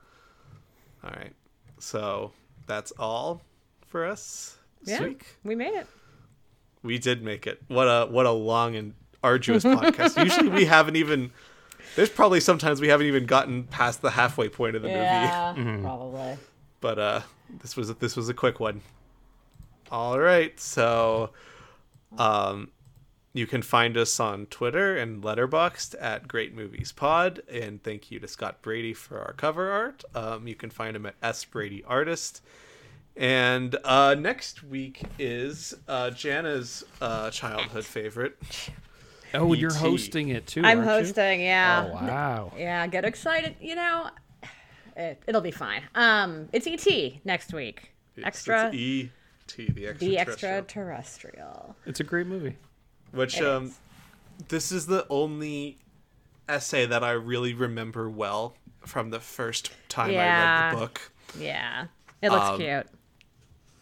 [1.04, 1.34] All right.
[1.80, 2.32] So
[2.68, 3.42] that's all
[3.88, 5.26] for us this Yeah, week.
[5.44, 5.88] we made it.
[6.84, 7.62] We did make it.
[7.68, 8.94] What a what a long and
[9.24, 10.22] arduous podcast.
[10.24, 11.32] Usually we haven't even
[11.96, 15.00] There's probably sometimes we haven't even gotten past the halfway point of the movie.
[15.00, 16.38] Yeah, probably.
[16.80, 17.22] But uh
[17.62, 18.82] this was this was a quick one.
[19.92, 20.60] All right.
[20.60, 21.32] So
[22.18, 22.72] um
[23.34, 28.20] you can find us on Twitter and Letterboxd at Great Movies Pod, and thank you
[28.20, 30.04] to Scott Brady for our cover art.
[30.14, 32.42] Um, you can find him at S Brady Artist.
[33.22, 38.38] And uh, next week is uh, Jana's uh, childhood favorite.
[39.34, 39.80] Oh, you're E.T..
[39.80, 40.60] hosting it too.
[40.62, 41.06] I'm aren't you?
[41.06, 41.40] hosting.
[41.40, 41.86] Yeah.
[41.88, 42.52] Oh wow.
[42.58, 43.56] Yeah, get excited.
[43.62, 44.10] You know,
[44.98, 45.84] it, it'll be fine.
[45.96, 46.86] Um, it's ET
[47.24, 47.94] next week.
[48.22, 49.10] Extra, It's E
[49.48, 50.06] T, the extra.
[50.06, 51.78] the extraterrestrial.
[51.86, 52.58] It's a great movie.
[53.14, 53.80] Which It um, is.
[54.50, 55.78] this is the only
[56.50, 61.12] essay that I really remember well from the first time I read the book.
[61.40, 61.86] Yeah,
[62.22, 62.88] it looks Um, cute.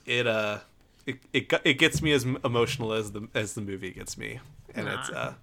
[0.10, 0.58] It uh,
[1.06, 4.40] it it, it gets me as emotional as the as the movie gets me,
[4.74, 5.36] and it's uh,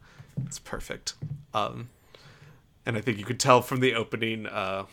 [0.45, 1.15] it's perfect.
[1.55, 1.89] Um,
[2.85, 4.87] and I think you could tell from the opening uh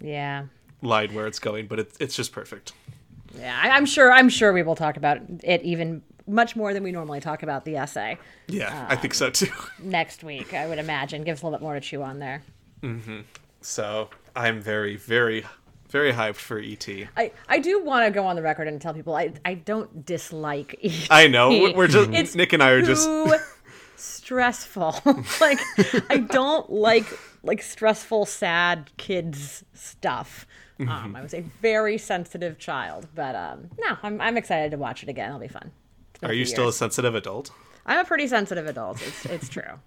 [0.00, 0.46] Yeah.
[0.82, 2.72] line where it's going, but it's it's just perfect.
[3.38, 4.12] Yeah, I, I'm sure.
[4.12, 7.64] I'm sure we will talk about it even much more than we normally talk about
[7.64, 8.18] the essay
[8.48, 9.52] Yeah, I think so too.
[9.78, 10.52] next week.
[10.52, 12.42] I would imagine gives a little bit more to chew on there.
[13.60, 15.44] So I'm very very
[15.92, 16.88] very hyped for ET.
[17.16, 20.04] I, I do want to go on the record and tell people I, I don't
[20.04, 21.06] dislike ET.
[21.10, 23.08] I know we're- just It's Nick and I are just
[23.96, 25.00] stressful.
[25.40, 25.60] like
[26.10, 27.06] I don't like
[27.42, 30.46] like stressful, sad kids stuff.
[30.78, 30.90] Mm-hmm.
[30.90, 35.02] Um, I was a very sensitive child, but um, no, I'm I'm excited to watch
[35.02, 35.28] it again.
[35.28, 35.70] It'll be fun.
[36.22, 37.50] Are you few still a sensitive adult?
[37.84, 39.02] I'm a pretty sensitive adult.
[39.06, 39.80] It's it's true.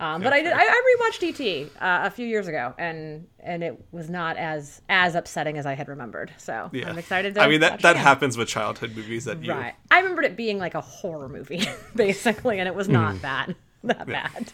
[0.00, 0.52] Um, but I did.
[0.52, 4.80] I, I rewatched ET uh, a few years ago, and and it was not as
[4.88, 6.32] as upsetting as I had remembered.
[6.38, 6.88] So Yeah.
[6.88, 7.42] I'm excited to.
[7.42, 8.02] I mean that watch that again.
[8.04, 9.74] happens with childhood movies that you Right.
[9.90, 11.62] I remembered it being like a horror movie,
[11.94, 13.54] basically, and it was not that
[13.84, 14.52] that bad.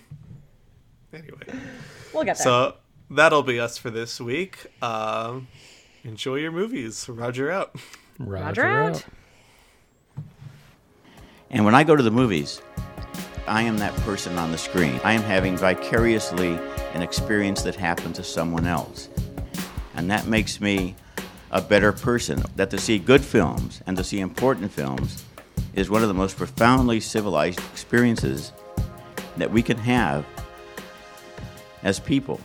[1.12, 1.38] anyway.
[2.12, 2.44] We'll get there.
[2.44, 2.74] So
[3.10, 4.66] that'll be us for this week.
[4.82, 5.46] Um,
[6.02, 7.08] enjoy your movies.
[7.08, 7.76] Roger out.
[8.18, 9.04] Roger out.
[11.50, 12.60] And when I go to the movies,
[13.48, 15.00] I am that person on the screen.
[15.04, 16.58] I am having vicariously
[16.94, 19.08] an experience that happened to someone else.
[19.94, 20.96] And that makes me
[21.52, 22.42] a better person.
[22.56, 25.24] That to see good films and to see important films
[25.74, 28.52] is one of the most profoundly civilized experiences
[29.36, 30.26] that we can have
[31.84, 32.40] as people.